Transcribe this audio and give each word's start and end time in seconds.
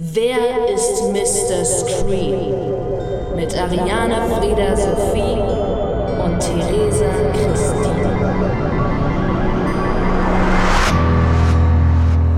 Wer 0.00 0.68
ist 0.72 1.02
Mr. 1.10 1.64
Scream? 1.64 3.34
Mit 3.34 3.52
Ariane 3.58 4.32
Frieda 4.32 4.76
Sophie 4.76 5.40
und 6.22 6.38
Theresa 6.38 7.32
Christine. 7.32 8.08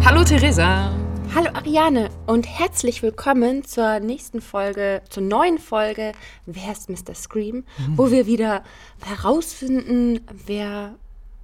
Hallo 0.02 0.24
Theresa. 0.24 0.90
Hallo 1.34 1.50
Ariane 1.52 2.08
und 2.26 2.46
herzlich 2.46 3.02
willkommen 3.02 3.62
zur 3.62 4.00
nächsten 4.00 4.40
Folge, 4.40 5.02
zur 5.10 5.24
neuen 5.24 5.58
Folge 5.58 6.12
Wer 6.46 6.72
ist 6.72 6.88
Mr. 6.88 7.14
Scream, 7.14 7.56
mhm. 7.56 7.98
wo 7.98 8.10
wir 8.10 8.24
wieder 8.24 8.64
herausfinden, 9.04 10.20
wer 10.46 10.94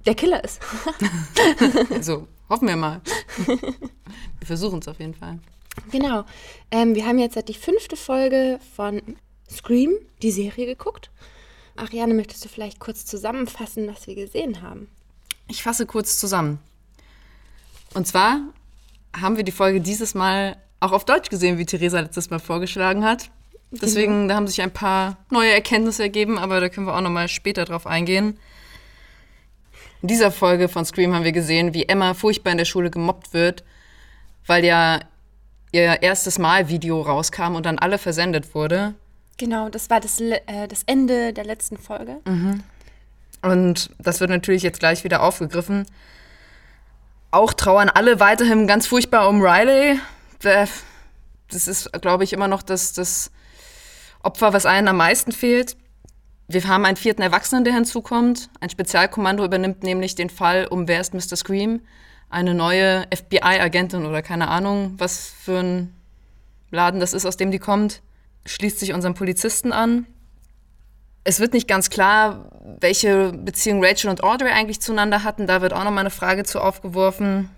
der 0.07 0.15
Killer 0.15 0.43
ist. 0.43 0.63
so, 2.01 2.27
hoffen 2.49 2.67
wir 2.67 2.75
mal. 2.75 3.01
Wir 3.45 4.47
versuchen 4.47 4.79
es 4.79 4.87
auf 4.87 4.99
jeden 4.99 5.13
Fall. 5.13 5.37
Genau. 5.91 6.25
Ähm, 6.71 6.95
wir 6.95 7.05
haben 7.05 7.19
jetzt 7.19 7.37
die 7.47 7.53
fünfte 7.53 7.95
Folge 7.95 8.59
von 8.75 9.01
Scream, 9.49 9.93
die 10.21 10.31
Serie, 10.31 10.65
geguckt. 10.65 11.09
Ariane, 11.75 12.13
möchtest 12.13 12.43
du 12.43 12.49
vielleicht 12.49 12.79
kurz 12.79 13.05
zusammenfassen, 13.05 13.87
was 13.87 14.07
wir 14.07 14.15
gesehen 14.15 14.61
haben? 14.61 14.89
Ich 15.47 15.63
fasse 15.63 15.85
kurz 15.85 16.19
zusammen. 16.19 16.59
Und 17.93 18.07
zwar 18.07 18.41
haben 19.15 19.37
wir 19.37 19.43
die 19.43 19.51
Folge 19.51 19.79
dieses 19.79 20.13
Mal 20.13 20.57
auch 20.79 20.91
auf 20.91 21.05
Deutsch 21.05 21.29
gesehen, 21.29 21.57
wie 21.57 21.65
Theresa 21.65 21.99
letztes 21.99 22.29
Mal 22.29 22.39
vorgeschlagen 22.39 23.05
hat. 23.05 23.29
Deswegen, 23.71 24.13
genau. 24.13 24.27
da 24.29 24.35
haben 24.35 24.47
sich 24.47 24.61
ein 24.61 24.71
paar 24.71 25.17
neue 25.29 25.51
Erkenntnisse 25.51 26.03
ergeben, 26.03 26.37
aber 26.37 26.59
da 26.59 26.69
können 26.69 26.87
wir 26.87 26.95
auch 26.95 27.01
nochmal 27.01 27.27
später 27.27 27.65
drauf 27.65 27.85
eingehen. 27.85 28.39
In 30.01 30.07
dieser 30.07 30.31
Folge 30.31 30.69
von 30.69 30.85
Scream 30.85 31.13
haben 31.13 31.23
wir 31.23 31.31
gesehen, 31.31 31.73
wie 31.73 31.87
Emma 31.87 32.13
furchtbar 32.13 32.51
in 32.51 32.59
der 32.59 32.65
Schule 32.65 32.89
gemobbt 32.89 33.33
wird, 33.33 33.63
weil 34.45 34.63
ja 34.63 34.99
ihr 35.71 36.01
erstes 36.01 36.39
Mal-Video 36.39 37.01
rauskam 37.01 37.55
und 37.55 37.65
dann 37.65 37.79
alle 37.79 37.97
versendet 37.97 38.55
wurde. 38.55 38.93
Genau, 39.37 39.69
das 39.69 39.89
war 39.89 39.99
das, 39.99 40.19
äh, 40.19 40.67
das 40.67 40.83
Ende 40.85 41.33
der 41.33 41.45
letzten 41.45 41.77
Folge. 41.77 42.17
Mhm. 42.25 42.63
Und 43.41 43.91
das 43.99 44.19
wird 44.19 44.29
natürlich 44.29 44.63
jetzt 44.63 44.79
gleich 44.79 45.03
wieder 45.03 45.21
aufgegriffen. 45.21 45.85
Auch 47.29 47.53
trauern 47.53 47.89
alle 47.89 48.19
weiterhin 48.19 48.67
ganz 48.67 48.87
furchtbar 48.87 49.29
um 49.29 49.41
Riley. 49.41 49.99
Das 50.39 51.67
ist, 51.67 51.91
glaube 52.01 52.23
ich, 52.23 52.33
immer 52.33 52.47
noch 52.47 52.63
das, 52.63 52.93
das 52.93 53.31
Opfer, 54.23 54.53
was 54.53 54.65
allen 54.65 54.87
am 54.87 54.97
meisten 54.97 55.31
fehlt. 55.31 55.77
Wir 56.47 56.65
haben 56.67 56.85
einen 56.85 56.97
vierten 56.97 57.21
Erwachsenen, 57.21 57.63
der 57.63 57.73
hinzukommt. 57.73 58.49
Ein 58.61 58.69
Spezialkommando 58.69 59.43
übernimmt 59.43 59.83
nämlich 59.83 60.15
den 60.15 60.29
Fall 60.29 60.65
um 60.67 60.87
Wer 60.87 61.01
ist 61.01 61.13
Mr. 61.13 61.35
Scream? 61.35 61.81
Eine 62.29 62.53
neue 62.53 63.05
FBI-Agentin 63.15 64.05
oder 64.05 64.21
keine 64.21 64.49
Ahnung, 64.49 64.95
was 64.97 65.29
für 65.29 65.59
ein 65.59 65.93
Laden 66.71 66.99
das 66.99 67.13
ist, 67.13 67.25
aus 67.25 67.37
dem 67.37 67.51
die 67.51 67.59
kommt, 67.59 68.01
schließt 68.45 68.79
sich 68.79 68.93
unseren 68.93 69.13
Polizisten 69.13 69.71
an. 69.71 70.05
Es 71.23 71.39
wird 71.39 71.53
nicht 71.53 71.67
ganz 71.67 71.89
klar, 71.89 72.49
welche 72.79 73.33
Beziehung 73.33 73.83
Rachel 73.83 74.09
und 74.09 74.23
Audrey 74.23 74.51
eigentlich 74.51 74.81
zueinander 74.81 75.23
hatten. 75.23 75.47
Da 75.47 75.61
wird 75.61 75.73
auch 75.73 75.83
nochmal 75.83 76.01
eine 76.01 76.09
Frage 76.09 76.43
zu 76.43 76.61
aufgeworfen. 76.61 77.49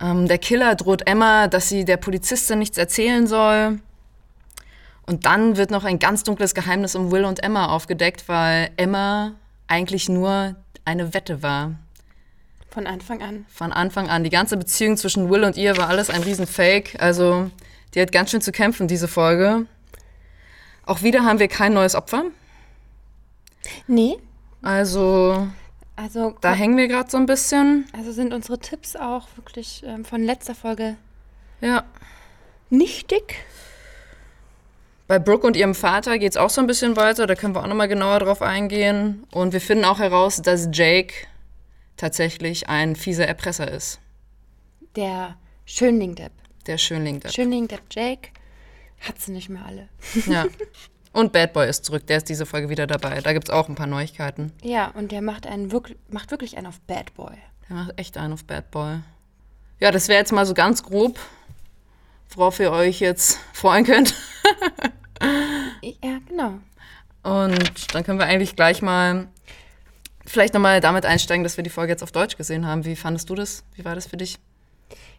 Ähm, 0.00 0.28
der 0.28 0.38
Killer 0.38 0.74
droht 0.74 1.06
Emma, 1.06 1.48
dass 1.48 1.68
sie 1.68 1.84
der 1.84 1.96
Polizistin 1.96 2.58
nichts 2.58 2.78
erzählen 2.78 3.26
soll. 3.26 3.80
Und 5.06 5.24
dann 5.24 5.56
wird 5.56 5.70
noch 5.70 5.84
ein 5.84 5.98
ganz 5.98 6.24
dunkles 6.24 6.54
Geheimnis 6.54 6.96
um 6.96 7.12
Will 7.12 7.24
und 7.24 7.42
Emma 7.42 7.68
aufgedeckt, 7.68 8.28
weil 8.28 8.70
Emma 8.76 9.32
eigentlich 9.68 10.08
nur 10.08 10.56
eine 10.84 11.14
Wette 11.14 11.42
war. 11.42 11.74
Von 12.76 12.86
Anfang 12.86 13.22
an. 13.22 13.46
Von 13.48 13.72
Anfang 13.72 14.10
an. 14.10 14.22
Die 14.22 14.28
ganze 14.28 14.58
Beziehung 14.58 14.98
zwischen 14.98 15.30
Will 15.30 15.44
und 15.44 15.56
ihr 15.56 15.78
war 15.78 15.88
alles 15.88 16.10
ein 16.10 16.22
Riesenfake. 16.22 17.00
Also, 17.00 17.50
die 17.94 18.02
hat 18.02 18.12
ganz 18.12 18.30
schön 18.30 18.42
zu 18.42 18.52
kämpfen, 18.52 18.86
diese 18.86 19.08
Folge. 19.08 19.64
Auch 20.84 21.00
wieder 21.00 21.24
haben 21.24 21.38
wir 21.38 21.48
kein 21.48 21.72
neues 21.72 21.94
Opfer. 21.94 22.24
Nee. 23.86 24.18
Also, 24.60 25.48
also 25.96 26.36
da 26.42 26.52
hängen 26.52 26.76
wir 26.76 26.86
gerade 26.86 27.10
so 27.10 27.16
ein 27.16 27.24
bisschen. 27.24 27.86
Also 27.96 28.12
sind 28.12 28.34
unsere 28.34 28.58
Tipps 28.58 28.94
auch 28.94 29.26
wirklich 29.36 29.82
ähm, 29.86 30.04
von 30.04 30.22
letzter 30.22 30.54
Folge 30.54 30.96
ja. 31.62 31.82
nichtig. 32.68 33.36
Bei 35.06 35.18
Brooke 35.18 35.46
und 35.46 35.56
ihrem 35.56 35.74
Vater 35.74 36.18
geht 36.18 36.32
es 36.32 36.36
auch 36.36 36.50
so 36.50 36.60
ein 36.60 36.66
bisschen 36.66 36.94
weiter. 36.96 37.26
Da 37.26 37.36
können 37.36 37.54
wir 37.54 37.62
auch 37.62 37.68
nochmal 37.68 37.88
genauer 37.88 38.18
drauf 38.18 38.42
eingehen. 38.42 39.24
Und 39.32 39.54
wir 39.54 39.62
finden 39.62 39.86
auch 39.86 39.98
heraus, 39.98 40.42
dass 40.42 40.68
Jake 40.70 41.14
tatsächlich 41.96 42.68
ein 42.68 42.96
fieser 42.96 43.26
Erpresser 43.26 43.70
ist. 43.70 44.00
Der 44.94 45.36
Schönling-Depp. 45.64 46.32
Der 46.66 46.78
Schönling-Depp. 46.78 47.32
Schönling-Depp 47.32 47.82
Jake 47.90 48.30
hat 49.00 49.20
sie 49.20 49.32
nicht 49.32 49.48
mehr 49.48 49.64
alle. 49.64 49.88
Ja. 50.26 50.46
Und 51.12 51.32
Bad 51.32 51.54
Boy 51.54 51.66
ist 51.66 51.86
zurück, 51.86 52.06
der 52.06 52.18
ist 52.18 52.28
diese 52.28 52.44
Folge 52.44 52.68
wieder 52.68 52.86
dabei. 52.86 53.22
Da 53.22 53.32
gibt 53.32 53.48
es 53.48 53.54
auch 53.54 53.70
ein 53.70 53.74
paar 53.74 53.86
Neuigkeiten. 53.86 54.52
Ja, 54.62 54.88
und 54.88 55.12
der 55.12 55.22
macht, 55.22 55.46
einen 55.46 55.72
wirklich, 55.72 55.96
macht 56.10 56.30
wirklich 56.30 56.58
einen 56.58 56.66
auf 56.66 56.78
Bad 56.82 57.14
Boy. 57.14 57.34
Der 57.68 57.76
macht 57.76 57.98
echt 57.98 58.18
einen 58.18 58.34
auf 58.34 58.44
Bad 58.44 58.70
Boy. 58.70 58.98
Ja, 59.80 59.90
das 59.90 60.08
wäre 60.08 60.18
jetzt 60.18 60.32
mal 60.32 60.44
so 60.44 60.52
ganz 60.52 60.82
grob, 60.82 61.18
worauf 62.34 62.60
ihr 62.60 62.70
euch 62.70 63.00
jetzt 63.00 63.38
freuen 63.54 63.86
könnt. 63.86 64.14
ja, 65.82 66.18
genau. 66.28 66.58
Und 67.22 67.94
dann 67.94 68.04
können 68.04 68.18
wir 68.18 68.26
eigentlich 68.26 68.54
gleich 68.54 68.82
mal 68.82 69.28
vielleicht 70.26 70.54
nochmal 70.54 70.80
damit 70.80 71.06
einsteigen, 71.06 71.44
dass 71.44 71.56
wir 71.56 71.64
die 71.64 71.70
Folge 71.70 71.92
jetzt 71.92 72.02
auf 72.02 72.12
Deutsch 72.12 72.36
gesehen 72.36 72.66
haben. 72.66 72.84
Wie 72.84 72.96
fandest 72.96 73.30
du 73.30 73.34
das? 73.34 73.64
Wie 73.74 73.84
war 73.84 73.94
das 73.94 74.06
für 74.06 74.16
dich? 74.16 74.38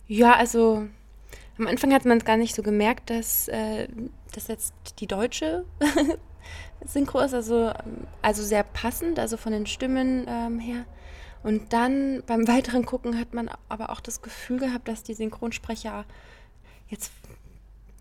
Ja, 0.07 0.35
also 0.35 0.87
am 1.57 1.67
Anfang 1.67 1.93
hat 1.93 2.05
man 2.05 2.19
es 2.19 2.25
gar 2.25 2.37
nicht 2.37 2.55
so 2.55 2.61
gemerkt, 2.61 3.09
dass 3.09 3.47
äh, 3.47 3.87
das 4.33 4.47
jetzt 4.47 4.73
die 4.99 5.07
deutsche 5.07 5.65
Synchro 6.85 7.19
ist, 7.19 7.33
also, 7.33 7.73
also 8.21 8.43
sehr 8.43 8.63
passend, 8.63 9.19
also 9.19 9.37
von 9.37 9.51
den 9.51 9.65
Stimmen 9.65 10.25
ähm, 10.27 10.59
her. 10.59 10.85
Und 11.43 11.73
dann 11.73 12.23
beim 12.25 12.47
weiteren 12.47 12.85
Gucken 12.85 13.19
hat 13.19 13.33
man 13.33 13.49
aber 13.69 13.89
auch 13.89 14.01
das 14.01 14.21
Gefühl 14.21 14.59
gehabt, 14.59 14.87
dass 14.87 15.03
die 15.03 15.13
Synchronsprecher 15.13 16.05
jetzt, 16.89 17.11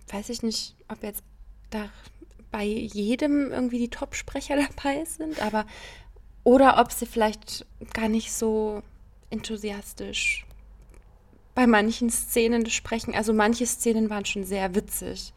weiß 0.09 0.29
ich 0.29 0.43
nicht, 0.43 0.77
ob 0.89 1.03
jetzt 1.03 1.23
da 1.71 1.89
bei 2.51 2.65
jedem 2.65 3.53
irgendwie 3.53 3.79
die 3.79 3.91
Top-Sprecher 3.91 4.57
dabei 4.57 5.05
sind, 5.05 5.41
aber 5.41 5.67
oder 6.47 6.79
ob 6.79 6.93
sie 6.93 7.07
vielleicht 7.07 7.67
gar 7.93 8.09
nicht 8.09 8.33
so 8.33 8.81
enthusiastisch 9.31 10.47
bei 11.57 11.67
manchen 11.67 12.09
Szenen 12.09 12.71
sprechen. 12.71 13.17
Also 13.17 13.33
manche 13.33 13.67
Szenen 13.67 14.11
waren 14.11 14.25
schon 14.25 14.45
sehr 14.45 14.77
witzig. 14.77 15.33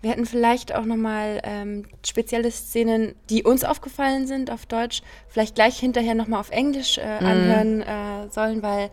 Wir 0.00 0.12
hätten 0.12 0.24
vielleicht 0.24 0.74
auch 0.74 0.86
nochmal 0.86 1.42
ähm, 1.44 1.84
spezielle 2.06 2.50
Szenen, 2.50 3.14
die 3.28 3.42
uns 3.42 3.64
aufgefallen 3.64 4.26
sind 4.26 4.50
auf 4.50 4.64
Deutsch, 4.64 5.02
vielleicht 5.28 5.56
gleich 5.56 5.78
hinterher 5.78 6.14
nochmal 6.14 6.40
auf 6.40 6.50
Englisch 6.50 6.96
äh, 6.96 7.20
mhm. 7.20 7.26
anhören 7.26 7.82
äh, 7.82 8.30
sollen, 8.30 8.62
weil 8.62 8.90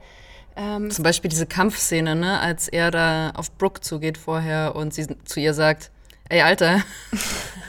ähm, 0.58 0.92
Zum 0.92 1.04
Beispiel 1.04 1.30
diese 1.30 1.46
Kampfszene, 1.46 2.14
ne, 2.14 2.42
als 2.42 2.68
er 2.68 2.92
da 2.92 3.32
auf 3.36 3.50
Brooke 3.54 3.80
zugeht 3.80 4.18
vorher 4.18 4.76
und 4.76 4.94
sie 4.94 5.08
zu 5.24 5.40
ihr 5.40 5.54
sagt, 5.54 5.92
ey 6.28 6.42
Alter. 6.42 6.82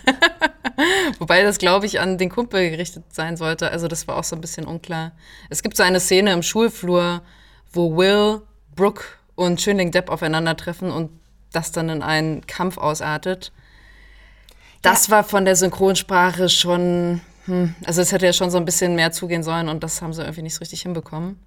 Wobei 1.19 1.43
das, 1.43 1.59
glaube 1.59 1.87
ich, 1.87 2.01
an 2.01 2.19
den 2.19 2.31
Kumpel 2.31 2.71
gerichtet 2.71 3.05
sein 3.11 3.37
sollte. 3.37 3.71
Also 3.71 3.89
das 3.89 4.09
war 4.09 4.17
auch 4.17 4.25
so 4.25 4.37
ein 4.37 4.41
bisschen 4.41 4.67
unklar. 4.67 5.13
Es 5.51 5.63
gibt 5.63 5.77
so 5.77 5.83
eine 5.83 6.01
Szene 6.01 6.33
im 6.33 6.43
Schulflur, 6.43 7.23
wo 7.73 7.97
Will, 7.97 8.43
Brooke 8.75 9.05
und 9.35 9.61
Schönling 9.61 9.91
Depp 9.91 10.11
aufeinandertreffen 10.11 10.91
und 10.91 11.11
das 11.53 11.73
dann 11.73 11.89
in 11.89 12.03
einen 12.03 12.47
Kampf 12.47 12.79
ausartet. 12.79 13.53
Das 14.83 15.07
ja. 15.07 15.13
war 15.13 15.25
von 15.25 15.45
der 15.45 15.57
Synchronsprache 15.57 16.49
schon, 16.49 17.21
hm, 17.47 17.75
also 17.85 18.03
es 18.03 18.13
hätte 18.13 18.27
ja 18.27 18.33
schon 18.33 18.51
so 18.51 18.59
ein 18.59 18.65
bisschen 18.65 18.95
mehr 18.95 19.13
zugehen 19.13 19.43
sollen 19.43 19.69
und 19.69 19.83
das 19.83 20.03
haben 20.03 20.13
sie 20.13 20.23
irgendwie 20.23 20.43
nicht 20.43 20.55
so 20.55 20.61
richtig 20.61 20.83
hinbekommen. 20.83 21.39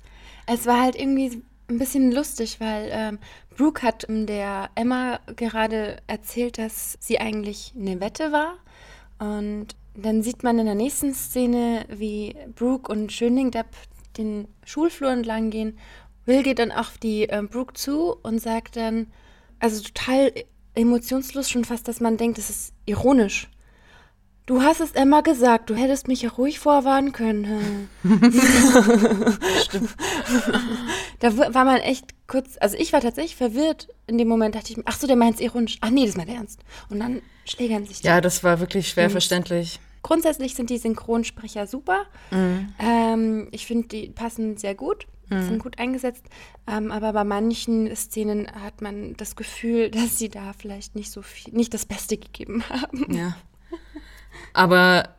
Es 0.46 0.66
war 0.66 0.82
halt 0.82 0.96
irgendwie 0.96 1.44
ein 1.70 1.78
bisschen 1.78 2.12
lustig, 2.12 2.60
weil 2.60 2.90
ähm, 2.92 3.20
Brooke 3.58 3.82
hat 3.86 4.06
der 4.10 4.70
Emma 4.76 5.20
gerade 5.36 5.98
erzählt, 6.08 6.58
dass 6.58 6.98
sie 7.02 7.20
eigentlich 7.20 7.74
eine 7.78 8.00
Wette 8.00 8.32
war 8.32 8.54
und 9.20 9.68
dann 9.96 10.22
sieht 10.22 10.44
man 10.44 10.60
in 10.60 10.66
der 10.66 10.76
nächsten 10.76 11.14
Szene, 11.14 11.86
wie 11.90 12.36
Brooke 12.56 12.92
und 12.92 13.12
Schöningdepp 13.12 13.68
den 14.18 14.48
Schulflur 14.64 15.12
entlang 15.12 15.50
gehen. 15.50 15.78
Will 16.26 16.44
geht 16.44 16.60
dann 16.60 16.72
auf 16.72 16.98
die 16.98 17.30
äh, 17.30 17.42
Brooke 17.42 17.74
zu 17.74 18.16
und 18.22 18.40
sagt 18.40 18.76
dann, 18.76 19.08
also 19.60 19.82
total 19.82 20.34
emotionslos 20.76 21.50
schon 21.50 21.66
fast, 21.66 21.88
dass 21.88 22.00
man 22.00 22.18
denkt, 22.18 22.38
es 22.38 22.50
ist 22.50 22.74
ironisch. 22.86 23.50
Du 24.48 24.62
hast 24.62 24.80
es 24.80 24.94
Emma 24.94 25.20
gesagt, 25.20 25.70
du 25.70 25.76
hättest 25.76 26.08
mich 26.08 26.22
ja 26.22 26.30
ruhig 26.30 26.58
vorwarnen 26.58 27.12
können. 27.12 27.90
Stimmt. 29.62 29.90
da 31.20 31.38
war 31.54 31.66
man 31.66 31.80
echt 31.82 32.06
kurz, 32.28 32.56
also 32.62 32.78
ich 32.78 32.94
war 32.94 33.02
tatsächlich 33.02 33.36
verwirrt. 33.36 33.90
In 34.08 34.18
dem 34.18 34.30
Moment 34.30 34.56
dachte 34.56 34.72
ich, 34.72 34.80
ach 34.86 34.98
so, 34.98 35.06
der 35.06 35.18
meint 35.18 35.36
es 35.36 35.42
ironisch. 35.42 35.80
Ach 35.82 35.90
nee, 35.90 36.06
das 36.06 36.16
meint 36.16 36.30
er 36.30 36.36
ernst. 36.36 36.62
Und 36.90 37.02
dann 37.02 37.22
schlägern 37.44 37.86
sich 37.86 38.00
die. 38.00 38.08
Ja, 38.08 38.22
das 38.22 38.42
war 38.42 38.62
wirklich 38.62 38.88
schwer 38.88 39.10
verständlich. 39.10 39.82
Grundsätzlich 40.02 40.56
sind 40.56 40.70
die 40.70 40.78
Synchronsprecher 40.78 41.68
super. 41.68 42.06
Mhm. 42.32 42.70
Ähm, 42.80 43.48
ich 43.52 43.66
finde, 43.66 43.90
die 43.90 44.08
passen 44.08 44.56
sehr 44.56 44.76
gut. 44.76 45.08
sind 45.30 45.60
gut 45.60 45.78
eingesetzt. 45.78 46.24
Ähm, 46.68 46.94
aber 46.94 47.12
bei 47.12 47.26
manchen 47.26 47.94
Szenen 47.98 48.50
hat 48.64 48.82
man 48.82 49.14
das 49.18 49.36
Gefühl, 49.36 49.92
dass 49.92 50.18
sie 50.18 50.30
da 50.30 50.54
vielleicht 50.58 50.96
nicht 50.96 51.12
so 51.12 51.22
viel, 51.22 51.54
nicht 51.54 51.74
das 51.74 51.86
Beste 51.86 52.18
gegeben 52.18 52.64
haben. 52.70 53.14
Ja. 53.14 53.36
Aber 54.54 55.10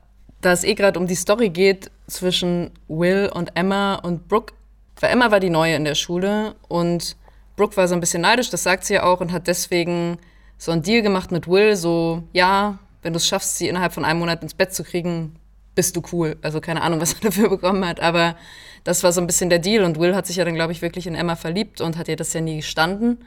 da 0.41 0.53
es 0.53 0.65
eh 0.65 0.75
gerade 0.75 0.99
um 0.99 1.06
die 1.06 1.15
Story 1.15 1.50
geht 1.50 1.91
zwischen 2.06 2.70
Will 2.88 3.31
und 3.32 3.53
Emma 3.55 3.97
und 3.97 4.29
Brooke, 4.29 4.55
weil 5.00 5.11
Emma 5.11 5.31
war 5.31 5.41
die 5.41 5.50
Neue 5.50 5.75
in 5.75 5.85
der 5.85 5.94
Schule 5.94 6.55
und 6.69 7.17
Brooke 7.56 7.76
war 7.76 7.88
so 7.88 7.94
ein 7.94 8.00
bisschen 8.00 8.23
neidisch, 8.23 8.50
das 8.50 8.62
sagt 8.62 8.85
sie 8.85 8.94
ja 8.94 9.03
auch, 9.03 9.20
und 9.20 9.32
hat 9.32 9.47
deswegen 9.47 10.19
so 10.59 10.73
einen 10.73 10.82
Deal 10.82 11.03
gemacht 11.03 11.31
mit 11.32 11.49
Will, 11.49 11.76
so, 11.76 12.23
ja, 12.32 12.79
wenn 13.03 13.12
du 13.12 13.17
es 13.19 13.26
schaffst, 13.26 13.59
sie 13.59 13.69
innerhalb 13.69 13.93
von 13.93 14.05
einem 14.05 14.20
Monat 14.20 14.43
ins 14.43 14.55
Bett 14.55 14.73
zu 14.73 14.85
kriegen, 14.85 15.37
bist 15.75 15.94
du 15.94 16.03
cool. 16.12 16.37
Also 16.43 16.61
keine 16.61 16.82
Ahnung, 16.82 17.00
was 17.00 17.15
er 17.15 17.20
dafür 17.23 17.49
bekommen 17.49 17.87
hat, 17.87 18.00
aber 18.00 18.37
das 18.85 19.03
war 19.03 19.12
so 19.12 19.20
ein 19.20 19.26
bisschen 19.26 19.50
der 19.50 19.59
Deal 19.59 19.85
und 19.85 19.99
Will 19.99 20.15
hat 20.15 20.26
sich 20.26 20.37
ja 20.37 20.44
dann, 20.44 20.55
glaube 20.55 20.73
ich, 20.73 20.82
wirklich 20.82 21.06
in 21.06 21.15
Emma 21.15 21.37
verliebt 21.37 21.81
und 21.81 21.97
hat 21.97 22.09
ihr 22.09 22.17
das 22.17 22.32
ja 22.32 22.41
nie 22.41 22.56
gestanden. 22.56 23.19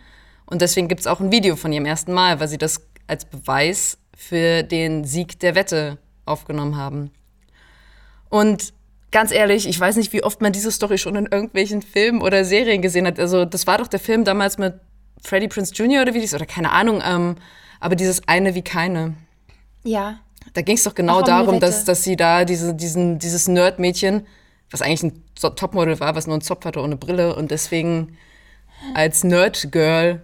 Und 0.46 0.62
deswegen 0.62 0.88
gibt 0.88 1.02
es 1.02 1.08
auch 1.08 1.20
ein 1.20 1.32
Video 1.32 1.56
von 1.56 1.72
ihrem 1.72 1.86
ersten 1.86 2.14
Mal, 2.14 2.40
weil 2.40 2.48
sie 2.48 2.58
das 2.58 2.82
als 3.08 3.26
Beweis 3.26 3.98
für 4.22 4.62
den 4.62 5.04
Sieg 5.04 5.40
der 5.40 5.56
Wette 5.56 5.98
aufgenommen 6.26 6.78
haben. 6.78 7.12
Und 8.30 8.72
ganz 9.12 9.32
ehrlich, 9.32 9.68
ich 9.68 9.80
weiß 9.80 9.96
nicht, 9.96 10.14
wie 10.14 10.24
oft 10.24 10.42
man 10.42 10.54
diese 10.54 10.72
Story 10.72 11.00
schon 11.00 11.16
in 11.16 11.26
irgendwelchen 11.26 11.82
Filmen 11.82 12.22
oder 12.22 12.46
Serien 12.46 12.84
gesehen 12.84 13.08
hat. 13.08 13.20
Also, 13.20 13.46
das 13.46 13.66
war 13.66 13.80
doch 13.80 13.88
der 13.88 14.00
Film 14.00 14.24
damals 14.24 14.60
mit 14.60 14.76
Freddie 15.24 15.48
Prince 15.48 15.74
Jr. 15.74 16.04
oder 16.04 16.14
wie 16.14 16.22
dies, 16.22 16.36
oder 16.36 16.46
keine 16.46 16.72
Ahnung, 16.72 17.02
ähm, 17.04 17.36
aber 17.80 17.96
dieses 17.96 18.28
eine 18.28 18.54
wie 18.54 18.62
keine. 18.62 19.16
Ja. 19.84 20.20
Da 20.54 20.62
ging 20.62 20.76
es 20.76 20.84
doch 20.84 20.96
genau 20.96 21.18
eine 21.18 21.26
darum, 21.26 21.60
dass, 21.60 21.84
dass 21.84 22.04
sie 22.04 22.16
da 22.16 22.46
diese, 22.46 22.76
diesen, 22.76 23.18
dieses 23.18 23.48
Nerd-Mädchen, 23.48 24.28
was 24.70 24.84
eigentlich 24.84 25.04
ein 25.04 25.24
Topmodel 25.56 26.00
war, 26.00 26.16
was 26.16 26.28
nur 26.28 26.36
einen 26.36 26.42
Zopf 26.42 26.66
hatte 26.66 26.80
ohne 26.80 26.96
Brille 26.96 27.36
und 27.36 27.50
deswegen 27.50 28.18
als 28.94 29.24
Nerd-Girl 29.24 30.22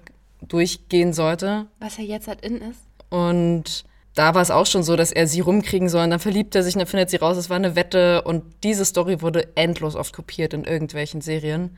durchgehen 0.48 1.14
sollte. 1.14 1.66
Was 1.80 1.98
ja 1.98 2.04
jetzt 2.04 2.28
halt 2.28 2.42
in 2.42 2.62
ist. 2.62 2.87
Und 3.10 3.86
da 4.16 4.34
war 4.34 4.42
es 4.42 4.52
auch 4.52 4.66
schon 4.66 4.84
so, 4.84 4.96
dass 4.96 5.12
er 5.12 5.28
sie 5.28 5.42
rumkriegen 5.42 5.90
soll. 5.90 6.04
Und 6.04 6.10
dann 6.10 6.20
verliebt 6.20 6.56
er 6.56 6.64
sich 6.64 6.76
und 6.76 6.80
dann 6.80 6.88
findet 6.88 7.10
sie 7.10 7.18
raus, 7.18 7.38
es 7.38 7.50
war 7.50 7.58
eine 7.58 7.76
Wette. 7.76 8.24
Und 8.24 8.44
diese 8.64 8.84
Story 8.84 9.22
wurde 9.22 9.56
endlos 9.56 9.96
oft 9.96 10.14
kopiert 10.14 10.54
in 10.54 10.64
irgendwelchen 10.64 11.22
Serien. 11.22 11.78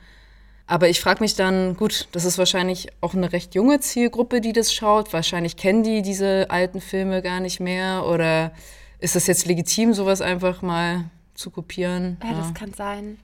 Aber 0.65 0.87
ich 0.87 1.01
frage 1.01 1.21
mich 1.21 1.35
dann, 1.35 1.75
gut, 1.75 2.07
das 2.11 2.25
ist 2.25 2.37
wahrscheinlich 2.37 2.89
auch 3.01 3.15
eine 3.15 3.33
recht 3.33 3.55
junge 3.55 3.79
Zielgruppe, 3.79 4.39
die 4.39 4.53
das 4.53 4.71
schaut. 4.71 5.11
Wahrscheinlich 5.13 5.57
kennen 5.57 5.83
die 5.83 6.01
diese 6.01 6.45
alten 6.49 6.79
Filme 6.79 7.21
gar 7.21 7.39
nicht 7.39 7.59
mehr. 7.59 8.05
Oder 8.05 8.51
ist 8.99 9.15
es 9.15 9.27
jetzt 9.27 9.45
legitim, 9.47 9.93
sowas 9.93 10.21
einfach 10.21 10.61
mal 10.61 11.05
zu 11.33 11.49
kopieren? 11.49 12.17
Ja, 12.23 12.33
das 12.33 12.53
kann 12.53 12.73
sein. 12.73 13.17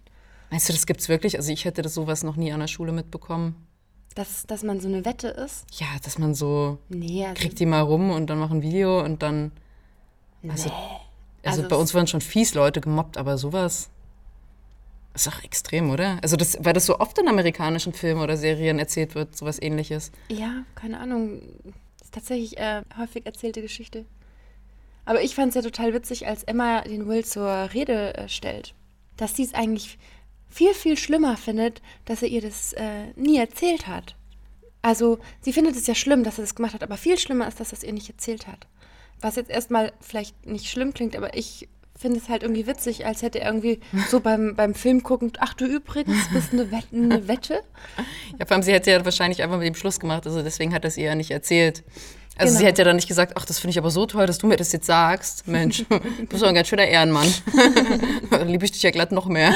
Meinst 0.49 0.69
du, 0.69 0.73
das 0.73 0.85
gibt's 0.85 1.07
wirklich? 1.07 1.37
Also 1.37 1.51
ich 1.51 1.65
hätte 1.65 1.81
das 1.81 1.93
sowas 1.93 2.23
noch 2.23 2.35
nie 2.35 2.51
an 2.51 2.59
der 2.59 2.67
Schule 2.67 2.91
mitbekommen. 2.91 3.64
Dass, 4.15 4.45
dass 4.47 4.63
man 4.63 4.79
so 4.79 4.87
eine 4.87 5.03
Wette 5.05 5.27
ist? 5.27 5.65
Ja, 5.79 5.87
dass 6.03 6.17
man 6.17 6.33
so 6.33 6.77
Nee, 6.89 7.25
also, 7.25 7.35
kriegt 7.39 7.59
die 7.59 7.65
mal 7.65 7.81
rum 7.81 8.11
und 8.11 8.27
dann 8.29 8.39
machen 8.39 8.57
ein 8.59 8.61
Video 8.63 9.03
und 9.03 9.21
dann. 9.21 9.51
Also, 10.47 10.69
also, 10.69 11.61
Also 11.61 11.61
bei 11.67 11.75
es- 11.75 11.81
uns 11.81 11.93
waren 11.93 12.07
schon 12.07 12.21
fies 12.21 12.53
Leute 12.53 12.79
gemobbt, 12.81 13.17
aber 13.17 13.37
sowas 13.37 13.89
ist 15.13 15.27
doch 15.27 15.43
extrem, 15.43 15.89
oder? 15.91 16.17
Also 16.21 16.35
das, 16.37 16.57
weil 16.61 16.73
das 16.73 16.85
so 16.85 16.99
oft 16.99 17.17
in 17.17 17.27
amerikanischen 17.27 17.93
Filmen 17.93 18.21
oder 18.21 18.35
Serien 18.37 18.79
erzählt 18.79 19.15
wird, 19.15 19.35
sowas 19.35 19.61
ähnliches. 19.61 20.11
ja, 20.29 20.63
keine 20.75 20.99
Ahnung. 20.99 21.41
ist 22.01 22.13
tatsächlich 22.13 22.57
äh, 22.57 22.83
häufig 22.97 23.25
erzählte 23.25 23.61
Geschichte. 23.61 24.05
Aber 25.05 25.21
ich 25.21 25.35
fand 25.35 25.49
es 25.49 25.55
ja 25.55 25.61
total 25.61 25.93
witzig, 25.93 26.25
als 26.27 26.43
Emma 26.43 26.81
den 26.81 27.07
Will 27.07 27.23
zur 27.23 27.47
Rede 27.73 28.15
äh, 28.15 28.27
stellt, 28.29 28.73
dass 29.17 29.35
sie 29.35 29.43
es 29.43 29.53
eigentlich 29.53 29.97
viel, 30.55 30.73
viel 30.73 30.95
schlimmer 30.95 31.35
findet, 31.35 31.81
dass 32.05 32.21
er 32.21 32.29
ihr 32.29 32.41
das 32.41 32.71
äh, 32.73 33.07
nie 33.17 33.37
erzählt 33.37 33.87
hat. 33.87 34.15
Also, 34.81 35.19
sie 35.41 35.51
findet 35.51 35.75
es 35.75 35.85
ja 35.85 35.95
schlimm, 35.95 36.23
dass 36.23 36.37
er 36.37 36.43
das 36.43 36.55
gemacht 36.55 36.73
hat, 36.73 36.83
aber 36.83 36.95
viel 36.95 37.17
schlimmer 37.17 37.47
ist, 37.47 37.59
dass 37.59 37.73
er 37.73 37.77
es 37.77 37.83
ihr 37.83 37.91
nicht 37.91 38.09
erzählt 38.09 38.47
hat. 38.47 38.67
Was 39.19 39.35
jetzt 39.35 39.49
erstmal 39.49 39.91
vielleicht 39.99 40.45
nicht 40.45 40.69
schlimm 40.69 40.93
klingt, 40.93 41.17
aber 41.17 41.35
ich 41.35 41.67
finde 41.97 42.19
es 42.19 42.29
halt 42.29 42.43
irgendwie 42.43 42.67
witzig, 42.67 43.05
als 43.05 43.21
hätte 43.21 43.41
er 43.41 43.47
irgendwie 43.47 43.81
so 44.09 44.21
beim, 44.21 44.55
beim 44.55 44.75
Film 44.75 45.03
guckend, 45.03 45.39
ach 45.41 45.53
du 45.55 45.65
übrigens, 45.65 46.29
bist 46.31 46.53
eine 46.53 46.71
Wette, 46.71 46.87
eine 46.93 47.27
Wette? 47.27 47.61
Ja, 48.39 48.45
vor 48.45 48.55
allem, 48.55 48.63
sie 48.63 48.71
hätte 48.71 48.91
ja 48.91 49.03
wahrscheinlich 49.03 49.43
einfach 49.43 49.57
mit 49.57 49.67
dem 49.67 49.75
Schluss 49.75 49.99
gemacht, 49.99 50.25
also 50.25 50.41
deswegen 50.41 50.73
hat 50.73 50.85
er 50.85 50.87
es 50.87 50.97
ihr 50.97 51.05
ja 51.05 51.15
nicht 51.15 51.31
erzählt. 51.31 51.83
Also 52.37 52.51
sie 52.53 52.57
Genau. 52.59 52.67
hätte 52.69 52.81
ja 52.81 52.85
dann 52.85 52.95
nicht 52.97 53.07
gesagt, 53.07 53.33
ach, 53.37 53.45
das 53.45 53.59
finde 53.59 53.71
ich 53.71 53.77
aber 53.77 53.91
so 53.91 54.05
toll, 54.05 54.25
dass 54.25 54.37
du 54.39 54.47
mir 54.47 54.57
das 54.57 54.71
jetzt 54.71 54.87
sagst. 54.87 55.47
Mensch, 55.47 55.85
du 55.89 55.99
bist 56.27 56.43
doch 56.43 56.47
ein 56.49 56.55
ganz 56.55 56.67
schöner 56.67 56.85
Ehrenmann. 56.87 57.27
Dann 58.29 58.47
liebe 58.49 58.65
ich 58.65 58.71
dich 58.71 58.83
ja 58.83 58.91
glatt 58.91 59.11
noch 59.13 59.27
mehr. 59.27 59.53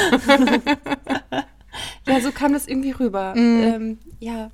Ja, 2.08 2.20
so 2.22 2.31
kam 2.31 2.54
das 2.54 2.68
irgendwie 2.68 2.92
rüber. 2.92 3.34
Ähm, 3.36 4.00
ja. 4.20 4.52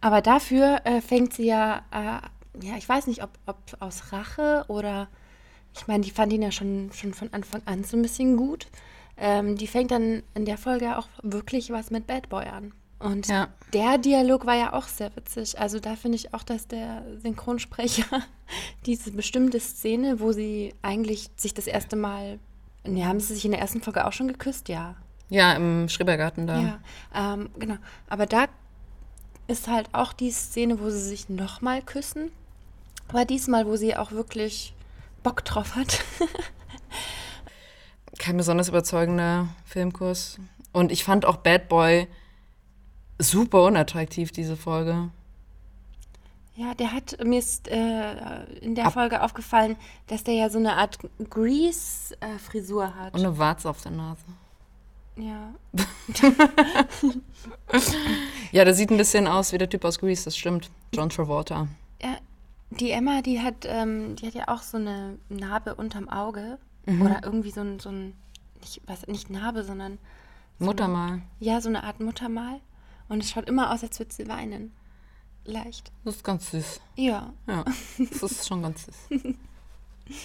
Aber 0.00 0.20
dafür 0.22 0.80
äh, 0.84 1.00
fängt 1.00 1.32
sie 1.34 1.46
ja, 1.46 1.82
äh, 1.90 2.64
ja, 2.66 2.76
ich 2.76 2.88
weiß 2.88 3.06
nicht, 3.08 3.22
ob, 3.22 3.30
ob 3.46 3.56
aus 3.80 4.12
Rache 4.12 4.64
oder, 4.68 5.08
ich 5.74 5.86
meine, 5.88 6.04
die 6.04 6.10
fand 6.10 6.32
ihn 6.32 6.42
ja 6.42 6.52
schon, 6.52 6.90
schon 6.94 7.12
von 7.14 7.32
Anfang 7.32 7.62
an 7.64 7.82
so 7.84 7.96
ein 7.96 8.02
bisschen 8.02 8.36
gut. 8.36 8.66
Ähm, 9.18 9.56
die 9.56 9.66
fängt 9.66 9.90
dann 9.90 10.22
in 10.34 10.44
der 10.44 10.58
Folge 10.58 10.98
auch 10.98 11.08
wirklich 11.22 11.70
was 11.70 11.90
mit 11.90 12.06
Bad 12.06 12.28
Boy 12.28 12.44
an. 12.44 12.72
Und 12.98 13.26
Ja. 13.28 13.48
der 13.72 13.98
Dialog 13.98 14.46
war 14.46 14.54
ja 14.54 14.72
auch 14.72 14.86
sehr 14.88 15.14
witzig. 15.16 15.58
Also 15.58 15.80
da 15.80 15.96
finde 15.96 16.16
ich 16.16 16.32
auch, 16.32 16.42
dass 16.42 16.66
der 16.66 17.04
Synchronsprecher 17.22 18.22
diese 18.86 19.12
bestimmte 19.12 19.60
Szene, 19.60 20.18
wo 20.20 20.32
sie 20.32 20.74
eigentlich 20.82 21.28
sich 21.36 21.52
das 21.52 21.66
erste 21.66 21.96
Mal, 21.96 22.38
ne, 22.84 23.06
haben 23.06 23.20
sie 23.20 23.34
sich 23.34 23.44
in 23.44 23.50
der 23.50 23.60
ersten 23.60 23.82
Folge 23.82 24.06
auch 24.06 24.12
schon 24.12 24.28
geküsst? 24.28 24.68
Ja. 24.68 24.94
Ja, 25.28 25.52
im 25.54 25.88
Schrebergarten 25.88 26.46
da. 26.46 26.60
Ja, 26.60 27.34
ähm, 27.34 27.50
genau. 27.58 27.76
Aber 28.08 28.26
da 28.26 28.46
ist 29.48 29.68
halt 29.68 29.88
auch 29.92 30.12
die 30.12 30.30
Szene, 30.30 30.80
wo 30.80 30.88
sie 30.90 31.00
sich 31.00 31.28
nochmal 31.28 31.82
küssen. 31.82 32.30
Aber 33.08 33.24
diesmal, 33.24 33.66
wo 33.66 33.76
sie 33.76 33.96
auch 33.96 34.12
wirklich 34.12 34.72
Bock 35.22 35.44
drauf 35.44 35.74
hat. 35.76 36.02
kein 38.18 38.36
besonders 38.36 38.68
überzeugender 38.68 39.48
Filmkurs. 39.64 40.38
Und 40.72 40.90
ich 40.92 41.04
fand 41.04 41.24
auch 41.24 41.36
Bad 41.36 41.68
Boy 41.68 42.06
super 43.18 43.62
unattraktiv, 43.64 44.30
diese 44.32 44.56
Folge. 44.56 45.10
ja, 46.54 46.74
der 46.74 46.92
hat, 46.92 47.16
mir 47.24 47.38
ist 47.38 47.68
äh, 47.68 48.44
in 48.60 48.74
der 48.74 48.86
Ab- 48.86 48.92
Folge 48.94 49.22
aufgefallen, 49.22 49.76
dass 50.06 50.24
der 50.24 50.34
ja 50.34 50.48
so 50.50 50.58
eine 50.58 50.74
Art 50.76 50.98
Grease-Frisur 51.30 52.94
hat. 52.94 53.14
Und 53.14 53.20
eine 53.20 53.36
Warze 53.38 53.68
auf 53.70 53.80
der 53.82 53.92
Nase. 53.92 54.22
ja. 55.16 55.54
Ja, 58.52 58.64
der 58.64 58.74
sieht 58.74 58.90
ein 58.90 58.96
bisschen 58.96 59.26
aus 59.26 59.52
wie 59.52 59.58
der 59.58 59.68
Typ 59.68 59.84
aus 59.84 59.98
Grease, 59.98 60.24
das 60.24 60.36
stimmt. 60.36 60.70
John 60.94 61.08
Travolta. 61.10 61.68
ja. 62.02 62.16
Die 62.70 62.90
Emma, 62.90 63.22
die 63.22 63.40
hat, 63.40 63.64
ähm, 63.64 64.16
die 64.16 64.26
hat 64.26 64.34
ja 64.34 64.48
auch 64.48 64.60
so 64.60 64.76
eine 64.76 65.18
Narbe 65.28 65.76
unterm 65.76 66.08
Auge. 66.08 66.58
Mhm. 66.84 67.02
Oder 67.02 67.20
irgendwie 67.22 67.52
so 67.52 67.60
ein, 67.60 67.78
so 67.78 67.90
ein 67.90 68.12
nicht, 68.60 68.82
was, 68.86 69.06
nicht 69.06 69.30
Narbe, 69.30 69.62
sondern 69.62 69.98
Muttermal. 70.58 71.22
ja, 71.38 71.60
so 71.60 71.68
eine 71.68 71.84
Art 71.84 72.00
Muttermal. 72.00 72.60
Und 73.08 73.22
es 73.22 73.30
schaut 73.30 73.48
immer 73.48 73.72
aus, 73.72 73.82
als 73.82 73.98
würde 73.98 74.12
sie 74.12 74.28
weinen. 74.28 74.72
Leicht. 75.44 75.92
Das 76.04 76.16
ist 76.16 76.24
ganz 76.24 76.50
süß. 76.50 76.80
Ja. 76.96 77.32
Ja, 77.46 77.64
das 77.98 78.22
ist 78.32 78.48
schon 78.48 78.62
ganz 78.62 78.86
süß. 78.86 79.22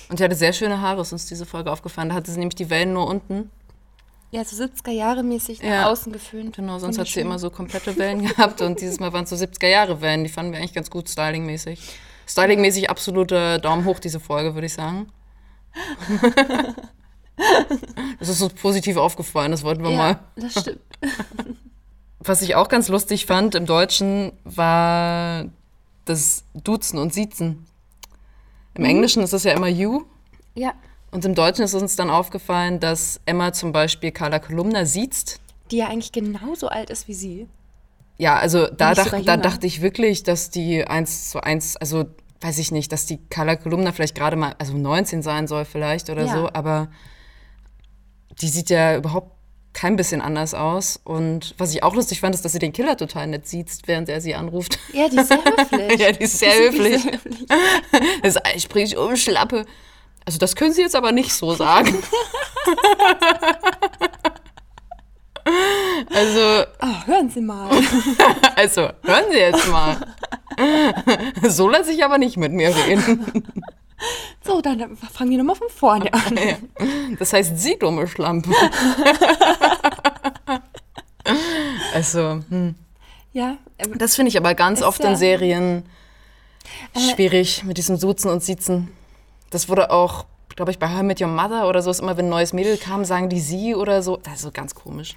Und 0.10 0.18
sie 0.18 0.24
hatte 0.24 0.36
sehr 0.36 0.54
schöne 0.54 0.82
Haare, 0.82 1.02
ist 1.02 1.12
uns 1.12 1.26
diese 1.28 1.46
Folge 1.46 1.72
aufgefallen. 1.72 2.10
Da 2.10 2.16
hatte 2.16 2.32
sie 2.32 2.40
nämlich 2.40 2.56
die 2.56 2.70
Wellen 2.70 2.94
nur 2.94 3.08
unten. 3.08 3.52
Ja, 4.32 4.44
so 4.46 4.56
70er 4.64 4.92
Jahre 4.92 5.24
mäßig 5.24 5.62
nach 5.62 5.68
Ja. 5.70 5.90
außen 5.92 6.12
geföhnt. 6.12 6.56
Genau, 6.56 6.80
sonst 6.80 6.98
hat 6.98 7.08
sie 7.08 7.20
immer 7.20 7.38
so 7.38 7.50
komplette 7.50 7.98
Wellen 7.98 8.26
gehabt. 8.28 8.62
Und 8.62 8.80
dieses 8.82 9.00
Mal 9.00 9.12
waren 9.14 9.26
es 9.26 9.30
so 9.30 9.36
70er 9.36 9.68
Jahre 9.68 10.02
Wellen. 10.02 10.24
Die 10.24 10.30
fanden 10.30 10.54
wir 10.54 10.60
eigentlich 10.60 10.74
ganz 10.74 10.90
gut 10.90 11.10
stylingmäßig. 11.10 11.80
Stylingmäßig 12.28 12.90
absolute 12.90 13.60
Daumen 13.60 13.86
hoch, 13.86 14.00
diese 14.00 14.20
Folge, 14.20 14.54
würde 14.56 14.68
ich 14.68 14.74
sagen. 14.74 15.08
Das 18.20 18.30
ist 18.30 18.42
uns 18.42 18.54
positiv 18.54 18.98
aufgefallen, 18.98 19.52
das 19.52 19.64
wollten 19.64 19.82
wir 19.84 19.90
mal. 19.92 20.12
Ja, 20.12 20.20
das 20.36 20.62
stimmt. 20.62 20.80
Was 22.24 22.42
ich 22.42 22.56
auch 22.56 22.70
ganz 22.70 22.88
lustig 22.88 23.26
fand 23.26 23.56
im 23.56 23.66
Deutschen 23.66 24.32
war 24.44 25.46
das 26.06 26.44
Duzen 26.54 27.00
und 27.00 27.14
Siezen. 27.14 27.66
Im 28.76 28.86
Englischen 28.86 29.24
ist 29.24 29.34
das 29.34 29.44
ja 29.44 29.54
immer 29.54 29.68
you. 29.68 30.04
Ja, 30.56 30.74
Und 31.12 31.26
im 31.26 31.36
Deutschen 31.36 31.64
ist 31.66 31.74
uns 31.74 31.96
dann 31.96 32.10
aufgefallen, 32.10 32.80
dass 32.80 33.20
Emma 33.26 33.54
zum 33.54 33.72
Beispiel 33.72 34.12
Carla 34.12 34.40
Kolumna 34.40 34.86
siezt. 34.86 35.40
die 35.72 35.78
ja 35.78 35.88
eigentlich 35.88 36.12
genauso 36.12 36.68
alt 36.68 36.90
ist 36.90 37.08
wie 37.08 37.14
sie. 37.14 37.48
Ja, 38.18 38.36
also 38.38 38.68
da, 38.68 38.94
dach, 38.94 39.14
da 39.26 39.38
dachte 39.38 39.66
ich 39.66 39.82
wirklich, 39.82 40.24
dass 40.24 40.50
die 40.52 40.86
eins 40.86 41.30
zu 41.32 41.42
eins, 41.42 41.76
also 41.78 42.06
weiß 42.42 42.58
ich 42.60 42.72
nicht, 42.72 42.92
dass 42.92 43.06
die 43.06 43.18
Carla 43.30 43.56
Kolumna 43.56 43.92
vielleicht 43.94 44.16
gerade 44.16 44.36
mal, 44.36 44.54
also 44.60 44.78
19 44.78 45.22
sein 45.24 45.48
soll 45.48 45.66
vielleicht 45.66 46.10
oder 46.10 46.26
Ja. 46.26 46.34
so, 46.34 46.50
aber 46.54 46.90
die 48.42 48.48
sieht 48.50 48.70
ja 48.70 48.96
überhaupt 48.98 49.32
kein 49.74 49.96
bisschen 49.96 50.22
anders 50.22 50.54
aus. 50.54 51.00
Und 51.04 51.56
was 51.58 51.74
ich 51.74 51.84
auch 51.84 51.96
lustig 51.96 52.20
fand, 52.22 52.36
ist, 52.36 52.44
dass 52.44 52.52
sie 52.52 52.60
den 52.60 52.74
Killer 52.74 52.98
total 52.98 53.28
nett 53.28 53.48
sieht, 53.48 53.70
während 53.86 54.10
er 54.10 54.22
sie 54.22 54.36
anruft. 54.36 54.78
Ja, 54.94 55.08
die 55.10 55.18
ist 55.18 55.28
sehr 55.30 55.38
höflich. 55.46 56.00
ja, 56.00 56.12
die 56.12 56.24
ist 56.24 56.40
sehr 56.40 56.54
höflich. 56.54 57.02
Das 58.24 58.36
ist, 58.36 58.42
ich 58.56 58.64
sprich 58.64 58.98
um 58.98 59.16
Schlappe. 59.16 59.66
Also 60.26 60.38
das 60.38 60.56
können 60.56 60.72
Sie 60.74 60.82
jetzt 60.82 60.96
aber 60.96 61.12
nicht 61.12 61.34
so 61.34 61.54
sagen. 61.54 61.98
Also, 66.14 66.66
Oh, 66.82 67.08
hören 67.08 67.30
Sie 67.30 67.42
mal. 67.42 67.70
also, 68.56 68.90
hören 69.04 69.26
Sie 69.32 69.38
jetzt 69.38 69.68
mal. 69.70 69.98
So 71.48 71.68
lasse 71.68 71.92
ich 71.92 72.04
aber 72.06 72.18
nicht 72.18 72.38
mit 72.38 72.52
mir 72.52 72.76
reden. 72.76 73.26
So, 74.44 74.62
dann 74.62 74.96
fangen 74.98 75.30
wir 75.32 75.38
nochmal 75.38 75.56
von 75.56 75.70
vorne 75.70 76.14
an. 76.14 76.38
Das 77.20 77.34
heißt, 77.34 77.58
Sie 77.58 77.78
dumme 77.78 78.08
Schlampe. 78.08 78.50
Also, 81.94 82.42
hm. 82.50 82.76
Ja, 83.34 83.58
ähm, 83.78 83.98
das 83.98 84.16
finde 84.16 84.30
ich 84.30 84.38
aber 84.38 84.56
ganz 84.56 84.82
oft 84.82 85.04
ja- 85.04 85.12
in 85.12 85.16
Serien 85.16 85.86
Äh, 86.94 87.00
schwierig 87.00 87.64
mit 87.64 87.78
diesem 87.78 88.00
Duzen 88.00 88.30
und 88.30 88.44
Siezen. 88.44 88.90
Das 89.50 89.68
wurde 89.70 89.92
auch, 89.92 90.26
glaube 90.56 90.72
ich, 90.72 90.80
bei 90.80 90.88
I 90.88 91.04
Met 91.04 91.22
Your 91.22 91.28
Mother 91.28 91.68
oder 91.68 91.82
so, 91.82 91.92
ist 91.92 92.00
immer, 92.00 92.18
wenn 92.18 92.26
ein 92.26 92.30
neues 92.30 92.54
Mädel 92.54 92.78
kam, 92.78 93.04
sagen 93.06 93.30
die 93.30 93.40
sie 93.40 93.76
oder 93.76 94.02
so. 94.04 94.18
Das 94.18 94.36
ist 94.36 94.42
so 94.42 94.52
ganz 94.52 94.74
komisch. 94.76 95.16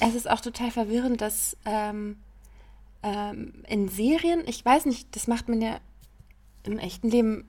es 0.00 0.14
ist 0.14 0.28
auch 0.28 0.40
total 0.40 0.70
verwirrend, 0.70 1.20
dass 1.20 1.56
ähm, 1.64 2.16
ähm, 3.02 3.52
in 3.68 3.88
Serien, 3.88 4.42
ich 4.46 4.64
weiß 4.64 4.86
nicht, 4.86 5.14
das 5.16 5.26
macht 5.26 5.48
man 5.48 5.60
ja 5.62 5.78
im 6.64 6.78
echten 6.78 7.10
Leben, 7.10 7.46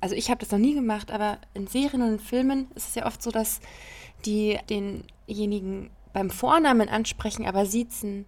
also 0.00 0.14
ich 0.14 0.30
habe 0.30 0.40
das 0.40 0.50
noch 0.50 0.58
nie 0.58 0.74
gemacht, 0.74 1.10
aber 1.10 1.38
in 1.54 1.66
Serien 1.66 2.02
und 2.02 2.12
in 2.14 2.18
Filmen 2.18 2.68
ist 2.74 2.88
es 2.88 2.94
ja 2.94 3.06
oft 3.06 3.22
so, 3.22 3.30
dass 3.30 3.60
die 4.24 4.58
denjenigen 4.70 5.90
beim 6.12 6.30
Vornamen 6.30 6.88
ansprechen, 6.88 7.46
aber 7.46 7.66
siezen. 7.66 8.24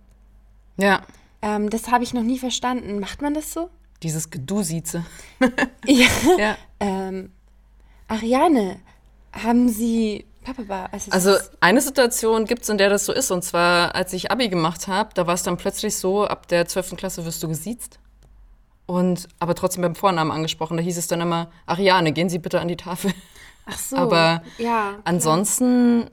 Ja, 0.76 1.02
Ähm, 1.40 1.70
das 1.70 1.88
habe 1.90 2.02
ich 2.02 2.12
noch 2.14 2.24
nie 2.24 2.38
verstanden. 2.38 2.98
Macht 2.98 3.22
man 3.22 3.32
das 3.34 3.52
so? 3.52 3.70
dieses 4.02 4.30
Gedusize. 4.30 5.04
Ja. 5.86 6.06
Ja. 6.38 6.56
Ähm, 6.80 7.32
Ariane, 8.06 8.80
haben 9.32 9.68
Sie 9.68 10.24
Papa, 10.44 10.88
also, 10.92 11.10
Also 11.10 11.36
eine 11.60 11.80
Situation 11.80 12.44
gibt 12.44 12.62
es, 12.62 12.68
in 12.68 12.78
der 12.78 12.90
das 12.90 13.04
so 13.06 13.12
ist. 13.12 13.30
Und 13.30 13.42
zwar, 13.44 13.94
als 13.94 14.12
ich 14.12 14.30
Abi 14.30 14.48
gemacht 14.48 14.86
habe, 14.88 15.10
da 15.14 15.26
war 15.26 15.34
es 15.34 15.42
dann 15.42 15.56
plötzlich 15.56 15.96
so, 15.96 16.26
ab 16.26 16.48
der 16.48 16.66
12. 16.66 16.96
Klasse 16.96 17.24
wirst 17.24 17.42
du 17.42 17.48
gesiezt. 17.48 17.98
Und 18.88 19.28
aber 19.38 19.54
trotzdem 19.54 19.82
beim 19.82 19.94
Vornamen 19.94 20.30
angesprochen. 20.30 20.78
Da 20.78 20.82
hieß 20.82 20.96
es 20.96 21.08
dann 21.08 21.20
immer, 21.20 21.50
Ariane, 21.66 22.12
gehen 22.12 22.30
Sie 22.30 22.38
bitte 22.38 22.58
an 22.58 22.68
die 22.68 22.76
Tafel. 22.76 23.12
ach 23.66 23.78
so, 23.78 23.96
aber 23.98 24.42
ja. 24.56 24.94
Ansonsten 25.04 26.08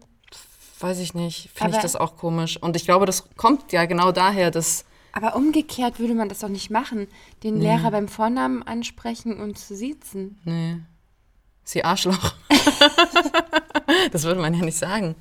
weiß 0.82 1.00
ich 1.00 1.14
nicht, 1.14 1.52
finde 1.54 1.78
ich 1.78 1.82
das 1.82 1.96
auch 1.96 2.18
komisch. 2.18 2.58
Und 2.62 2.76
ich 2.76 2.84
glaube, 2.84 3.06
das 3.06 3.30
kommt 3.38 3.72
ja 3.72 3.86
genau 3.86 4.12
daher, 4.12 4.52
dass 4.52 4.84
Aber 5.14 5.38
umgekehrt 5.38 6.00
würde 6.00 6.16
man 6.16 6.28
das 6.28 6.40
doch 6.40 6.50
nicht 6.50 6.70
machen, 6.70 7.08
den 7.44 7.62
Lehrer 7.62 7.92
beim 7.92 8.10
Vornamen 8.10 8.62
ansprechen 8.62 9.40
und 9.40 9.58
zu 9.58 9.74
siezen. 9.74 10.42
nee, 10.44 10.76
sie 11.64 11.86
Arschloch. 11.86 12.34
das 14.12 14.24
würde 14.24 14.42
man 14.42 14.54
ja 14.54 14.66
nicht 14.66 14.78
sagen. 14.78 15.16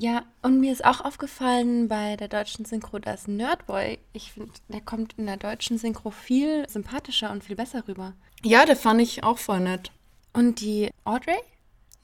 Ja, 0.00 0.22
und 0.42 0.60
mir 0.60 0.72
ist 0.72 0.84
auch 0.84 1.04
aufgefallen 1.04 1.88
bei 1.88 2.16
der 2.16 2.28
deutschen 2.28 2.64
Synchro, 2.64 3.00
dass 3.00 3.26
Nerdboy, 3.26 3.98
ich 4.12 4.32
finde, 4.32 4.52
der 4.68 4.80
kommt 4.80 5.14
in 5.18 5.26
der 5.26 5.36
deutschen 5.36 5.76
Synchro 5.76 6.12
viel 6.12 6.68
sympathischer 6.68 7.32
und 7.32 7.42
viel 7.42 7.56
besser 7.56 7.82
rüber. 7.88 8.12
Ja, 8.44 8.64
der 8.64 8.76
fand 8.76 9.00
ich 9.00 9.24
auch 9.24 9.38
voll 9.38 9.58
nett. 9.58 9.90
Und 10.32 10.60
die 10.60 10.90
Audrey, 11.04 11.38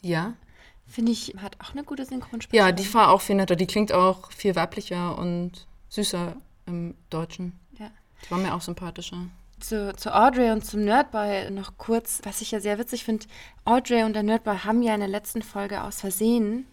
Ja. 0.03 0.35
finde 0.89 1.13
ich, 1.13 1.37
hat 1.41 1.57
auch 1.61 1.71
eine 1.73 1.85
gute 1.85 2.05
Synchronsprecherin. 2.05 2.67
Ja, 2.67 2.73
die 2.73 2.93
war 2.95 3.11
auch 3.13 3.21
viel 3.21 3.37
netter. 3.37 3.55
Die 3.55 3.67
klingt 3.69 3.93
auch 3.93 4.33
viel 4.33 4.57
weiblicher 4.57 5.17
und 5.17 5.67
süßer 5.89 6.35
im 6.67 6.97
Deutschen. 7.11 7.53
Ja. 7.79 7.91
Die 8.27 8.31
war 8.33 8.39
mir 8.39 8.55
auch 8.55 8.61
sympathischer. 8.61 9.19
Zu, 9.61 9.95
zu 9.95 10.13
Audrey 10.13 10.51
und 10.51 10.65
zum 10.67 10.85
Nerdboy 10.85 11.49
noch 11.53 11.79
kurz, 11.79 12.21
was 12.25 12.41
ich 12.41 12.51
ja 12.51 12.59
sehr 12.59 12.77
witzig 12.81 13.05
finde. 13.05 13.27
Audrey 13.65 14.03
und 14.03 14.15
der 14.15 14.25
Nerdboy 14.25 14.59
haben 14.59 14.83
ja 14.83 14.95
in 14.95 15.01
der 15.01 15.09
letzten 15.09 15.43
Folge 15.43 15.85
aus 15.85 16.01
Versehen 16.01 16.67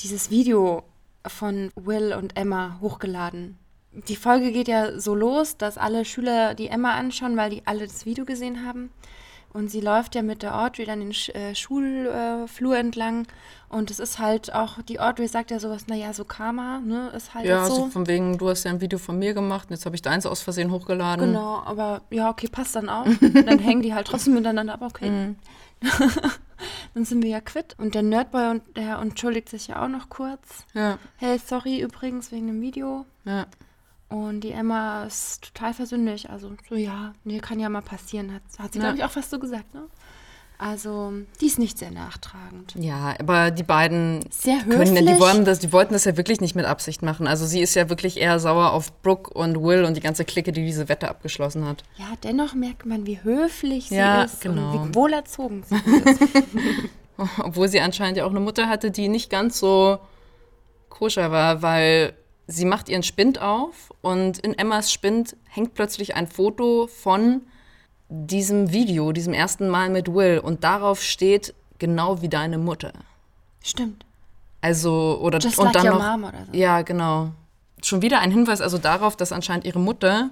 dieses 0.00 0.30
Video 0.30 0.84
von 1.26 1.70
Will 1.76 2.14
und 2.14 2.36
Emma 2.36 2.78
hochgeladen. 2.80 3.58
Die 3.92 4.16
Folge 4.16 4.52
geht 4.52 4.68
ja 4.68 4.98
so 5.00 5.14
los, 5.14 5.56
dass 5.56 5.78
alle 5.78 6.04
Schüler 6.04 6.54
die 6.54 6.68
Emma 6.68 6.94
anschauen, 6.94 7.36
weil 7.36 7.50
die 7.50 7.62
alle 7.64 7.86
das 7.86 8.06
Video 8.06 8.24
gesehen 8.24 8.66
haben. 8.66 8.90
Und 9.52 9.70
sie 9.70 9.80
läuft 9.80 10.14
ja 10.14 10.20
mit 10.22 10.42
der 10.42 10.58
Audrey 10.60 10.84
dann 10.84 11.00
den 11.00 11.14
Sch 11.14 11.30
äh, 11.30 11.54
Schulflur 11.54 12.76
entlang. 12.76 13.26
Und 13.70 13.90
es 13.90 13.98
ist 13.98 14.18
halt 14.18 14.54
auch, 14.54 14.82
die 14.82 15.00
Audrey 15.00 15.26
sagt 15.26 15.50
ja 15.50 15.58
sowas, 15.58 15.86
naja, 15.86 16.12
so 16.12 16.24
Karma, 16.24 16.80
ne, 16.80 17.10
ist 17.16 17.34
halt 17.34 17.46
Ja, 17.46 17.64
so. 17.66 17.74
so 17.74 17.86
von 17.86 18.06
wegen, 18.06 18.36
du 18.36 18.50
hast 18.50 18.64
ja 18.64 18.70
ein 18.70 18.82
Video 18.82 18.98
von 18.98 19.18
mir 19.18 19.32
gemacht 19.32 19.68
und 19.70 19.76
jetzt 19.76 19.86
habe 19.86 19.96
ich 19.96 20.02
deins 20.02 20.26
aus 20.26 20.42
Versehen 20.42 20.70
hochgeladen. 20.70 21.28
Genau, 21.28 21.62
aber 21.64 22.02
ja, 22.10 22.28
okay, 22.28 22.48
passt 22.48 22.76
dann 22.76 22.90
auch. 22.90 23.06
dann 23.20 23.58
hängen 23.58 23.82
die 23.82 23.94
halt 23.94 24.06
trotzdem 24.06 24.34
miteinander, 24.34 24.74
aber 24.74 24.86
okay. 24.86 25.34
dann 26.94 27.04
sind 27.04 27.22
wir 27.22 27.30
ja 27.30 27.40
quitt. 27.40 27.74
Und 27.78 27.94
der 27.94 28.02
Nerdboy, 28.02 28.50
und 28.50 28.76
der 28.76 28.98
entschuldigt 28.98 29.48
sich 29.48 29.68
ja 29.68 29.82
auch 29.84 29.88
noch 29.88 30.08
kurz. 30.08 30.64
Ja, 30.74 30.98
Hey, 31.16 31.38
sorry 31.38 31.80
übrigens 31.80 32.32
wegen 32.32 32.46
dem 32.46 32.60
Video. 32.60 33.04
ja. 33.24 33.46
Und 34.10 34.40
die 34.40 34.52
Emma 34.52 35.04
ist 35.04 35.52
total 35.52 35.74
versündigt. 35.74 36.30
Also, 36.30 36.50
so 36.66 36.74
ja, 36.74 37.12
nee, 37.24 37.40
kann 37.40 37.60
ja 37.60 37.68
mal 37.68 37.82
passieren. 37.82 38.32
Hat, 38.32 38.40
hat 38.58 38.72
sie, 38.72 38.78
Ja. 38.78 38.84
glaube 38.86 38.96
ich, 38.96 39.04
auch 39.04 39.10
fast 39.10 39.28
so 39.28 39.38
gesagt, 39.38 39.74
ne? 39.74 39.86
Also, 40.60 41.12
die 41.40 41.46
ist 41.46 41.60
nicht 41.60 41.78
sehr 41.78 41.92
nachtragend. 41.92 42.74
Ja, 42.76 43.14
aber 43.20 43.52
die 43.52 43.62
beiden 43.62 44.24
Sehr 44.30 44.58
können, 44.64 44.96
ja- 44.96 45.14
die, 45.14 45.20
wollen 45.20 45.44
das, 45.44 45.60
die 45.60 45.72
wollten 45.72 45.92
das 45.92 46.04
ja 46.04 46.16
wirklich 46.16 46.40
nicht 46.40 46.56
mit 46.56 46.64
Absicht 46.64 47.00
machen. 47.00 47.28
Also 47.28 47.46
sie 47.46 47.60
ist 47.60 47.76
ja 47.76 47.88
wirklich 47.88 48.16
eher 48.16 48.40
sauer 48.40 48.72
auf 48.72 48.92
Brooke 49.02 49.32
und 49.32 49.62
Will 49.62 49.84
und 49.84 49.96
die 49.96 50.00
ganze 50.00 50.24
Clique, 50.24 50.50
die 50.50 50.64
diese 50.66 50.88
Wette 50.88 51.08
abgeschlossen 51.08 51.64
hat. 51.64 51.84
Ja, 51.96 52.06
dennoch 52.24 52.54
merkt 52.54 52.86
man, 52.86 53.06
wie 53.06 53.22
höflich 53.22 53.88
sie 53.90 53.94
Ja, 53.96 54.24
ist 54.24 54.40
genau. 54.40 54.72
und 54.72 54.88
wie 54.90 54.94
wohlerzogen 54.96 55.62
sie 55.62 55.76
ist. 55.76 56.20
Obwohl 57.42 57.68
sie 57.68 57.80
anscheinend 57.80 58.16
ja 58.16 58.24
auch 58.24 58.30
eine 58.30 58.40
Mutter 58.40 58.68
hatte, 58.68 58.90
die 58.90 59.08
nicht 59.08 59.30
ganz 59.30 59.58
so 59.60 59.98
koscher 60.88 61.30
war, 61.30 61.62
weil 61.62 62.14
sie 62.48 62.64
macht 62.64 62.88
ihren 62.88 63.02
Spind 63.04 63.40
auf 63.40 63.92
und 64.00 64.38
in 64.38 64.54
Emmas 64.58 64.92
Spind 64.92 65.36
hängt 65.48 65.74
plötzlich 65.74 66.16
ein 66.16 66.26
Foto 66.26 66.86
von 66.88 67.42
diesem 68.08 68.72
Video, 68.72 69.12
diesem 69.12 69.34
ersten 69.34 69.68
Mal 69.68 69.90
mit 69.90 70.12
Will 70.12 70.38
und 70.38 70.64
darauf 70.64 71.02
steht 71.02 71.54
genau 71.78 72.22
wie 72.22 72.28
deine 72.28 72.58
Mutter. 72.58 72.92
Stimmt. 73.62 74.04
Also, 74.60 75.18
oder 75.20 75.38
Just 75.38 75.58
und 75.58 75.66
like 75.66 75.74
dann 75.74 75.86
your 75.86 75.94
noch, 75.94 76.10
mom 76.10 76.24
oder 76.24 76.46
so. 76.46 76.58
Ja, 76.58 76.82
genau. 76.82 77.30
Schon 77.82 78.02
wieder 78.02 78.20
ein 78.20 78.30
Hinweis 78.30 78.60
also 78.60 78.78
darauf, 78.78 79.16
dass 79.16 79.30
anscheinend 79.30 79.64
ihre 79.64 79.78
Mutter 79.78 80.30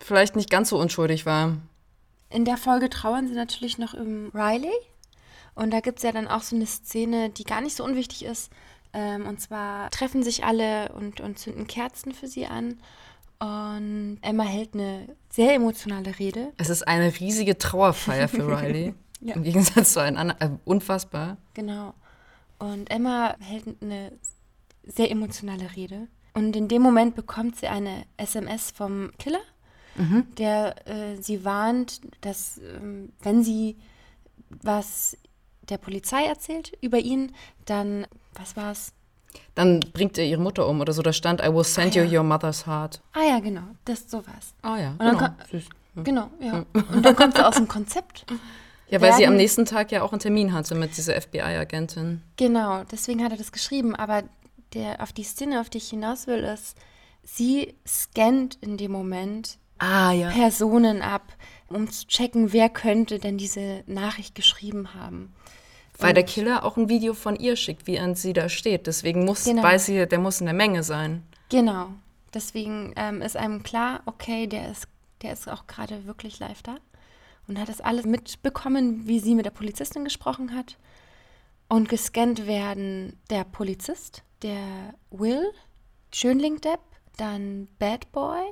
vielleicht 0.00 0.36
nicht 0.36 0.50
ganz 0.50 0.68
so 0.68 0.78
unschuldig 0.78 1.24
war. 1.24 1.56
In 2.30 2.44
der 2.44 2.56
Folge 2.56 2.90
trauern 2.90 3.28
sie 3.28 3.34
natürlich 3.34 3.78
noch 3.78 3.94
um 3.94 4.30
Riley. 4.34 4.72
Und 5.54 5.70
da 5.70 5.80
gibt 5.80 5.98
es 5.98 6.02
ja 6.02 6.12
dann 6.12 6.26
auch 6.26 6.42
so 6.42 6.56
eine 6.56 6.66
Szene, 6.66 7.30
die 7.30 7.44
gar 7.44 7.60
nicht 7.60 7.76
so 7.76 7.84
unwichtig 7.84 8.24
ist. 8.24 8.50
Ähm, 8.92 9.26
und 9.26 9.40
zwar 9.40 9.88
treffen 9.90 10.22
sich 10.22 10.44
alle 10.44 10.92
und, 10.92 11.20
und 11.20 11.38
zünden 11.38 11.66
Kerzen 11.66 12.12
für 12.12 12.26
sie 12.26 12.46
an. 12.46 12.78
Und 13.38 14.18
Emma 14.22 14.44
hält 14.44 14.74
eine 14.74 15.16
sehr 15.30 15.54
emotionale 15.54 16.18
Rede. 16.18 16.52
Es 16.56 16.70
ist 16.70 16.86
eine 16.86 17.12
riesige 17.18 17.58
Trauerfeier 17.58 18.28
für 18.28 18.46
Riley. 18.60 18.94
Ja. 19.20 19.34
Im 19.34 19.42
Gegensatz 19.42 19.94
zu 19.94 20.00
allen 20.00 20.16
anderen. 20.16 20.54
Äh, 20.54 20.58
unfassbar. 20.64 21.38
Genau. 21.54 21.94
Und 22.58 22.90
Emma 22.90 23.36
hält 23.40 23.64
eine 23.82 24.12
sehr 24.84 25.10
emotionale 25.10 25.74
Rede. 25.76 26.08
Und 26.34 26.56
in 26.56 26.68
dem 26.68 26.82
Moment 26.82 27.14
bekommt 27.14 27.56
sie 27.56 27.68
eine 27.68 28.04
SMS 28.16 28.70
vom 28.70 29.10
Killer, 29.18 29.40
der 30.38 30.88
äh, 30.88 31.22
sie 31.22 31.44
warnt, 31.44 32.00
dass 32.22 32.58
ähm, 32.58 33.12
wenn 33.22 33.44
sie 33.44 33.76
was 34.62 35.16
der 35.68 35.78
Polizei 35.78 36.24
erzählt 36.24 36.72
über 36.80 36.98
ihn, 36.98 37.32
dann, 37.64 38.06
was 38.34 38.56
war's? 38.56 38.92
Dann 39.54 39.80
bringt 39.92 40.18
er 40.18 40.24
ihre 40.26 40.40
Mutter 40.40 40.66
um 40.66 40.80
oder 40.80 40.92
so. 40.92 41.02
Da 41.02 41.12
stand, 41.12 41.40
I 41.40 41.52
will 41.54 41.64
send 41.64 41.96
Ah, 41.96 42.00
you 42.00 42.04
ja. 42.10 42.18
your 42.20 42.24
mother's 42.24 42.66
heart. 42.66 43.00
Ah 43.12 43.22
ja, 43.28 43.38
genau, 43.40 43.62
das 43.84 44.00
ist 44.00 44.10
sowas. 44.10 44.54
Ah 44.62 44.76
ja, 44.78 44.94
genau. 44.98 45.18
kann- 45.18 45.36
Süß. 45.50 45.64
Genau, 45.96 46.28
ja. 46.40 46.64
Und 46.92 47.04
dann 47.04 47.14
kommt 47.14 47.36
sie 47.36 47.46
aus 47.46 47.54
dem 47.54 47.68
Konzept. 47.68 48.26
Ja, 48.88 49.00
weil 49.00 49.12
sie 49.14 49.26
am 49.26 49.36
nächsten 49.36 49.64
Tag 49.64 49.92
ja 49.92 50.02
auch 50.02 50.12
einen 50.12 50.18
Termin 50.20 50.52
hatte 50.52 50.74
mit 50.74 50.96
dieser 50.96 51.14
FBI-Agentin. 51.20 52.20
Genau, 52.36 52.82
deswegen 52.90 53.22
hat 53.24 53.30
er 53.32 53.38
das 53.38 53.52
geschrieben. 53.52 53.94
Aber 53.94 54.24
der, 54.74 55.00
auf 55.02 55.12
die 55.12 55.22
Szene, 55.22 55.60
auf 55.60 55.70
die 55.70 55.78
ich 55.78 55.88
hinaus 55.90 56.26
will, 56.26 56.38
ist, 56.42 56.76
sie 57.22 57.74
scannt 57.86 58.58
in 58.60 58.76
dem 58.76 58.90
Moment 58.90 59.58
Ah 59.78 60.12
ja. 60.12 60.30
Personen 60.30 61.00
ab, 61.02 61.22
um 61.68 61.88
zu 61.90 62.06
checken, 62.08 62.52
wer 62.52 62.68
könnte 62.68 63.18
denn 63.20 63.38
diese 63.38 63.82
Nachricht 63.86 64.34
geschrieben 64.34 64.94
haben. 64.94 65.32
Weil 66.04 66.14
der 66.14 66.24
Killer 66.24 66.64
auch 66.64 66.76
ein 66.76 66.88
Video 66.88 67.14
von 67.14 67.36
ihr 67.36 67.56
schickt, 67.56 67.86
wie 67.86 67.98
an 67.98 68.14
sie 68.14 68.32
da 68.32 68.48
steht. 68.48 68.86
Deswegen 68.86 69.24
muss, 69.24 69.44
Genau. 69.44 69.62
weiß 69.62 69.86
sie, 69.86 70.06
der 70.06 70.18
muss 70.18 70.40
in 70.40 70.46
der 70.46 70.54
Menge 70.54 70.82
sein. 70.82 71.22
Genau. 71.48 71.88
Deswegen 72.32 72.92
ähm, 72.96 73.22
ist 73.22 73.36
einem 73.36 73.62
klar, 73.62 74.02
okay, 74.06 74.46
der 74.46 74.70
ist, 74.70 74.88
der 75.22 75.32
ist 75.32 75.48
auch 75.48 75.66
gerade 75.66 76.04
wirklich 76.06 76.38
live 76.40 76.62
da 76.62 76.76
und 77.46 77.58
hat 77.58 77.68
das 77.68 77.80
alles 77.80 78.04
mitbekommen, 78.06 79.06
wie 79.06 79.20
sie 79.20 79.34
mit 79.34 79.46
der 79.46 79.50
Polizistin 79.50 80.04
gesprochen 80.04 80.54
hat. 80.54 80.76
Und 81.68 81.88
gescannt 81.88 82.46
werden 82.46 83.18
der 83.30 83.44
Polizist, 83.44 84.22
der 84.42 84.94
Will, 85.10 85.42
Schönling 86.12 86.60
Depp, 86.60 86.80
dann 87.16 87.68
Bad 87.78 88.10
Boy. 88.12 88.42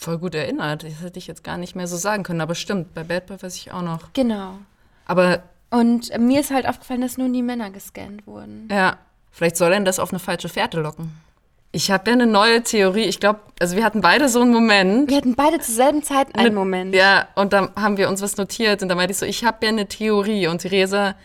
Voll 0.00 0.18
gut 0.18 0.34
erinnert. 0.34 0.82
Das 0.82 1.00
hätte 1.00 1.18
ich 1.18 1.26
jetzt 1.26 1.44
gar 1.44 1.56
nicht 1.56 1.74
mehr 1.74 1.86
so 1.86 1.96
sagen 1.96 2.22
können. 2.22 2.40
Aber 2.40 2.54
stimmt, 2.54 2.94
bei 2.94 3.04
Bad 3.04 3.26
Boy 3.26 3.42
weiß 3.42 3.56
ich 3.56 3.72
auch 3.72 3.82
noch. 3.82 4.12
Genau. 4.12 4.58
Aber 5.06 5.42
Und 5.74 6.16
mir 6.18 6.40
ist 6.40 6.50
halt 6.50 6.66
aufgefallen, 6.68 7.00
dass 7.00 7.18
nur 7.18 7.28
die 7.28 7.42
Männer 7.42 7.70
gescannt 7.70 8.26
wurden. 8.26 8.68
ja, 8.70 8.98
Vielleicht 9.32 9.56
soll 9.56 9.72
er 9.72 9.80
das 9.80 9.98
auf 9.98 10.10
eine 10.12 10.20
falsche 10.20 10.48
Fährte 10.48 10.80
locken. 10.80 11.10
Ich 11.72 11.90
habe 11.90 12.08
ja 12.08 12.12
eine 12.12 12.28
neue 12.28 12.62
Theorie. 12.62 13.02
Ich 13.02 13.18
glaube, 13.18 13.40
also 13.58 13.74
wir 13.74 13.82
hatten 13.84 14.00
beide 14.00 14.28
so 14.28 14.40
einen 14.40 14.52
Moment. 14.52 15.10
Wir 15.10 15.16
hatten 15.16 15.34
beide 15.34 15.58
zur 15.58 15.74
selben 15.74 16.04
Zeit 16.04 16.32
einen 16.38 16.54
Moment. 16.54 16.94
Ja, 16.94 17.26
und 17.34 17.52
dann 17.52 17.70
haben 17.74 17.96
wir 17.96 18.08
uns 18.08 18.22
was 18.22 18.36
notiert 18.36 18.80
und 18.82 18.88
da 18.88 18.94
meinte 18.94 19.10
ich 19.10 19.18
so, 19.18 19.26
ich 19.26 19.44
habe 19.44 19.66
ja 19.66 19.70
eine 19.70 19.88
Theorie 19.88 20.46
und 20.46 20.58
Theresa, 20.60 21.16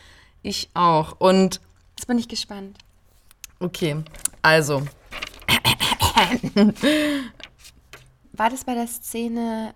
ich 0.41 0.69
auch. 0.73 1.17
Und 1.19 1.61
Jetzt 1.95 2.07
bin 2.07 2.17
ich 2.17 2.27
gespannt. 2.27 2.79
okay, 3.59 3.97
also, 4.41 4.81
War 8.33 8.49
das 8.49 8.63
bei 8.63 8.73
der 8.73 8.87
Szene, 8.87 9.73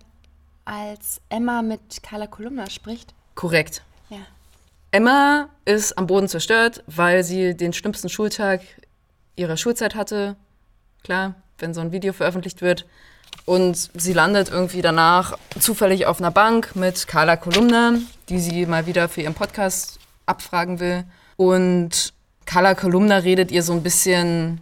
als 0.64 1.20
Emma 1.28 1.62
mit 1.62 2.02
Carla 2.02 2.26
Kolumna 2.26 2.68
spricht? 2.68 3.14
korrekt. 3.36 3.82
Emma 4.94 5.48
ist 5.64 5.98
am 5.98 6.06
Boden 6.06 6.28
zerstört, 6.28 6.84
weil 6.86 7.24
sie 7.24 7.56
den 7.56 7.72
schlimmsten 7.72 8.08
Schultag 8.08 8.60
ihrer 9.34 9.56
Schulzeit 9.56 9.96
hatte. 9.96 10.36
Klar, 11.02 11.34
wenn 11.58 11.74
so 11.74 11.80
ein 11.80 11.90
Video 11.90 12.12
veröffentlicht 12.12 12.62
wird. 12.62 12.86
Und 13.44 13.90
sie 13.92 14.12
landet 14.12 14.50
irgendwie 14.50 14.82
danach 14.82 15.36
zufällig 15.58 16.06
auf 16.06 16.20
einer 16.20 16.30
Bank 16.30 16.76
mit 16.76 17.08
Carla 17.08 17.36
Kolumna, 17.36 17.94
die 18.28 18.38
sie 18.38 18.66
mal 18.66 18.86
wieder 18.86 19.08
für 19.08 19.22
ihren 19.22 19.34
Podcast 19.34 19.98
abfragen 20.26 20.78
will. 20.78 21.02
Und 21.34 22.12
Carla 22.46 22.76
Kolumna 22.76 23.16
redet 23.16 23.50
ihr 23.50 23.64
so 23.64 23.72
ein 23.72 23.82
bisschen 23.82 24.60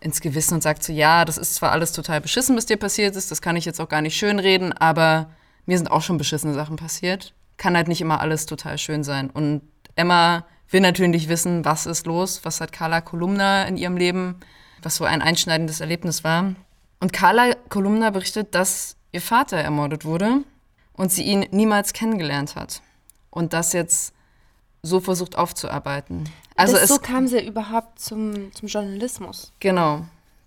ins 0.00 0.20
Gewissen 0.20 0.52
und 0.52 0.62
sagt 0.62 0.84
so, 0.84 0.92
ja, 0.92 1.24
das 1.24 1.38
ist 1.38 1.54
zwar 1.54 1.72
alles 1.72 1.92
total 1.92 2.20
beschissen, 2.20 2.54
was 2.54 2.66
dir 2.66 2.76
passiert 2.76 3.16
ist, 3.16 3.30
das 3.30 3.40
kann 3.40 3.56
ich 3.56 3.64
jetzt 3.64 3.80
auch 3.80 3.88
gar 3.88 4.02
nicht 4.02 4.18
schönreden, 4.18 4.74
aber 4.74 5.30
mir 5.64 5.78
sind 5.78 5.90
auch 5.90 6.02
schon 6.02 6.18
beschissene 6.18 6.52
Sachen 6.52 6.76
passiert. 6.76 7.32
Kann 7.56 7.76
halt 7.76 7.88
nicht 7.88 8.00
immer 8.02 8.20
alles 8.20 8.46
total 8.46 8.76
schön 8.78 9.04
sein. 9.04 9.28
Und 9.28 9.62
Emma 9.96 10.44
will 10.70 10.80
natürlich 10.80 11.28
wissen, 11.28 11.64
was 11.64 11.86
ist 11.86 12.06
los, 12.06 12.44
was 12.44 12.60
hat 12.60 12.72
Carla 12.72 13.00
Kolumna 13.00 13.64
in 13.64 13.76
ihrem 13.76 13.96
Leben, 13.96 14.36
was 14.82 14.96
so 14.96 15.04
ein 15.04 15.22
einschneidendes 15.22 15.80
Erlebnis 15.80 16.24
war. 16.24 16.54
Und 17.00 17.12
Carla 17.12 17.54
Kolumna 17.68 18.10
berichtet, 18.10 18.54
dass 18.54 18.96
ihr 19.12 19.20
Vater 19.20 19.56
ermordet 19.56 20.04
wurde 20.04 20.44
und 20.92 21.10
sie 21.10 21.24
ihn 21.24 21.46
niemals 21.50 21.92
kennengelernt 21.92 22.56
hat. 22.56 22.82
Und 23.30 23.52
das 23.52 23.72
jetzt 23.72 24.14
so 24.82 25.00
versucht 25.00 25.36
aufzuarbeiten. 25.36 26.28
Also 26.56 26.76
es 26.76 26.88
so 26.88 26.98
kam 26.98 27.26
sie 27.26 27.44
überhaupt 27.46 27.98
zum, 27.98 28.52
zum 28.54 28.68
Journalismus. 28.68 29.52
Genau, 29.60 30.04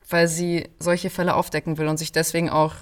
weil 0.10 0.28
sie 0.28 0.70
solche 0.80 1.10
Fälle 1.10 1.36
aufdecken 1.36 1.78
will 1.78 1.88
und 1.88 1.98
sich 1.98 2.12
deswegen 2.12 2.50
auch 2.50 2.74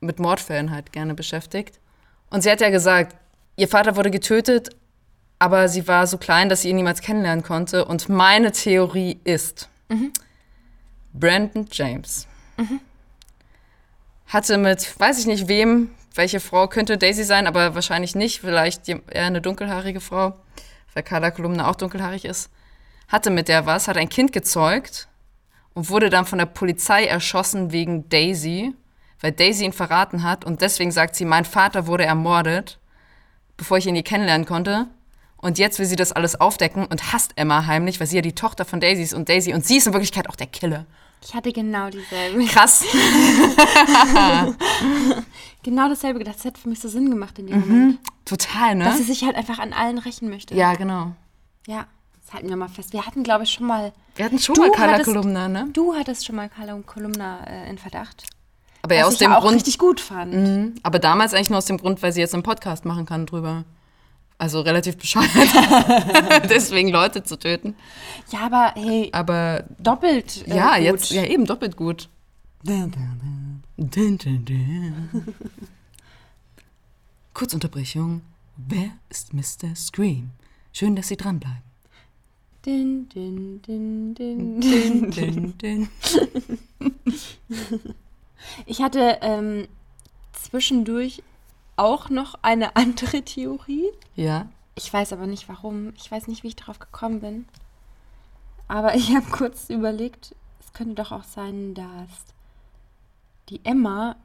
mit 0.00 0.18
Mordfällen 0.18 0.70
halt 0.70 0.92
gerne 0.92 1.14
beschäftigt. 1.14 1.80
Und 2.30 2.42
sie 2.42 2.50
hat 2.50 2.60
ja 2.60 2.70
gesagt, 2.70 3.16
ihr 3.56 3.68
Vater 3.68 3.96
wurde 3.96 4.10
getötet, 4.10 4.70
aber 5.38 5.68
sie 5.68 5.86
war 5.88 6.06
so 6.06 6.18
klein, 6.18 6.48
dass 6.48 6.62
sie 6.62 6.70
ihn 6.70 6.76
niemals 6.76 7.00
kennenlernen 7.00 7.44
konnte. 7.44 7.84
Und 7.84 8.08
meine 8.08 8.52
Theorie 8.52 9.20
ist, 9.24 9.68
Brandon 11.12 11.66
James 11.70 12.26
hatte 14.26 14.58
mit, 14.58 14.98
weiß 14.98 15.18
ich 15.18 15.26
nicht 15.26 15.48
wem, 15.48 15.90
welche 16.14 16.40
Frau 16.40 16.68
könnte 16.68 16.98
Daisy 16.98 17.24
sein, 17.24 17.46
aber 17.46 17.74
wahrscheinlich 17.74 18.14
nicht, 18.14 18.40
vielleicht 18.40 18.88
eher 18.88 19.02
eine 19.14 19.40
dunkelhaarige 19.40 20.00
Frau, 20.00 20.34
weil 20.92 21.02
Carla 21.02 21.30
Kolumna 21.30 21.68
auch 21.68 21.76
dunkelhaarig 21.76 22.24
ist, 22.24 22.50
hatte 23.08 23.30
mit 23.30 23.48
der 23.48 23.66
was, 23.66 23.88
hat 23.88 23.96
ein 23.96 24.08
Kind 24.08 24.32
gezeugt 24.32 25.08
und 25.74 25.88
wurde 25.90 26.10
dann 26.10 26.24
von 26.24 26.38
der 26.38 26.46
Polizei 26.46 27.04
erschossen 27.04 27.72
wegen 27.72 28.08
Daisy, 28.08 28.74
weil 29.20 29.32
Daisy 29.32 29.64
ihn 29.64 29.72
verraten 29.72 30.22
hat 30.22 30.44
und 30.44 30.60
deswegen 30.60 30.90
sagt 30.90 31.16
sie, 31.16 31.24
mein 31.24 31.44
Vater 31.44 31.86
wurde 31.86 32.04
ermordet, 32.04 32.78
bevor 33.56 33.78
ich 33.78 33.86
ihn 33.86 33.96
je 33.96 34.02
kennenlernen 34.02 34.46
konnte. 34.46 34.86
Und 35.44 35.58
jetzt 35.58 35.78
will 35.78 35.84
sie 35.84 35.94
das 35.96 36.10
alles 36.10 36.40
aufdecken 36.40 36.86
und 36.86 37.12
hasst 37.12 37.32
Emma 37.36 37.66
heimlich, 37.66 38.00
weil 38.00 38.06
sie 38.06 38.16
ja 38.16 38.22
die 38.22 38.34
Tochter 38.34 38.64
von 38.64 38.80
Daisy 38.80 39.02
ist 39.02 39.12
und 39.12 39.28
Daisy 39.28 39.52
und 39.52 39.62
sie 39.66 39.76
ist 39.76 39.86
in 39.86 39.92
Wirklichkeit 39.92 40.26
auch 40.30 40.36
der 40.36 40.46
Killer. 40.46 40.86
Ich 41.22 41.34
hatte 41.34 41.52
genau 41.52 41.90
dieselbe. 41.90 42.42
Krass. 42.46 42.82
Genau 45.62 45.88
dasselbe 45.88 46.18
gedacht. 46.18 46.36
Das 46.36 46.44
hat 46.44 46.58
für 46.58 46.68
mich 46.68 46.78
so 46.80 46.88
Sinn 46.88 47.08
gemacht 47.10 47.38
in 47.38 47.46
dem 47.46 47.60
Moment. 47.60 47.98
Total, 48.26 48.74
ne? 48.74 48.84
Dass 48.84 48.98
sie 48.98 49.02
sich 49.04 49.24
halt 49.24 49.34
einfach 49.34 49.58
an 49.58 49.72
allen 49.72 49.96
rächen 49.96 50.28
möchte. 50.28 50.54
ja, 50.54 50.74
genau. 50.74 51.12
Ja. 51.66 51.86
Das 52.22 52.34
halten 52.34 52.50
wir 52.50 52.56
mal 52.56 52.68
fest. 52.68 52.92
Wir 52.92 53.06
hatten, 53.06 53.22
glaube 53.22 53.44
ich, 53.44 53.50
schon 53.50 53.66
mal. 53.66 53.92
Wir 54.16 54.26
hatten 54.26 54.38
schon 54.38 54.56
mal 54.56 54.70
Carla 54.70 55.02
Kolumna, 55.02 55.48
ne? 55.48 55.68
Du 55.72 55.94
hattest 55.94 56.26
schon 56.26 56.36
mal 56.36 56.50
Carla 56.50 56.74
und 56.74 56.86
Kolumna 56.86 57.44
äh, 57.46 57.70
in 57.70 57.78
Verdacht. 57.78 58.24
Aber 58.82 58.94
ja, 58.94 59.06
aus 59.06 59.14
ich 59.14 59.18
dem 59.20 59.30
ja 59.30 59.38
auch 59.38 59.42
Grund. 59.42 59.54
richtig 59.56 59.78
gut 59.78 60.00
fand. 60.00 60.34
Mhm. 60.34 60.74
Aber 60.82 60.98
damals 60.98 61.32
eigentlich 61.32 61.48
nur 61.48 61.58
aus 61.58 61.66
dem 61.66 61.78
Grund, 61.78 62.02
weil 62.02 62.12
sie 62.12 62.20
jetzt 62.20 62.34
einen 62.34 62.42
Podcast 62.42 62.84
machen 62.84 63.06
kann 63.06 63.24
drüber. 63.24 63.64
Also 64.36 64.60
relativ 64.60 64.96
bescheuert. 64.96 65.30
Deswegen 66.50 66.88
Leute 66.88 67.22
zu 67.22 67.38
töten. 67.38 67.76
Ja, 68.30 68.40
aber 68.46 68.72
hey, 68.74 69.08
Aber 69.12 69.64
doppelt. 69.78 70.46
Äh, 70.48 70.56
ja, 70.56 70.74
gut. 70.74 70.84
jetzt, 70.84 71.10
ja 71.12 71.24
eben 71.24 71.46
doppelt 71.46 71.76
gut. 71.76 72.08
Kurzunterbrechung. 77.34 78.22
Wer 78.56 78.90
ist 79.08 79.34
Mr. 79.34 79.74
Scream? 79.74 80.30
Schön, 80.72 80.96
dass 80.96 81.08
Sie 81.08 81.16
dranbleiben. 81.16 81.62
Din, 82.64 83.08
din, 83.08 83.60
din, 83.62 84.14
din, 84.14 84.60
Din, 84.60 85.10
din. 85.10 85.54
din, 85.58 85.58
din. 85.58 85.88
Ich 88.66 88.82
hatte 88.82 89.18
ähm, 89.22 89.68
zwischendurch 90.32 91.22
auch 91.76 92.10
noch 92.10 92.34
eine 92.42 92.76
andere 92.76 93.22
Theorie. 93.22 93.90
Ja. 94.16 94.48
Ich 94.76 94.92
weiß 94.92 95.12
aber 95.12 95.26
nicht 95.26 95.48
warum. 95.48 95.92
Ich 95.96 96.10
weiß 96.10 96.26
nicht, 96.28 96.42
wie 96.42 96.48
ich 96.48 96.56
darauf 96.56 96.78
gekommen 96.78 97.20
bin. 97.20 97.46
Aber 98.68 98.94
ich 98.96 99.14
habe 99.14 99.30
kurz 99.30 99.70
überlegt, 99.70 100.34
es 100.60 100.72
könnte 100.72 100.94
doch 100.94 101.12
auch 101.12 101.24
sein, 101.24 101.74
dass 101.74 102.10
die 103.48 103.60
Emma 103.64 104.16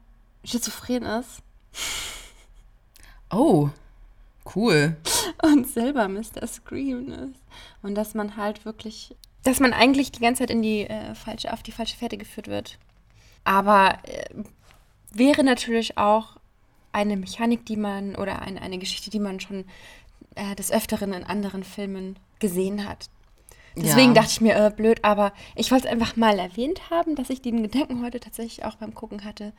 schizophren 0.45 1.03
ist 1.03 1.43
Oh, 3.29 3.69
cool. 4.55 4.97
und 5.43 5.67
selber 5.67 6.07
Mr. 6.07 6.47
Scream 6.47 7.11
ist. 7.11 7.41
Und 7.81 7.95
dass 7.95 8.15
man 8.15 8.37
halt 8.37 8.65
wirklich, 8.65 9.15
dass 9.43 9.59
man 9.59 9.73
eigentlich 9.73 10.11
die 10.11 10.19
ganze 10.19 10.39
Zeit 10.43 10.49
in 10.49 10.61
die 10.61 10.81
äh, 10.81 11.13
falsche, 11.15 11.53
auf 11.53 11.63
die 11.63 11.71
falsche 11.71 11.97
Fährte 11.97 12.17
geführt 12.17 12.47
wird. 12.47 12.77
Aber 13.43 13.99
äh, 14.03 14.25
wäre 15.11 15.43
natürlich 15.43 15.97
auch 15.97 16.38
eine 16.91 17.17
Mechanik, 17.17 17.65
die 17.65 17.77
man, 17.77 18.15
oder 18.15 18.41
eine, 18.41 18.61
eine 18.61 18.77
Geschichte, 18.77 19.09
die 19.09 19.19
man 19.19 19.39
schon 19.39 19.65
äh, 20.35 20.55
des 20.55 20.71
Öfteren 20.71 21.13
in 21.13 21.23
anderen 21.23 21.63
Filmen 21.63 22.17
gesehen 22.39 22.87
hat. 22.87 23.09
Deswegen 23.75 24.09
Ja. 24.15 24.21
dachte 24.21 24.31
ich 24.31 24.41
mir, 24.41 24.55
äh, 24.55 24.71
blöd, 24.75 25.03
aber 25.03 25.31
ich 25.55 25.71
wollte 25.71 25.87
es 25.87 25.91
einfach 25.93 26.15
mal 26.15 26.37
erwähnt 26.39 26.89
haben, 26.89 27.15
dass 27.15 27.29
ich 27.29 27.41
den 27.41 27.61
Gedanken 27.63 28.03
heute 28.03 28.19
tatsächlich 28.19 28.65
auch 28.65 28.75
beim 28.75 28.93
Gucken 28.93 29.23
hatte, 29.23 29.53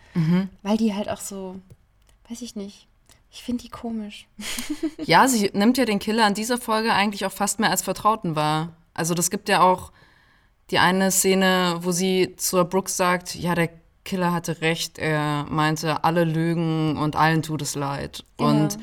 weil 0.63 0.77
die 0.77 0.95
halt 0.95 1.09
auch 1.09 1.21
so, 1.21 1.57
weiß 2.29 2.43
ich 2.43 2.57
nicht, 2.57 2.87
ich 3.31 3.43
finde 3.43 3.63
die 3.63 3.69
komisch. 3.71 4.27
Ja, 5.05 5.29
sie 5.29 5.51
nimmt 5.55 5.79
ja 5.79 5.85
den 5.85 6.01
Killer 6.01 6.27
in 6.27 6.35
dieser 6.35 6.59
Folge 6.59 6.93
eigentlich 6.93 7.25
auch 7.25 7.33
fast 7.33 7.61
mehr 7.61 7.71
als 7.71 7.83
Vertrauten 7.83 8.35
wahr. 8.37 8.75
Also 8.93 9.15
das 9.15 9.31
gibt 9.31 9.49
ja 9.49 9.63
auch 9.63 9.93
die 10.71 10.79
eine 10.79 11.11
Szene, 11.11 11.79
wo 11.81 11.93
sie 11.93 12.35
zur 12.37 12.65
Brooks 12.65 12.97
sagt, 12.97 13.35
ja, 13.37 13.55
der 13.55 13.71
Killer 14.05 14.33
hatte 14.33 14.61
recht, 14.61 14.99
er 14.99 15.45
meinte, 15.49 16.05
alle 16.05 16.25
lügen 16.25 16.97
und 16.97 17.17
allen 17.17 17.43
tut 17.43 17.63
es 17.63 17.75
leid. 17.75 18.25
Und 18.37 18.79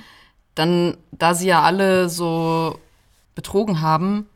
dann, 0.56 0.98
da 1.12 1.34
sie 1.34 1.48
ja 1.48 1.62
alle 1.64 2.10
so 2.10 2.80
betrogen 3.36 3.82
haben, 3.82 4.28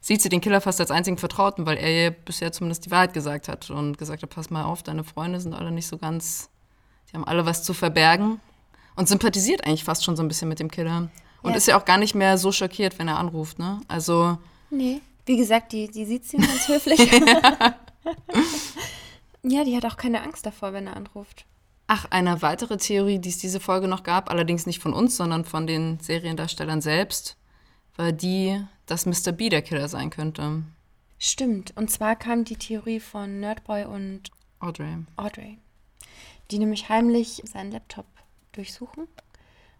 sieht 0.00 0.20
sie 0.22 0.28
den 0.28 0.40
Killer 0.40 0.60
fast 0.60 0.80
als 0.80 0.90
einzigen 0.90 1.16
Vertrauten, 1.18 1.64
weil 1.66 1.76
er 1.76 1.90
ihr 2.04 2.10
bisher 2.10 2.50
zumindest 2.52 2.86
die 2.86 2.90
Wahrheit 2.90 3.14
gesagt 3.14 3.48
hat 3.48 3.70
und 3.70 3.98
gesagt 3.98 4.22
hat, 4.22 4.30
pass 4.30 4.50
mal 4.50 4.64
auf, 4.64 4.82
deine 4.82 5.04
Freunde 5.04 5.40
sind 5.40 5.54
alle 5.54 5.70
nicht 5.70 5.86
so 5.86 5.96
ganz, 5.98 6.48
die 7.10 7.14
haben 7.16 7.24
alle 7.24 7.46
was 7.46 7.62
zu 7.62 7.72
verbergen 7.72 8.40
und 8.96 9.08
sympathisiert 9.08 9.64
eigentlich 9.66 9.84
fast 9.84 10.04
schon 10.04 10.16
so 10.16 10.22
ein 10.22 10.28
bisschen 10.28 10.48
mit 10.48 10.58
dem 10.60 10.70
Killer. 10.70 11.08
Und 11.42 11.50
Ja. 11.52 11.56
ist 11.56 11.66
ja 11.68 11.78
auch 11.78 11.84
gar 11.84 11.98
nicht 11.98 12.14
mehr 12.14 12.36
so 12.38 12.52
schockiert, 12.52 12.98
wenn 12.98 13.08
er 13.08 13.18
anruft, 13.18 13.58
ne? 13.58 13.80
Also, 13.88 14.38
Nee. 14.70 15.00
Wie 15.24 15.36
gesagt, 15.36 15.70
die, 15.72 15.88
die 15.88 16.04
sieht 16.04 16.24
sie 16.26 16.36
ganz 16.38 16.66
höflich. 16.68 16.98
ja, 19.42 19.64
die 19.64 19.76
hat 19.76 19.84
auch 19.84 19.96
keine 19.96 20.22
Angst 20.22 20.46
davor, 20.46 20.72
wenn 20.72 20.86
er 20.86 20.96
anruft. 20.96 21.46
ach, 21.88 22.06
eine 22.10 22.40
weitere 22.40 22.78
Theorie, 22.78 23.18
die 23.18 23.28
es 23.28 23.38
diese 23.38 23.60
Folge 23.60 23.86
noch 23.86 24.02
gab, 24.02 24.30
allerdings 24.30 24.64
nicht 24.66 24.80
von 24.80 24.94
uns, 24.94 25.16
sondern 25.16 25.44
von 25.44 25.66
den 25.66 25.98
Seriendarstellern 26.00 26.80
selbst, 26.80 27.36
war 27.96 28.12
die, 28.12 28.64
dass 28.86 29.04
Mr. 29.04 29.32
B 29.32 29.50
der 29.50 29.60
Killer 29.62 29.88
sein 29.88 30.08
könnte. 30.08 30.62
Stimmt. 31.18 31.76
Und 31.76 31.90
zwar 31.90 32.16
kam 32.16 32.44
die 32.44 32.56
Theorie 32.56 32.98
von 32.98 33.40
Nerdboy 33.40 33.84
und 33.84 34.30
Audrey. 34.58 34.96
Audrey, 35.16 35.58
die 36.50 36.58
nämlich 36.58 36.88
heimlich 36.88 37.42
seinen 37.44 37.72
Laptop 37.72 38.06
durchsuchen. 38.52 39.06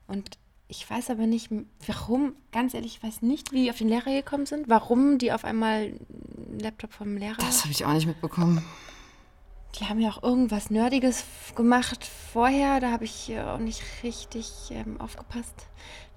Und 0.06 0.38
ich 0.68 0.88
weiß 0.88 1.10
aber 1.10 1.26
nicht, 1.26 1.50
warum, 1.86 2.34
ganz 2.52 2.74
ehrlich, 2.74 2.96
ich 2.96 3.02
weiß 3.02 3.22
nicht, 3.22 3.52
wie 3.52 3.64
die 3.64 3.70
auf 3.70 3.78
den 3.78 3.88
Lehrer 3.88 4.12
gekommen 4.12 4.46
sind, 4.46 4.68
warum 4.68 5.18
die 5.18 5.32
auf 5.32 5.44
einmal 5.44 5.94
einen 5.94 6.60
Laptop 6.60 6.92
vom 6.92 7.16
Lehrer. 7.16 7.38
Das 7.38 7.62
habe 7.62 7.72
ich 7.72 7.84
auch 7.84 7.92
nicht 7.92 8.06
mitbekommen. 8.06 8.62
Die 9.76 9.86
haben 9.86 10.00
ja 10.00 10.10
auch 10.10 10.22
irgendwas 10.22 10.70
Nerdiges 10.70 11.24
gemacht 11.54 12.08
vorher, 12.32 12.80
da 12.80 12.90
habe 12.90 13.04
ich 13.04 13.30
äh, 13.30 13.40
auch 13.40 13.58
nicht 13.58 13.82
richtig 14.02 14.46
ähm, 14.70 15.00
aufgepasst, 15.00 15.66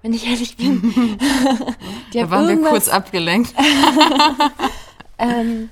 wenn 0.02 0.12
ich 0.12 0.26
ehrlich 0.26 0.56
bin. 0.56 0.82
die 2.12 2.18
Da 2.18 2.30
waren 2.30 2.48
wir 2.48 2.68
kurz 2.68 2.88
abgelenkt. 2.88 3.54
ähm, 5.18 5.70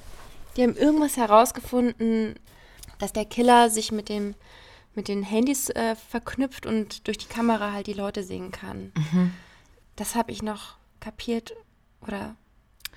die 0.56 0.62
haben 0.62 0.76
irgendwas 0.76 1.16
herausgefunden, 1.16 2.34
dass 2.98 3.12
der 3.12 3.24
Killer 3.24 3.70
sich 3.70 3.92
mit 3.92 4.08
dem 4.08 4.34
mit 4.96 5.08
den 5.08 5.24
Handys 5.24 5.70
äh, 5.70 5.96
verknüpft 5.96 6.66
und 6.66 7.08
durch 7.08 7.18
die 7.18 7.26
Kamera 7.26 7.72
halt 7.72 7.88
die 7.88 7.94
Leute 7.94 8.22
sehen 8.22 8.52
kann. 8.52 8.92
Das 9.96 10.14
habe 10.14 10.30
ich 10.30 10.40
noch 10.40 10.76
kapiert 11.00 11.52
oder 12.00 12.36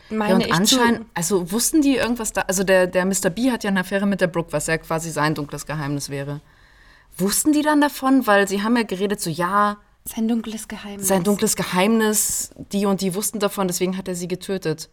meine 0.09 0.29
Ja, 0.29 0.35
und 0.35 0.45
ich 0.45 0.53
anscheinend, 0.53 1.05
also 1.13 1.51
wussten 1.51 1.81
die 1.81 1.95
irgendwas 1.95 2.33
da, 2.33 2.41
also 2.41 2.63
der, 2.63 2.87
der 2.87 3.05
Mr. 3.05 3.29
B 3.29 3.51
hat 3.51 3.63
ja 3.63 3.69
eine 3.69 3.81
Affäre 3.81 4.05
mit 4.05 4.21
der 4.21 4.27
Brooke, 4.27 4.53
was 4.53 4.67
ja 4.67 4.77
quasi 4.77 5.11
sein 5.11 5.35
dunkles 5.35 5.65
Geheimnis 5.65 6.09
wäre. 6.09 6.41
Wussten 7.17 7.51
die 7.51 7.61
dann 7.61 7.81
davon? 7.81 8.27
Weil 8.27 8.47
sie 8.47 8.61
haben 8.63 8.77
ja 8.77 8.83
geredet 8.83 9.19
so, 9.21 9.29
ja, 9.29 9.77
Sein 10.05 10.27
dunkles 10.27 10.67
Geheimnis. 10.67 11.07
sein 11.07 11.23
dunkles 11.23 11.55
Geheimnis, 11.55 12.51
die 12.71 12.85
und 12.85 13.01
die 13.01 13.13
wussten 13.15 13.39
davon, 13.39 13.67
deswegen 13.67 13.97
hat 13.97 14.07
er 14.07 14.15
sie 14.15 14.27
getötet. 14.27 14.89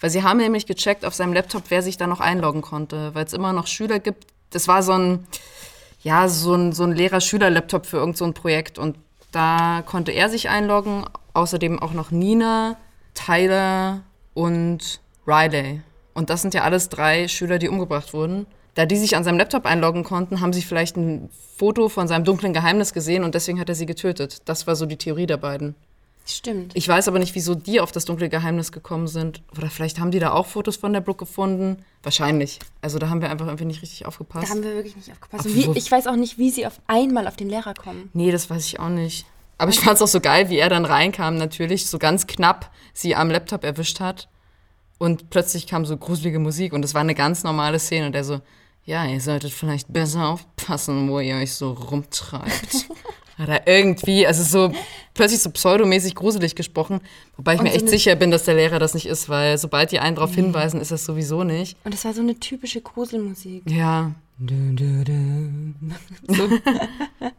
Weil 0.00 0.10
sie 0.10 0.22
haben 0.22 0.38
nämlich 0.38 0.66
gecheckt 0.66 1.04
auf 1.04 1.14
seinem 1.14 1.34
Laptop, 1.34 1.64
wer 1.68 1.82
sich 1.82 1.98
da 1.98 2.06
noch 2.06 2.20
einloggen 2.20 2.62
konnte, 2.62 3.14
weil 3.14 3.26
es 3.26 3.34
immer 3.34 3.52
noch 3.52 3.66
Schüler 3.66 3.98
gibt. 3.98 4.26
Das 4.48 4.66
war 4.66 4.82
so 4.82 4.92
ein, 4.92 5.26
ja, 6.02 6.26
so 6.28 6.54
ein, 6.54 6.72
so 6.72 6.84
ein 6.84 6.92
Lehrer-Schüler-Laptop 6.92 7.84
für 7.84 7.98
irgend 7.98 8.16
so 8.16 8.24
ein 8.24 8.32
Projekt 8.32 8.78
und 8.78 8.96
da 9.30 9.82
konnte 9.86 10.10
er 10.10 10.28
sich 10.28 10.48
einloggen, 10.48 11.04
außerdem 11.34 11.78
auch 11.78 11.92
noch 11.92 12.10
Nina, 12.10 12.76
Tyler 13.14 14.00
und 14.34 15.00
Riley. 15.26 15.82
Und 16.14 16.30
das 16.30 16.42
sind 16.42 16.54
ja 16.54 16.62
alles 16.62 16.88
drei 16.88 17.28
Schüler, 17.28 17.58
die 17.58 17.68
umgebracht 17.68 18.12
wurden. 18.12 18.46
Da 18.74 18.86
die 18.86 18.96
sich 18.96 19.16
an 19.16 19.24
seinem 19.24 19.38
Laptop 19.38 19.66
einloggen 19.66 20.04
konnten, 20.04 20.40
haben 20.40 20.52
sie 20.52 20.62
vielleicht 20.62 20.96
ein 20.96 21.28
Foto 21.56 21.88
von 21.88 22.08
seinem 22.08 22.24
dunklen 22.24 22.52
Geheimnis 22.52 22.92
gesehen 22.92 23.24
und 23.24 23.34
deswegen 23.34 23.60
hat 23.60 23.68
er 23.68 23.74
sie 23.74 23.86
getötet. 23.86 24.42
Das 24.44 24.66
war 24.66 24.76
so 24.76 24.86
die 24.86 24.96
Theorie 24.96 25.26
der 25.26 25.36
beiden. 25.36 25.74
Stimmt. 26.26 26.72
Ich 26.74 26.86
weiß 26.86 27.08
aber 27.08 27.18
nicht, 27.18 27.34
wieso 27.34 27.54
die 27.54 27.80
auf 27.80 27.92
das 27.92 28.04
dunkle 28.04 28.28
Geheimnis 28.28 28.70
gekommen 28.72 29.08
sind. 29.08 29.42
Oder 29.56 29.68
vielleicht 29.68 29.98
haben 29.98 30.10
die 30.10 30.18
da 30.18 30.32
auch 30.32 30.46
Fotos 30.46 30.76
von 30.76 30.92
der 30.92 31.00
Brooke 31.00 31.24
gefunden. 31.24 31.84
Wahrscheinlich. 32.02 32.58
Also 32.82 32.98
da 32.98 33.08
haben 33.08 33.20
wir 33.20 33.30
einfach 33.30 33.46
irgendwie 33.46 33.64
nicht 33.64 33.82
richtig 33.82 34.06
aufgepasst. 34.06 34.46
da 34.46 34.50
haben 34.50 34.62
wir 34.62 34.74
wirklich 34.74 34.96
nicht 34.96 35.10
aufgepasst. 35.10 35.46
Wie, 35.46 35.70
ich 35.74 35.90
weiß 35.90 36.06
auch 36.06 36.16
nicht, 36.16 36.38
wie 36.38 36.50
sie 36.50 36.66
auf 36.66 36.80
einmal 36.86 37.26
auf 37.26 37.36
den 37.36 37.48
Lehrer 37.48 37.74
kommen. 37.74 38.10
nee, 38.12 38.30
das 38.30 38.48
weiß 38.48 38.64
ich 38.66 38.78
auch 38.78 38.88
nicht. 38.88 39.26
Aber 39.60 39.70
ich 39.70 39.80
fand 39.80 39.96
es 39.96 40.02
auch 40.02 40.08
so 40.08 40.22
geil, 40.22 40.48
wie 40.48 40.56
er 40.56 40.70
dann 40.70 40.86
reinkam, 40.86 41.36
natürlich, 41.36 41.84
so 41.84 41.98
ganz 41.98 42.26
knapp 42.26 42.70
sie 42.94 43.14
am 43.14 43.28
Laptop 43.28 43.62
erwischt 43.62 44.00
hat. 44.00 44.26
Und 44.96 45.28
plötzlich 45.28 45.66
kam 45.66 45.84
so 45.84 45.98
gruselige 45.98 46.38
Musik 46.38 46.72
und 46.72 46.82
es 46.82 46.94
war 46.94 47.02
eine 47.02 47.14
ganz 47.14 47.44
normale 47.44 47.78
Szene. 47.78 48.06
Und 48.06 48.12
der 48.12 48.24
so, 48.24 48.40
ja, 48.86 49.04
ihr 49.04 49.20
solltet 49.20 49.52
vielleicht 49.52 49.92
besser 49.92 50.28
aufpassen, 50.28 51.10
wo 51.10 51.20
ihr 51.20 51.36
euch 51.36 51.52
so 51.52 51.72
rumtreibt. 51.72 52.88
Hat 53.36 53.48
er 53.50 53.66
irgendwie, 53.66 54.26
also 54.26 54.42
so 54.42 54.74
plötzlich 55.12 55.40
so 55.40 55.50
pseudomäßig 55.50 56.14
gruselig 56.14 56.54
gesprochen, 56.54 57.02
wobei 57.36 57.52
ich 57.52 57.60
Und 57.60 57.64
mir 57.64 57.70
so 57.72 57.76
echt 57.76 57.88
sicher 57.90 58.16
bin, 58.16 58.30
dass 58.30 58.44
der 58.44 58.54
Lehrer 58.54 58.78
das 58.78 58.94
nicht 58.94 59.06
ist, 59.06 59.28
weil 59.28 59.58
sobald 59.58 59.92
die 59.92 60.00
einen 60.00 60.16
darauf 60.16 60.34
hinweisen, 60.34 60.80
ist 60.80 60.90
das 60.90 61.04
sowieso 61.04 61.44
nicht. 61.44 61.76
Und 61.84 61.92
es 61.92 62.06
war 62.06 62.14
so 62.14 62.22
eine 62.22 62.40
typische 62.40 62.80
Gruselmusik. 62.80 63.64
Ja. 63.66 64.12
So, 66.28 66.48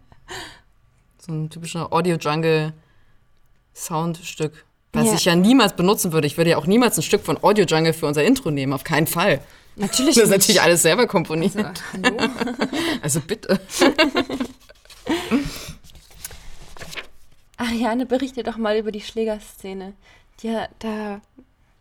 so 1.23 1.31
ein 1.31 1.49
typischer 1.49 1.91
Audio-Jungle-Soundstück, 1.93 4.65
was 4.93 5.07
Ja. 5.07 5.13
ich 5.13 5.25
ja 5.25 5.35
niemals 5.35 5.75
benutzen 5.75 6.11
würde. 6.13 6.25
Ich 6.27 6.37
würde 6.37 6.49
ja 6.51 6.57
auch 6.57 6.65
niemals 6.65 6.97
ein 6.97 7.03
Stück 7.03 7.23
von 7.23 7.41
Audio-Jungle 7.43 7.93
für 7.93 8.07
unser 8.07 8.23
Intro 8.23 8.49
nehmen, 8.51 8.73
auf 8.73 8.83
keinen 8.83 9.07
Fall. 9.07 9.39
Natürlich 9.75 10.15
Das 10.15 10.23
ist 10.25 10.29
nicht. 10.31 10.39
natürlich 10.39 10.61
alles 10.61 10.81
selber 10.81 11.07
komponiert. 11.07 11.55
Also, 11.55 11.71
hallo? 12.03 12.17
Also 13.01 13.19
bitte. 13.21 13.59
Ariane, 17.57 18.05
berichte 18.05 18.43
doch 18.43 18.57
mal 18.57 18.77
über 18.77 18.91
die 18.91 19.01
Schlägerszene. 19.01 19.93
Ja, 20.41 20.67
da, 20.79 21.21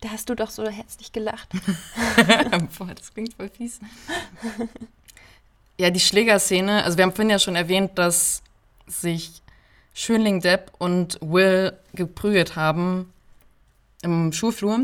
da 0.03 0.09
hast 0.11 0.29
du 0.29 0.35
doch 0.35 0.51
so 0.51 0.69
herzlich 0.69 1.13
gelacht. 1.13 1.49
Boah, 2.79 2.95
das 2.95 3.13
klingt 3.15 3.35
voll 3.35 3.49
fies. 3.49 3.81
Ja, 5.79 5.89
die 5.91 6.01
Schlägerszene, 6.01 6.85
also 6.85 6.99
wir 6.99 7.05
haben 7.05 7.13
vorhin 7.13 7.31
ja 7.31 7.39
schon 7.39 7.57
erwähnt, 7.57 7.93
dass 7.99 8.43
sich 8.91 9.43
Schönling 9.95 10.41
Depp 10.41 10.73
und 10.79 11.19
Will 11.21 11.73
geprügelt 11.95 12.57
haben 12.57 13.13
im 14.03 14.33
Schulflur. 14.33 14.81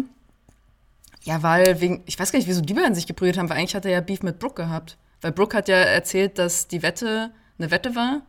Ja, 1.23 1.43
weil 1.43 1.81
wegen, 1.81 2.03
ich 2.07 2.19
weiß 2.19 2.31
gar 2.33 2.39
nicht, 2.39 2.49
wieso 2.49 2.61
die 2.61 2.75
beiden 2.75 2.95
sich 2.95 3.07
geprügelt 3.07 3.39
haben, 3.39 3.49
weil 3.49 3.59
eigentlich 3.59 3.75
hat 3.75 3.85
er 3.85 3.91
ja 3.91 4.01
Beef 4.01 4.23
mit 4.23 4.39
Brooke 4.39 4.63
gehabt. 4.63 4.97
Weil 5.21 5.33
Brooke 5.33 5.57
hat 5.57 5.69
ja 5.69 5.77
erzählt, 5.77 6.39
dass 6.39 6.69
die 6.69 6.83
Wette 6.83 7.31
eine 7.59 7.71
Wette 7.71 7.95
war. 7.97 8.23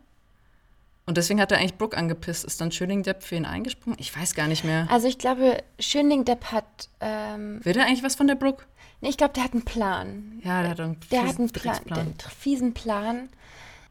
Und 1.05 1.15
deswegen 1.17 1.39
hat 1.39 1.51
er 1.51 1.59
eigentlich 1.59 1.75
Brooke 1.77 1.95
angepisst. 1.95 2.43
Ist 2.43 2.59
dann 2.59 2.71
Schönling 2.71 3.03
Depp 3.03 3.23
für 3.23 3.35
ihn 3.35 3.45
eingesprungen? 3.45 3.97
Ich 3.99 4.17
weiß 4.17 4.33
gar 4.35 4.47
nicht 4.47 4.63
mehr. 4.63 4.87
Also 4.89 5.07
ich 5.07 5.17
glaube, 5.17 5.63
Schönling 5.79 6.25
Depp 6.25 6.45
hat, 6.51 6.89
ähm, 6.99 7.63
Will 7.63 7.73
der 7.73 7.85
eigentlich 7.85 8.03
was 8.03 8.15
von 8.15 8.27
der 8.27 8.35
Brooke? 8.35 8.65
nee, 9.01 9.09
ich 9.09 9.17
glaube, 9.17 9.33
der 9.33 9.43
hat 9.43 9.53
einen 9.53 9.63
Plan. 9.63 10.41
Ja, 10.43 10.61
der 10.61 10.71
hat 10.71 10.79
einen 10.79 10.99
Der 11.11 11.21
fiesen 11.21 11.27
hat 11.29 11.39
einen 11.39 11.49
Plan, 11.51 11.75
Drecksplan. 11.75 12.13
der, 12.17 12.29
fiesen 12.31 12.73
Plan. 12.73 13.29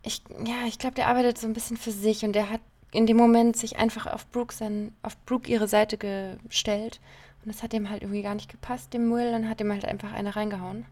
Ich, 0.07 0.23
ja, 0.45 0.67
ich 0.67 0.79
glaube, 0.79 0.95
der 0.95 1.09
arbeitet 1.09 1.39
so 1.39 1.47
ein 1.47 1.53
bisschen 1.53 1.77
für 1.77 1.91
sich 1.91 2.25
und 2.25 2.33
der 2.33 2.51
hat 2.51 2.61
in 2.93 3.07
dem 3.07 3.17
Moment 3.17 3.57
sich 3.57 3.79
einfach 3.79 4.07
auf 4.07 4.27
Brooke, 4.31 4.55
sein, 4.55 4.93
auf 5.03 5.17
Brooke 5.27 5.51
ihre 5.51 5.69
Seite 5.69 5.99
gestellt. 5.99 7.01
Und 7.45 7.53
das 7.53 7.63
hat 7.63 7.73
dem 7.73 7.91
halt 7.91 8.03
irgendwie 8.03 8.23
gar 8.23 8.35
nicht 8.35 8.51
gepasst, 8.51 8.95
dem 8.95 9.13
Will, 9.13 9.35
und 9.35 9.49
hat 9.49 9.61
ihm 9.61 9.71
halt 9.71 9.85
einfach 9.85 10.13
eine 10.13 10.35
reingehauen. 10.35 10.87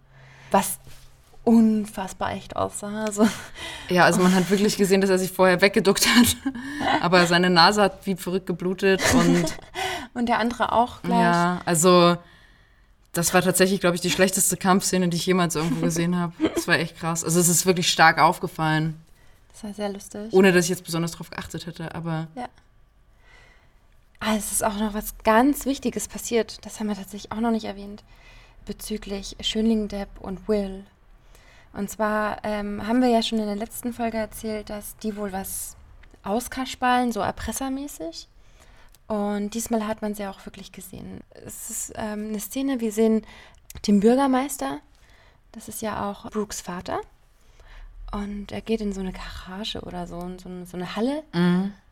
Was 0.51 0.79
unfassbar 1.45 2.33
echt 2.33 2.57
aussah. 2.57 3.05
Also, 3.05 3.29
Ja, 3.89 4.05
also 4.05 4.21
man 4.21 4.35
hat 4.35 4.51
wirklich 4.51 4.77
gesehen, 4.77 5.01
dass 5.01 5.11
er 5.11 5.19
sich 5.19 5.31
vorher 5.31 5.61
weggeduckt 5.61 6.07
hat. 6.07 6.37
Aber 7.03 7.27
seine 7.27 7.51
Nase 7.51 7.83
hat 7.83 8.07
wie 8.07 8.17
verrückt 8.17 8.47
geblutet 8.47 9.03
und 9.15 9.55
und 10.15 10.29
der 10.29 10.39
andere 10.39 10.73
auch 10.73 11.03
gleich. 11.03 11.21
ja, 11.21 11.61
also 11.65 12.17
das 13.13 13.35
war 13.35 13.43
tatsächlich, 13.43 13.81
glaube 13.81 13.97
ich, 13.97 14.01
die 14.01 14.11
schlechteste 14.11 14.57
Kampfszene, 14.57 15.09
die 15.09 15.17
ich 15.17 15.27
jemals 15.27 15.55
irgendwo 15.55 15.81
gesehen 15.85 16.19
habe. 16.19 16.33
Das 16.55 16.67
war 16.67 16.79
echt 16.79 16.99
krass. 16.99 17.23
Also 17.25 17.39
es 17.39 17.49
ist 17.49 17.67
wirklich 17.67 17.91
stark 17.91 18.19
aufgefallen, 18.19 19.01
Das 19.55 19.65
war 19.65 19.73
sehr 19.73 19.89
lustig. 19.89 20.33
ohne 20.33 20.53
dass 20.53 20.65
ich 20.65 20.71
jetzt 20.71 20.85
besonders 20.85 21.13
drauf 21.13 21.31
geachtet 21.31 21.67
hätte. 21.67 21.95
Aber 21.95 22.27
Ja. 22.35 22.49
Ah, 24.21 24.37
es 24.37 24.53
ist 24.53 24.65
auch 24.65 24.77
noch 24.77 24.95
was 24.95 25.19
ganz 25.19 25.65
Wichtiges 25.65 26.09
passiert. 26.09 26.65
Das 26.65 26.81
haben 26.81 26.89
wir 26.89 26.97
tatsächlich 26.97 27.31
auch 27.31 27.41
noch 27.41 27.51
nicht 27.51 27.67
erwähnt. 27.67 28.03
Bezüglich 28.67 29.37
Schönling 29.41 29.87
Depp 29.89 30.09
und 30.21 30.49
Will. 30.49 30.85
Und 31.73 31.91
zwar 31.91 32.39
ähm, 32.43 32.87
haben 32.87 33.01
wir 33.01 33.09
ja 33.09 33.23
schon 33.23 33.39
in 33.39 33.47
der 33.47 33.57
letzten 33.57 33.93
Folge 33.93 34.17
erzählt, 34.17 34.71
dass 34.71 34.97
die 34.97 35.17
wohl 35.17 35.33
was 35.33 35.77
auskaspallen, 36.23 37.13
so 37.13 37.21
erpressermäßig. 37.21 38.29
Und 39.07 39.51
diesmal 39.51 39.87
hat 39.87 40.01
man 40.01 40.15
sie 40.15 40.27
auch 40.27 40.45
wirklich 40.47 40.73
gesehen. 40.73 41.21
Es 41.45 41.69
ist 41.71 41.93
ähm, 41.97 42.29
eine 42.29 42.41
Szene, 42.41 42.81
wir 42.81 42.93
sehen 42.93 43.27
den 43.87 44.01
Bürgermeister. 44.01 44.81
Das 45.53 45.69
ist 45.69 45.83
ja 45.83 46.11
auch 46.11 46.31
Brooks 46.31 46.61
Vater. 46.61 47.01
Und 48.15 48.53
er 48.53 48.61
geht 48.61 48.81
in 48.81 48.93
so 48.93 49.01
eine 49.01 49.13
Garage 49.13 49.81
oder 49.81 50.07
so, 50.07 50.21
in 50.21 50.39
so 50.39 50.49
eine, 50.49 50.67
so 50.67 50.77
eine 50.77 50.95
Halle. 50.95 51.25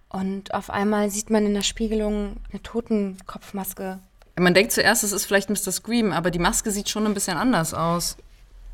Und 0.09 0.55
auf 0.55 0.71
einmal 0.71 1.11
sieht 1.11 1.31
man 1.31 1.45
in 1.45 1.55
der 1.55 1.63
Spiegelung 1.63 2.37
eine 2.51 2.63
Totenkopfmaske. 2.63 3.99
man 4.39 4.55
denkt 4.55 4.71
zuerst, 4.71 5.03
es 5.03 5.11
ist 5.11 5.25
vielleicht 5.25 5.51
Mr. 5.51 5.73
Scream, 5.73 6.13
aber 6.13 6.31
die 6.31 6.39
Maske 6.39 6.71
sieht 6.71 6.89
schon 6.89 7.07
ein 7.07 7.15
bisschen 7.15 7.37
anders 7.37 7.75
aus. 7.75 8.17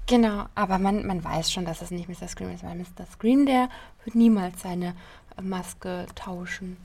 Genau, 0.07 0.47
aber 0.55 0.79
man, 0.79 1.07
man 1.07 1.25
weiß 1.25 1.51
schon, 1.51 1.65
dass 1.65 1.81
es 1.81 1.91
nicht 1.91 2.09
Mr. 2.09 2.29
Scream 2.29 2.55
ist, 2.55 2.65
weil 2.65 2.75
Mr. 2.75 3.07
Scream, 3.13 3.47
der 3.47 3.69
wird 4.05 4.15
niemals 4.15 4.61
seine 4.63 4.95
Maske 5.41 6.07
tauschen. 6.15 6.77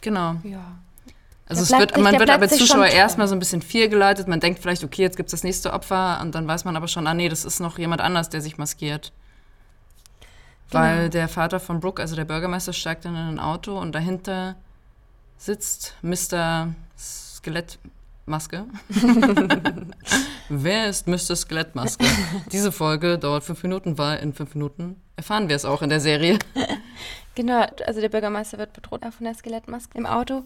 Genau. 0.00 0.36
Ja. 0.44 0.76
Also 1.46 1.62
es 1.62 1.72
wird, 1.72 1.98
man 1.98 2.18
wird 2.18 2.30
aber 2.30 2.48
Zuschauer 2.48 2.86
erstmal 2.86 3.28
so 3.28 3.34
ein 3.34 3.38
bisschen 3.38 3.60
fehlgeleitet. 3.60 4.28
Man 4.28 4.40
denkt 4.40 4.60
vielleicht, 4.60 4.82
okay, 4.82 5.02
jetzt 5.02 5.16
gibt 5.16 5.26
es 5.26 5.32
das 5.32 5.42
nächste 5.42 5.72
Opfer 5.74 6.20
und 6.22 6.34
dann 6.34 6.46
weiß 6.46 6.64
man 6.64 6.76
aber 6.76 6.88
schon, 6.88 7.06
ah 7.06 7.12
nee, 7.12 7.28
das 7.28 7.44
ist 7.44 7.60
noch 7.60 7.78
jemand 7.78 8.00
anders, 8.00 8.30
der 8.30 8.40
sich 8.40 8.56
maskiert. 8.56 9.12
Weil 10.70 10.96
Genau. 10.98 11.08
der 11.10 11.28
Vater 11.28 11.60
von 11.60 11.80
Brooke, 11.80 12.00
also 12.02 12.16
der 12.16 12.24
Bürgermeister, 12.24 12.72
steigt 12.72 13.04
dann 13.04 13.14
in 13.14 13.20
ein 13.20 13.38
Auto 13.38 13.78
und 13.78 13.92
dahinter 13.94 14.56
sitzt 15.36 15.94
Mr. 16.02 16.74
Skelettmaske. 16.96 18.64
Wer 20.48 20.88
ist 20.88 21.06
Mr. 21.06 21.36
Skelettmaske? 21.36 22.04
Diese 22.52 22.72
Folge 22.72 23.18
dauert 23.18 23.44
fünf 23.44 23.62
Minuten, 23.62 23.98
weil 23.98 24.18
in 24.18 24.32
fünf 24.32 24.54
Minuten 24.54 24.96
erfahren 25.16 25.48
wir 25.48 25.56
es 25.56 25.64
auch 25.64 25.82
in 25.82 25.90
der 25.90 26.00
Serie. 26.00 26.38
Genau, 27.36 27.66
also 27.84 28.00
der 28.00 28.10
Bürgermeister 28.10 28.58
wird 28.58 28.74
bedroht 28.74 29.02
von 29.12 29.24
der 29.24 29.34
Skelettmaske 29.34 29.98
im 29.98 30.06
Auto 30.06 30.44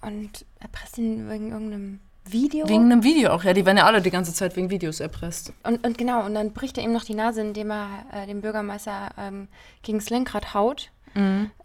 und 0.00 0.46
erpresst 0.58 0.96
ihn 0.96 1.28
wegen 1.28 1.52
irgendeinem 1.52 2.00
Video. 2.32 2.68
Wegen 2.68 2.84
einem 2.84 3.02
Video 3.02 3.30
auch, 3.30 3.44
ja. 3.44 3.52
Die 3.52 3.64
werden 3.64 3.78
ja 3.78 3.86
alle 3.86 4.00
die 4.00 4.10
ganze 4.10 4.32
Zeit 4.32 4.56
wegen 4.56 4.70
Videos 4.70 5.00
erpresst. 5.00 5.52
Und, 5.62 5.84
und 5.86 5.98
genau, 5.98 6.24
und 6.24 6.34
dann 6.34 6.52
bricht 6.52 6.78
er 6.78 6.84
ihm 6.84 6.92
noch 6.92 7.04
die 7.04 7.14
Nase, 7.14 7.40
indem 7.40 7.70
er 7.70 8.04
äh, 8.12 8.26
dem 8.26 8.40
Bürgermeister 8.40 9.10
ähm, 9.18 9.48
gegen 9.82 9.98
das 9.98 10.10
Lenkrad 10.10 10.54
haut. 10.54 10.90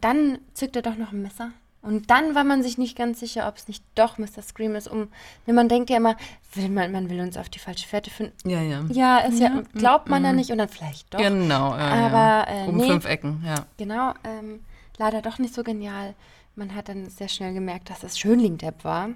Dann 0.01 0.39
zückt 0.55 0.75
er 0.75 0.81
doch 0.81 0.95
noch 0.95 1.11
ein 1.11 1.21
Messer. 1.21 1.51
Und 1.85 2.09
dann 2.09 2.33
war 2.33 2.43
man 2.43 2.63
sich 2.63 2.79
nicht 2.79 2.97
ganz 2.97 3.19
sicher, 3.19 3.47
ob 3.47 3.57
es 3.57 3.67
nicht 3.67 3.83
doch 3.93 4.17
Mr. 4.17 4.41
Scream 4.41 4.73
ist. 4.73 4.87
Um, 4.87 5.09
ne, 5.45 5.53
man 5.53 5.69
denkt 5.69 5.91
ja 5.91 5.97
immer, 5.97 6.17
will 6.55 6.69
man, 6.69 6.91
man 6.91 7.11
will 7.11 7.19
uns 7.19 7.37
auf 7.37 7.47
die 7.47 7.59
falsche 7.59 7.87
Fährte 7.87 8.09
finden. 8.09 8.49
Ja, 8.49 8.59
ja. 8.59 8.83
Ja, 8.89 9.19
ist 9.19 9.39
ja, 9.39 9.61
glaubt 9.75 10.09
man 10.09 10.25
ja 10.25 10.33
nicht 10.33 10.49
und 10.49 10.57
dann 10.57 10.67
vielleicht 10.67 11.13
doch. 11.13 11.19
Genau, 11.19 11.75
ja, 11.77 12.07
Aber, 12.07 12.51
ja. 12.51 12.65
äh, 12.65 12.67
um 12.67 12.77
nee. 12.77 12.87
fünf 12.87 13.05
Ecken, 13.05 13.43
ja. 13.45 13.67
Genau, 13.77 14.13
ähm, 14.23 14.61
leider 14.97 15.21
doch 15.21 15.37
nicht 15.37 15.53
so 15.53 15.61
genial. 15.61 16.15
Man 16.55 16.73
hat 16.73 16.89
dann 16.89 17.07
sehr 17.09 17.27
schnell 17.27 17.53
gemerkt, 17.53 17.91
dass 17.91 18.03
es 18.03 18.17
Schönling 18.17 18.57
Depp 18.57 18.83
war. 18.83 19.09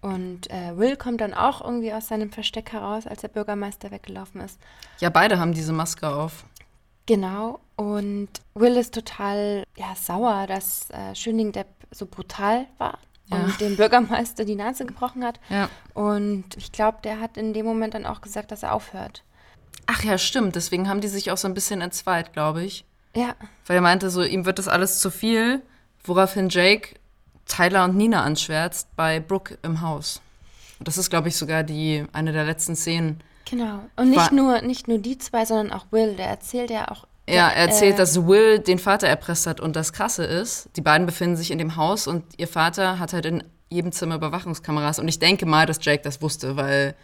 Und 0.00 0.48
äh, 0.50 0.76
Will 0.76 0.96
kommt 0.96 1.20
dann 1.20 1.34
auch 1.34 1.60
irgendwie 1.60 1.92
aus 1.92 2.08
seinem 2.08 2.30
Versteck 2.30 2.72
heraus, 2.72 3.06
als 3.06 3.20
der 3.22 3.28
Bürgermeister 3.28 3.90
weggelaufen 3.90 4.40
ist. 4.40 4.58
Ja, 5.00 5.10
beide 5.10 5.38
haben 5.38 5.52
diese 5.54 5.72
Maske 5.72 6.08
auf. 6.08 6.44
Genau. 7.06 7.58
Und 7.76 8.28
Will 8.54 8.76
ist 8.76 8.94
total 8.94 9.64
ja, 9.76 9.94
sauer, 10.00 10.46
dass 10.46 10.90
äh, 10.90 11.14
Schöning-Depp 11.14 11.66
so 11.90 12.06
brutal 12.06 12.66
war 12.78 12.98
Ja. 13.26 13.38
und 13.38 13.60
dem 13.60 13.76
Bürgermeister 13.76 14.44
die 14.44 14.54
Nase 14.56 14.84
gebrochen 14.84 15.24
hat. 15.24 15.40
Ja. 15.48 15.68
Und 15.94 16.44
ich 16.56 16.70
glaube, 16.70 16.98
der 17.02 17.20
hat 17.20 17.36
in 17.36 17.52
dem 17.54 17.64
Moment 17.66 17.94
dann 17.94 18.06
auch 18.06 18.20
gesagt, 18.20 18.52
dass 18.52 18.62
er 18.62 18.74
aufhört. 18.74 19.22
Ach 19.86 20.04
ja, 20.04 20.18
stimmt. 20.18 20.54
Deswegen 20.54 20.88
haben 20.88 21.00
die 21.00 21.08
sich 21.08 21.30
auch 21.30 21.38
so 21.38 21.48
ein 21.48 21.54
bisschen 21.54 21.80
entzweit, 21.80 22.32
glaube 22.34 22.62
ich. 22.62 22.84
Ja, 23.16 23.34
Weil 23.66 23.76
er 23.76 23.82
meinte 23.82 24.10
so, 24.10 24.22
ihm 24.22 24.44
wird 24.44 24.58
das 24.58 24.68
alles 24.68 25.00
zu 25.00 25.10
viel, 25.10 25.62
woraufhin 26.04 26.50
Jake 26.50 26.94
Tyler 27.48 27.84
und 27.84 27.96
Nina 27.96 28.22
anschwärzt 28.22 28.88
bei 28.94 29.18
Brooke 29.20 29.58
im 29.62 29.80
Haus. 29.80 30.20
Und 30.78 30.86
das 30.86 30.96
ist, 30.98 31.10
glaube 31.10 31.28
ich, 31.28 31.36
sogar 31.36 31.64
die 31.64 32.04
eine 32.12 32.32
der 32.32 32.44
letzten 32.44 32.76
Szenen. 32.76 33.20
genau. 33.50 33.80
Und 33.96 34.10
nicht 34.10 34.18
War- 34.20 34.32
nur, 34.32 34.60
nicht 34.62 34.86
nur 34.86 34.98
die 34.98 35.18
zwei, 35.18 35.44
sondern 35.44 35.72
auch 35.72 35.86
Will. 35.90 36.14
Der 36.14 36.26
erzählt 36.28 36.70
ja 36.70 36.88
auch. 36.88 37.04
Ja, 37.28 37.48
der, 37.48 37.56
er 37.56 37.68
erzählt, 37.68 37.94
äh, 37.94 37.98
dass 37.98 38.26
Will 38.26 38.58
den 38.60 38.78
Vater 38.78 39.08
erpresst 39.08 39.46
hat 39.46 39.60
und 39.60 39.74
das 39.76 39.92
Krasse 39.92 40.24
ist, 40.24 40.68
die 40.76 40.80
beiden 40.80 41.06
befinden 41.06 41.36
sich 41.36 41.50
in 41.50 41.58
dem 41.58 41.76
Haus 41.76 42.06
und 42.06 42.24
ihr 42.38 42.48
Vater 42.48 42.98
hat 42.98 43.12
halt 43.12 43.26
in 43.26 43.42
jedem 43.70 43.92
Zimmer 43.92 44.14
Überwachungskameras 44.14 44.98
und 44.98 45.08
ich 45.08 45.18
denke 45.18 45.44
mal, 45.44 45.66
dass 45.66 45.78
Jake 45.82 46.02
das 46.02 46.22
wusste, 46.22 46.56
weil 46.56 46.94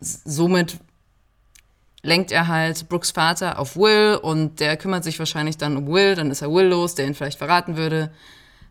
somit 0.00 0.78
lenkt 2.02 2.30
er 2.32 2.48
halt 2.48 2.88
Brooks 2.88 3.10
Vater 3.12 3.58
auf 3.58 3.76
Will 3.76 4.18
und 4.20 4.60
der 4.60 4.76
kümmert 4.76 5.04
sich 5.04 5.18
wahrscheinlich 5.18 5.56
dann 5.56 5.76
um 5.76 5.86
Will, 5.88 6.14
dann 6.14 6.30
ist 6.30 6.42
er 6.42 6.52
Will 6.52 6.66
los, 6.66 6.94
der 6.94 7.06
ihn 7.06 7.14
vielleicht 7.14 7.38
verraten 7.38 7.76
würde. 7.76 8.12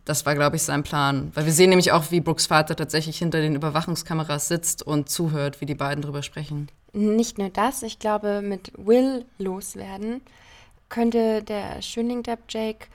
Das 0.04 0.26
war, 0.26 0.34
glaube 0.34 0.56
ich, 0.56 0.62
sein 0.62 0.82
Plan. 0.82 1.30
Weil 1.34 1.46
wir 1.46 1.52
sehen 1.52 1.70
nämlich 1.70 1.92
auch, 1.92 2.10
wie 2.10 2.20
Brooks 2.20 2.46
Vater 2.46 2.74
tatsächlich 2.74 3.18
hinter 3.18 3.40
den 3.40 3.54
Überwachungskameras 3.54 4.48
sitzt 4.48 4.82
und 4.82 5.08
zuhört, 5.08 5.60
wie 5.60 5.66
die 5.66 5.76
beiden 5.76 6.02
drüber 6.02 6.22
sprechen. 6.22 6.68
Nicht 6.92 7.38
nur 7.38 7.50
das, 7.50 7.82
ich 7.82 7.98
glaube, 7.98 8.42
mit 8.42 8.72
Will 8.76 9.24
loswerden 9.38 10.20
könnte 10.88 11.42
der 11.42 11.80
Schönling-Depp 11.80 12.40
Jake 12.48 12.86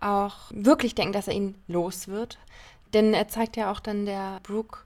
auch 0.00 0.36
wirklich 0.50 0.94
denken, 0.94 1.14
dass 1.14 1.28
er 1.28 1.34
ihn 1.34 1.54
los 1.66 2.06
wird. 2.06 2.38
Denn 2.92 3.14
er 3.14 3.28
zeigt 3.28 3.56
ja 3.56 3.72
auch 3.72 3.80
dann 3.80 4.04
der 4.04 4.40
Brooke 4.42 4.80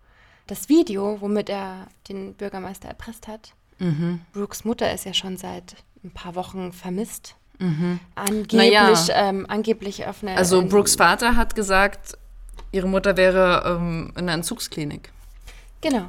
das 0.46 0.68
Video, 0.68 1.20
womit 1.20 1.48
er 1.50 1.88
den 2.08 2.34
Bürgermeister 2.34 2.88
erpresst 2.88 3.28
hat. 3.28 3.52
Mhm. 3.78 4.20
Brooks 4.32 4.64
Mutter 4.64 4.92
ist 4.92 5.04
ja 5.04 5.12
schon 5.12 5.36
seit 5.36 5.76
ein 6.04 6.12
paar 6.12 6.34
Wochen 6.34 6.72
vermisst. 6.72 7.34
Angeblich, 7.58 8.50
Mhm. 8.50 8.56
Naja. 8.58 8.94
ähm, 9.10 9.46
angeblich 9.48 10.06
auf 10.06 10.22
einer. 10.22 10.36
Also 10.36 10.60
in- 10.60 10.68
Brooks 10.68 10.96
Vater 10.96 11.36
hat 11.36 11.54
gesagt, 11.54 12.18
ihre 12.72 12.88
Mutter 12.88 13.16
wäre 13.16 13.62
ähm, 13.78 14.10
in 14.16 14.22
einer 14.22 14.32
Entzugsklinik. 14.34 15.12
Genau. 15.80 16.06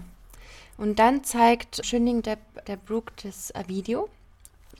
Und 0.77 0.97
dann 0.99 1.23
zeigt 1.23 1.85
Schönling-Depp 1.85 2.65
der 2.65 2.77
Brooke 2.77 3.13
das 3.23 3.51
äh, 3.51 3.63
Video. 3.67 4.09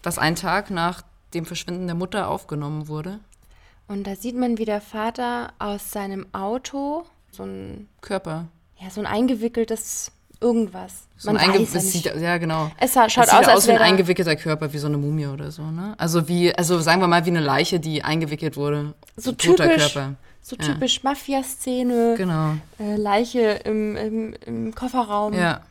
Was 0.02 0.17
einen 0.17 0.36
Tag 0.36 0.69
nach 0.71 1.04
dem 1.34 1.45
Verschwinden 1.45 1.86
der 1.88 1.95
Mutter 1.95 2.28
aufgenommen 2.30 2.88
wurde. 2.88 3.19
Und 3.88 4.06
da 4.08 4.15
sieht 4.15 4.36
man, 4.36 4.58
wie 4.58 4.65
der 4.65 4.82
Vater 4.82 5.54
aus 5.60 5.91
seinem 5.91 6.26
Auto 6.34 7.06
so 7.32 7.43
ein, 7.43 7.88
Körper. 8.02 8.47
ja, 8.80 8.89
so 8.89 9.02
ein 9.02 9.08
eingewickeltes 9.08 10.12
irgendwas. 10.43 11.08
So 11.17 11.32
man 11.32 11.38
ein 11.38 11.49
weiß 11.51 11.58
ja 11.73 11.79
es 11.79 11.86
nicht. 11.86 12.03
sieht, 12.03 12.15
ja, 12.21 12.38
genau. 12.38 12.69
es 12.79 12.93
sah, 12.93 13.10
schaut 13.10 13.25
es 13.25 13.32
sieht 13.32 13.39
aus, 13.39 13.47
als 13.47 13.67
wie 13.67 13.71
ein 13.71 13.77
eingewickelter 13.79 14.36
Körper, 14.36 14.71
wie 14.73 14.77
so 14.77 14.88
eine 14.88 14.97
Mumie 14.97 15.25
oder 15.27 15.49
so, 15.51 15.63
ne? 15.63 15.95
Also 15.97 16.27
wie, 16.27 16.53
also 16.53 16.79
sagen 16.82 17.01
wir 17.01 17.08
mal, 17.08 17.25
wie 17.25 17.29
eine 17.29 17.39
Leiche, 17.39 17.79
die 17.79 18.03
eingewickelt 18.03 18.58
wurde. 18.58 18.93
so 19.15 19.32
toter 19.32 19.69
typisch, 19.69 19.93
Körper. 19.93 20.13
so 20.41 20.56
Ja. 20.58 20.65
typisch 20.65 21.03
Mafia-Szene, 21.03 22.15
Genau. 22.17 22.56
äh, 22.79 22.95
Leiche 22.97 23.39
im, 23.63 23.95
im, 23.95 24.36
im 24.45 24.75
Kofferraum. 24.75 25.34
Ja. 25.34 25.62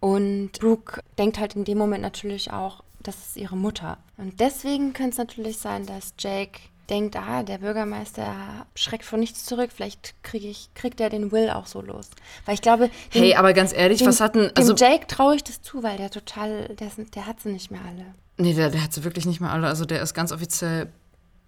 Und 0.00 0.52
Brooke 0.60 1.02
denkt 1.18 1.38
halt 1.38 1.56
in 1.56 1.64
dem 1.64 1.78
Moment 1.78 2.02
natürlich 2.02 2.52
auch, 2.52 2.82
das 3.02 3.16
ist 3.16 3.36
ihre 3.36 3.56
Mutter. 3.56 3.98
Und 4.16 4.38
deswegen 4.40 4.92
könnte 4.92 5.10
es 5.12 5.18
natürlich 5.18 5.58
sein, 5.58 5.86
dass 5.86 6.14
Jake 6.18 6.60
denkt, 6.90 7.16
ah, 7.16 7.42
der 7.42 7.58
Bürgermeister 7.58 8.34
schreckt 8.74 9.04
vor 9.04 9.18
nichts 9.18 9.44
zurück, 9.44 9.70
vielleicht 9.74 10.14
krieg 10.22 10.44
ich, 10.44 10.70
kriegt 10.74 11.00
er 11.00 11.10
den 11.10 11.30
Will 11.32 11.50
auch 11.50 11.66
so 11.66 11.80
los. 11.82 12.08
Weil 12.46 12.54
ich 12.54 12.62
glaube, 12.62 12.88
dem- 13.14 13.22
Hey, 13.22 13.34
aber 13.34 13.52
ganz 13.52 13.72
ehrlich, 13.72 13.98
dem, 13.98 14.06
was 14.08 14.20
hatten, 14.20 14.50
also, 14.54 14.72
dem 14.72 14.76
Jake 14.76 15.06
traue 15.06 15.36
ich 15.36 15.44
das 15.44 15.60
zu, 15.62 15.82
weil 15.82 15.96
der 15.98 16.10
total, 16.10 16.68
der, 16.76 16.90
der 17.14 17.26
hat 17.26 17.40
sie 17.40 17.50
nicht 17.50 17.70
mehr 17.70 17.80
alle. 17.86 18.06
nee, 18.38 18.54
der, 18.54 18.70
der 18.70 18.82
hat 18.82 18.92
sie 18.92 19.04
wirklich 19.04 19.26
nicht 19.26 19.40
mehr 19.40 19.50
alle, 19.50 19.66
also 19.66 19.84
der 19.84 20.00
ist 20.02 20.14
ganz 20.14 20.32
offiziell 20.32 20.88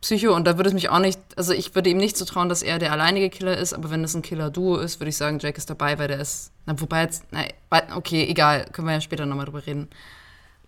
Psycho 0.02 0.34
und 0.34 0.46
da 0.46 0.56
würde 0.56 0.68
es 0.68 0.74
mich 0.74 0.88
auch 0.88 0.98
nicht, 0.98 1.20
also 1.36 1.52
ich 1.52 1.74
würde 1.74 1.90
ihm 1.90 1.98
nicht 1.98 2.16
zutrauen, 2.16 2.48
dass 2.48 2.62
er 2.62 2.78
der 2.78 2.90
alleinige 2.92 3.28
Killer 3.28 3.56
ist, 3.58 3.74
aber 3.74 3.90
wenn 3.90 4.02
es 4.02 4.14
ein 4.14 4.22
Killer-Duo 4.22 4.76
ist, 4.78 4.98
würde 4.98 5.10
ich 5.10 5.16
sagen, 5.18 5.38
Jake 5.40 5.58
ist 5.58 5.68
dabei, 5.68 5.98
weil 5.98 6.08
der 6.08 6.20
ist, 6.20 6.52
na, 6.64 6.78
wobei 6.80 7.02
jetzt, 7.02 7.24
na, 7.32 7.42
okay, 7.94 8.24
egal, 8.26 8.64
können 8.72 8.86
wir 8.88 8.94
ja 8.94 9.00
später 9.02 9.26
nochmal 9.26 9.44
drüber 9.44 9.66
reden. 9.66 9.88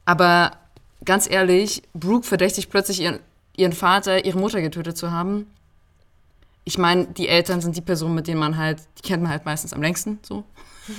Aber 0.05 0.53
ganz 1.05 1.29
ehrlich, 1.31 1.83
Brooke 1.95 2.27
verdächtigt 2.27 2.71
plötzlich 2.71 3.01
ihren, 3.01 3.21
ihren 3.57 3.73
Vater, 3.73 4.25
ihre 4.25 4.39
Mutter 4.39 4.61
getötet 4.61 4.97
zu 4.97 5.11
haben. 5.11 5.47
Ich 6.65 6.79
meine, 6.79 7.07
die 7.07 7.29
Eltern 7.29 7.61
sind 7.61 7.77
die 7.77 7.81
Personen, 7.81 8.15
mit 8.15 8.29
denen 8.29 8.39
man 8.41 8.57
halt, 8.57 8.81
die 8.99 9.03
kennt 9.03 9.23
man 9.23 9.33
halt 9.33 9.45
meistens 9.45 9.73
am 9.73 9.83
längsten, 9.83 10.19
so. 10.23 10.45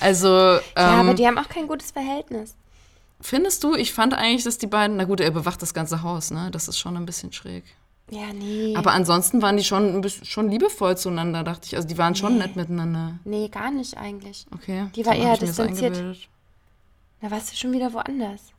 also, 0.00 0.28
ja, 0.28 0.60
aber 0.76 1.10
ähm, 1.10 1.16
die 1.16 1.26
haben 1.26 1.38
auch 1.38 1.48
kein 1.48 1.66
gutes 1.68 1.90
Verhältnis. 1.90 2.54
findest 3.20 3.64
du, 3.64 3.74
ich 3.74 3.92
fand 3.92 4.14
eigentlich, 4.14 4.44
dass 4.44 4.58
die 4.58 4.66
beiden, 4.66 4.96
na 4.96 5.04
gut, 5.04 5.20
er 5.20 5.30
bewacht 5.30 5.62
das 5.62 5.74
ganze 5.74 6.02
Haus, 6.02 6.30
ne? 6.30 6.50
Das 6.50 6.68
ist 6.68 6.78
schon 6.78 6.96
ein 6.96 7.06
bisschen 7.06 7.32
schräg. 7.32 7.64
Ja, 8.10 8.32
nee. 8.34 8.74
Aber 8.76 8.92
ansonsten 8.92 9.40
waren 9.40 9.56
die 9.56 9.64
schon, 9.64 10.00
bisschen, 10.02 10.26
schon 10.26 10.50
liebevoll 10.50 10.96
zueinander, 10.98 11.44
dachte 11.44 11.66
ich. 11.66 11.76
Also 11.76 11.88
die 11.88 11.96
waren 11.96 12.14
schon 12.14 12.34
Nee. 12.34 12.40
nett 12.40 12.56
miteinander. 12.56 13.18
nee, 13.24 13.48
gar 13.48 13.70
nicht 13.70 13.96
eigentlich. 13.96 14.44
Okay. 14.54 14.86
Die 14.94 15.06
war 15.06 15.14
eher 15.14 15.36
distanziert. 15.36 15.96
Da 17.22 17.30
warst 17.30 17.52
du 17.52 17.56
schon 17.56 17.72
wieder 17.72 17.92
woanders. 17.92 18.51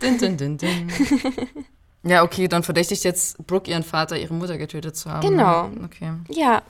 Din, 0.00 0.18
din, 0.18 0.36
din, 0.36 0.56
din. 0.56 0.92
ja, 2.02 2.22
okay, 2.22 2.48
dann 2.48 2.62
verdächtigt 2.62 3.04
jetzt 3.04 3.46
Brooke 3.46 3.70
ihren 3.70 3.84
Vater, 3.84 4.18
ihre 4.18 4.34
Mutter 4.34 4.58
getötet 4.58 4.96
zu 4.96 5.10
haben. 5.10 5.28
Genau. 5.28 5.70
Okay. 5.84 6.12
Ja, 6.28 6.62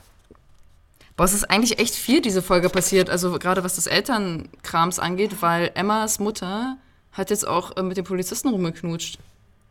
Boah, 1.16 1.24
es 1.24 1.32
ist 1.32 1.44
eigentlich 1.44 1.78
echt 1.78 1.94
viel 1.94 2.20
diese 2.20 2.42
Folge 2.42 2.68
passiert, 2.68 3.08
also 3.08 3.38
gerade 3.38 3.62
was 3.62 3.76
das 3.76 3.86
Elternkrams 3.86 4.98
angeht, 4.98 5.42
weil 5.42 5.70
Emmas 5.74 6.18
Mutter 6.18 6.76
hat 7.12 7.30
jetzt 7.30 7.46
auch 7.46 7.76
äh, 7.76 7.82
mit 7.82 7.96
dem 7.96 8.04
Polizisten 8.04 8.48
rumgeknutscht. 8.48 9.18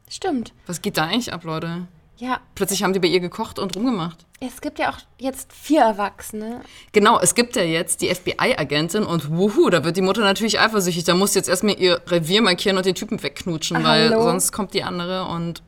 stimmt. 0.10 0.54
Was 0.68 0.82
geht 0.82 0.98
da 0.98 1.04
eigentlich 1.04 1.34
ab, 1.34 1.44
Leute? 1.44 1.88
Ja, 2.18 2.40
Plötzlich 2.56 2.84
haben 2.84 2.94
die 2.94 3.00
bei 3.00 3.08
ihr 3.08 3.20
gekocht 3.20 3.58
und 3.60 3.76
rumgemacht. 3.76 4.26
es 4.40 4.62
gibt 4.62 4.78
ja 4.80 4.92
auch 4.92 4.98
jetzt 5.18 5.52
vier 5.52 5.82
Erwachsene. 5.82 6.62
Genau, 6.92 7.20
es 7.20 7.34
gibt 7.34 7.56
ja 7.56 7.64
jetzt 7.64 8.02
die 8.02 8.14
FBI-Agentin 8.14 9.04
und 9.04 9.32
wuhu, 9.32 9.70
da 9.70 9.84
wird 9.84 9.98
die 9.98 10.02
Mutter 10.02 10.22
natürlich 10.22 10.60
eifersüchtig. 10.60 11.04
Da 11.06 11.16
muss 11.16 11.34
jetzt 11.34 11.50
erstmal 11.50 11.78
ihr 11.80 12.02
Revier 12.08 12.42
markieren 12.44 12.78
und 12.78 12.86
den 12.86 12.96
Typen 12.96 13.22
wegknutschen, 13.22 13.84
weil 13.84 14.10
Hallo? 14.12 14.22
sonst 14.24 14.52
kommt 14.52 14.74
die 14.76 14.84
andere 14.84 15.26
und 15.26 15.64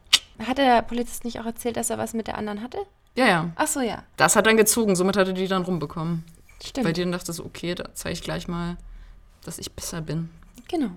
Hat 0.45 0.57
der 0.59 0.81
Polizist 0.83 1.25
nicht 1.25 1.39
auch 1.39 1.45
erzählt, 1.45 1.77
dass 1.77 1.89
er 1.89 1.97
was 1.97 2.13
mit 2.13 2.27
der 2.27 2.37
anderen 2.37 2.61
hatte? 2.61 2.77
ja, 3.15 3.25
ja. 3.27 3.49
Ach 3.55 3.67
so, 3.67 3.79
ja. 3.81 4.03
Das 4.17 4.35
hat 4.35 4.45
dann 4.45 4.57
gezogen, 4.57 4.95
somit 4.95 5.17
hatte 5.17 5.33
die 5.33 5.47
dann 5.47 5.63
rumbekommen. 5.63 6.23
Stimmt. 6.63 6.85
Bei 6.85 6.93
dir 6.93 7.05
dachte 7.11 7.33
so, 7.33 7.43
okay, 7.43 7.73
da 7.75 7.85
zeige 7.93 8.13
ich 8.13 8.21
gleich 8.21 8.47
mal, 8.47 8.77
dass 9.43 9.57
ich 9.57 9.71
besser 9.71 10.01
bin. 10.01 10.29
Genau. 10.67 10.91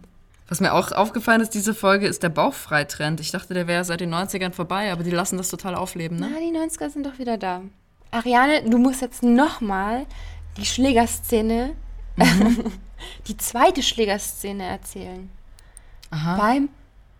Was 0.49 0.61
mir 0.61 0.73
auch 0.73 0.93
aufgefallen 0.93 1.43
ist, 1.43 1.51
diese 1.51 1.75
Folge, 1.75 2.07
ist 2.07 2.23
der 2.23 2.31
Bauchfreitrend. 2.31 3.21
Ich 3.21 3.31
dachte, 3.31 3.53
der 3.53 3.67
wäre 3.67 3.85
seit 3.85 4.01
den 4.01 4.15
90ern 4.15 4.53
vorbei, 4.53 4.91
aber 4.91 5.03
die 5.03 5.11
lassen 5.11 5.37
das 5.37 5.51
total 5.51 5.75
aufleben, 5.75 6.19
ne? 6.19 6.31
Na, 6.33 6.41
die 6.41 6.57
90er 6.57 6.89
sind 6.89 7.05
doch 7.05 7.19
wieder 7.19 7.37
da. 7.37 7.63
Ariane, 8.11 8.63
du 8.63 8.79
musst 8.79 9.03
jetzt 9.03 9.23
nochmal 9.23 10.07
die 10.57 10.65
Schlägerszene, 10.65 11.75
die 13.29 13.37
zweite 13.37 13.83
Schlägerszene 13.83 14.65
erzählen. 14.65 15.31
Aha. 16.11 16.37
Beim 16.37 16.71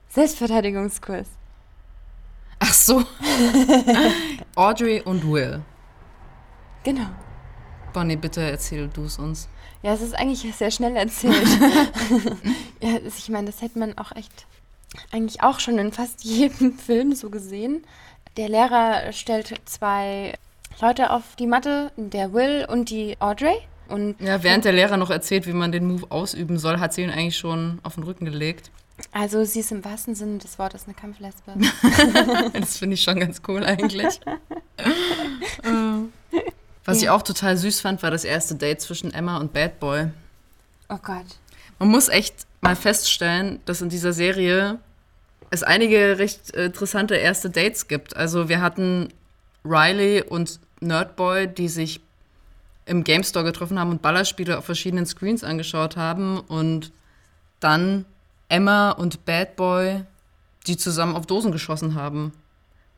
Selbstverteidigungskurs. 0.09 1.27
Ach 2.61 2.73
so. 2.73 3.05
Audrey 4.55 5.03
und 5.03 5.31
Will. 5.31 5.63
Genau. 6.83 7.09
Bonnie, 7.93 8.17
bitte 8.17 8.41
erzähl 8.41 8.89
du 8.89 9.05
es 9.05 9.19
uns. 9.19 9.49
Ja, 9.83 9.93
es 9.95 10.01
ist 10.03 10.15
eigentlich 10.15 10.55
sehr 10.57 10.71
schnell 10.71 10.97
erzählt. 10.97 11.35
ja, 12.83 12.99
das, 12.99 13.19
ich 13.19 13.29
meine, 13.29 13.47
das 13.47 13.63
hätte 13.63 13.79
man 13.79 13.97
auch 13.97 14.13
echt 14.17 14.47
eigentlich 15.13 15.43
auch 15.43 15.61
schon 15.61 15.79
in 15.79 15.93
fast 15.93 16.25
jedem 16.25 16.77
Film 16.79 17.15
so 17.15 17.31
gesehen. 17.31 17.85
Der 18.37 18.49
Lehrer 18.49 19.13
stellt 19.13 19.55
zwei 19.67 20.35
Leute 20.81 21.11
auf 21.11 21.37
die 21.39 21.47
Matte, 21.47 21.93
der 21.97 22.33
Will 22.33 22.67
und 22.69 22.91
die 22.91 23.17
Audrey. 23.21 23.57
Und 23.89 24.21
Ja, 24.21 24.43
während 24.43 24.65
der 24.65 24.73
Lehrer 24.73 24.97
noch 24.97 25.11
erzählt, 25.11 25.47
wie 25.47 25.53
man 25.53 25.73
den 25.73 25.87
Move 25.87 26.07
ausüben 26.11 26.59
soll, 26.59 26.79
hat 26.79 26.93
sie 26.93 27.03
ihn 27.03 27.11
eigentlich 27.11 27.39
schon 27.39 27.79
auf 27.83 27.95
den 27.95 28.05
Rücken 28.05 28.25
gelegt. 28.27 28.71
also 29.13 29.45
sie 29.45 29.61
ist 29.61 29.73
im 29.73 29.85
wahrsten 29.85 30.15
Sinne 30.15 30.39
des 30.39 30.59
Wortes 30.59 30.85
eine 30.87 30.95
Kampflesbe. 30.95 31.53
Das 32.53 32.79
finde 32.79 32.95
ich 32.95 33.03
schon 33.03 33.19
ganz 33.21 33.41
cool 33.49 33.65
eigentlich. 33.65 34.21
Äh, 34.77 36.09
Was 36.89 37.03
ich 37.03 37.11
auch 37.11 37.21
total 37.21 37.55
süß 37.55 37.83
fand, 37.83 38.03
war 38.03 38.11
das 38.11 38.25
erste 38.25 38.55
Date 38.55 38.81
zwischen 38.81 39.13
Emma 39.13 39.37
und 39.37 39.53
Bad 39.53 39.79
Boy. 39.79 40.09
Oh 40.89 40.97
Gott. 40.97 41.27
Man 41.79 41.91
muss 41.91 42.09
echt 42.09 42.47
mal 42.63 42.77
feststellen, 42.77 43.61
dass 43.67 43.83
in 43.83 43.91
dieser 43.91 44.15
Serie 44.15 44.79
es 45.51 45.63
einige 45.63 46.19
recht 46.19 46.55
äh, 46.55 46.65
interessante 46.65 47.15
erste 47.15 47.51
Dates 47.51 47.89
gibt. 47.89 48.17
Also 48.17 48.49
wir 48.49 48.63
hatten 48.63 49.13
Riley 49.67 50.23
und 50.23 50.61
Nerdboy, 50.81 51.47
die 51.49 51.69
sich 51.69 52.01
im 52.87 53.05
Game 53.05 53.23
Store 53.23 53.45
getroffen 53.45 53.79
haben 53.79 53.91
und 53.91 54.01
Ballerspiele 54.01 54.57
auf 54.57 54.65
verschiedenen 54.65 55.05
Screens 55.05 55.45
angeschaut 55.45 55.99
haben 55.99 56.41
und 56.41 56.91
dann 57.61 58.07
Emma 58.49 58.93
und 58.93 59.27
Bad 59.27 59.57
Boy, 59.57 60.05
die 60.67 60.79
zusammen 60.79 61.17
auf 61.17 61.27
Dosen 61.27 61.53
geschossen 61.53 61.97
haben. 61.97 62.33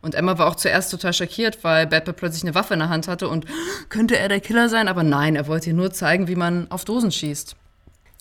Und 0.03 0.15
Emma 0.15 0.39
war 0.39 0.47
auch 0.47 0.55
zuerst 0.55 0.91
total 0.91 1.13
schockiert, 1.13 1.63
weil 1.63 1.87
Bad 1.87 2.07
Boy 2.07 2.15
plötzlich 2.15 2.43
eine 2.43 2.55
Waffe 2.55 2.75
in 2.75 2.81
der 2.81 2.89
Hand 2.89 3.07
hatte 3.07 3.29
und 3.29 3.45
könnte 3.91 4.19
er 4.19 4.29
der 4.29 4.41
Killer 4.41 4.69
sein? 4.69 4.89
Aber 4.89 5.03
nein, 5.03 5.37
er 5.37 5.47
wollte 5.47 5.71
ihr 5.71 5.75
nur 5.75 5.93
zeigen, 5.93 6.27
wie 6.27 6.37
man 6.37 6.71
auf 6.71 6.85
Dosen 6.85 7.13
schießt. 7.13 7.55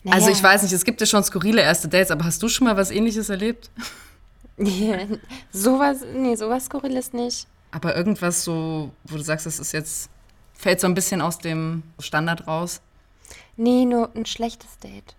Naja. 0.03 0.15
Also 0.15 0.29
ich 0.29 0.41
weiß 0.41 0.63
nicht, 0.63 0.73
es 0.73 0.83
gibt 0.83 1.01
ja 1.01 1.07
schon 1.07 1.23
skurrile 1.23 1.61
erste 1.61 1.87
Dates, 1.87 2.11
aber 2.11 2.25
hast 2.25 2.41
du 2.43 2.49
schon 2.49 2.65
mal 2.67 2.77
was 2.77 2.91
ähnliches 2.91 3.29
erlebt? 3.29 3.69
sowas, 5.51 5.99
nee, 6.13 6.35
sowas 6.35 6.65
Skurriles 6.65 7.13
nicht. 7.13 7.47
Aber 7.71 7.95
irgendwas 7.95 8.43
so, 8.43 8.91
wo 9.05 9.15
du 9.15 9.23
sagst, 9.23 9.45
das 9.45 9.59
ist 9.59 9.71
jetzt, 9.71 10.09
fällt 10.53 10.81
so 10.81 10.87
ein 10.87 10.95
bisschen 10.95 11.21
aus 11.21 11.39
dem 11.39 11.83
Standard 11.99 12.47
raus. 12.47 12.81
Nee, 13.55 13.85
nur 13.85 14.09
ein 14.15 14.25
schlechtes 14.25 14.77
Date. 14.79 15.15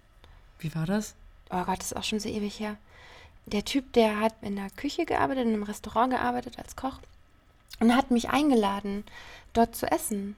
Wie 0.58 0.74
war 0.74 0.86
das? 0.86 1.14
Oh 1.50 1.62
Gott, 1.64 1.78
das 1.78 1.92
ist 1.92 1.96
auch 1.96 2.04
schon 2.04 2.20
so 2.20 2.28
ewig 2.28 2.58
her. 2.60 2.76
Der 3.50 3.64
Typ, 3.64 3.92
der 3.92 4.20
hat 4.20 4.34
in 4.42 4.56
der 4.56 4.70
Küche 4.70 5.04
gearbeitet, 5.04 5.44
in 5.44 5.54
einem 5.54 5.62
Restaurant 5.64 6.12
gearbeitet 6.12 6.58
als 6.58 6.76
Koch 6.76 6.98
und 7.80 7.96
hat 7.96 8.10
mich 8.10 8.30
eingeladen, 8.30 9.04
dort 9.52 9.74
zu 9.74 9.90
essen. 9.90 10.36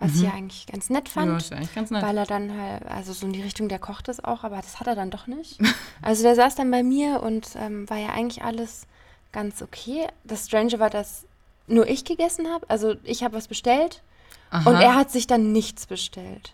Was 0.00 0.16
ich 0.16 0.22
ja 0.22 0.32
eigentlich 0.32 0.66
ganz 0.66 0.90
nett 0.90 1.08
fand. 1.08 1.50
Ja 1.50 1.56
eigentlich 1.56 1.74
ganz 1.74 1.90
nett. 1.90 2.02
Weil 2.02 2.18
er 2.18 2.26
dann 2.26 2.60
halt, 2.60 2.84
also 2.86 3.12
so 3.12 3.26
in 3.26 3.32
die 3.32 3.42
Richtung, 3.42 3.68
der 3.68 3.78
kocht 3.78 4.08
es 4.08 4.22
auch, 4.22 4.44
aber 4.44 4.56
das 4.56 4.80
hat 4.80 4.86
er 4.86 4.94
dann 4.94 5.10
doch 5.10 5.26
nicht. 5.26 5.58
Also 6.02 6.22
der 6.22 6.34
saß 6.34 6.56
dann 6.56 6.70
bei 6.70 6.82
mir 6.82 7.22
und 7.22 7.56
ähm, 7.56 7.88
war 7.88 7.96
ja 7.96 8.10
eigentlich 8.10 8.42
alles 8.42 8.86
ganz 9.32 9.62
okay. 9.62 10.06
Das 10.24 10.46
Strange 10.46 10.78
war, 10.78 10.90
dass 10.90 11.24
nur 11.66 11.88
ich 11.88 12.04
gegessen 12.04 12.48
habe. 12.48 12.68
Also 12.68 12.96
ich 13.04 13.24
habe 13.24 13.34
was 13.34 13.48
bestellt 13.48 14.02
Aha. 14.50 14.68
und 14.68 14.76
er 14.76 14.96
hat 14.96 15.10
sich 15.10 15.26
dann 15.26 15.52
nichts 15.52 15.86
bestellt. 15.86 16.52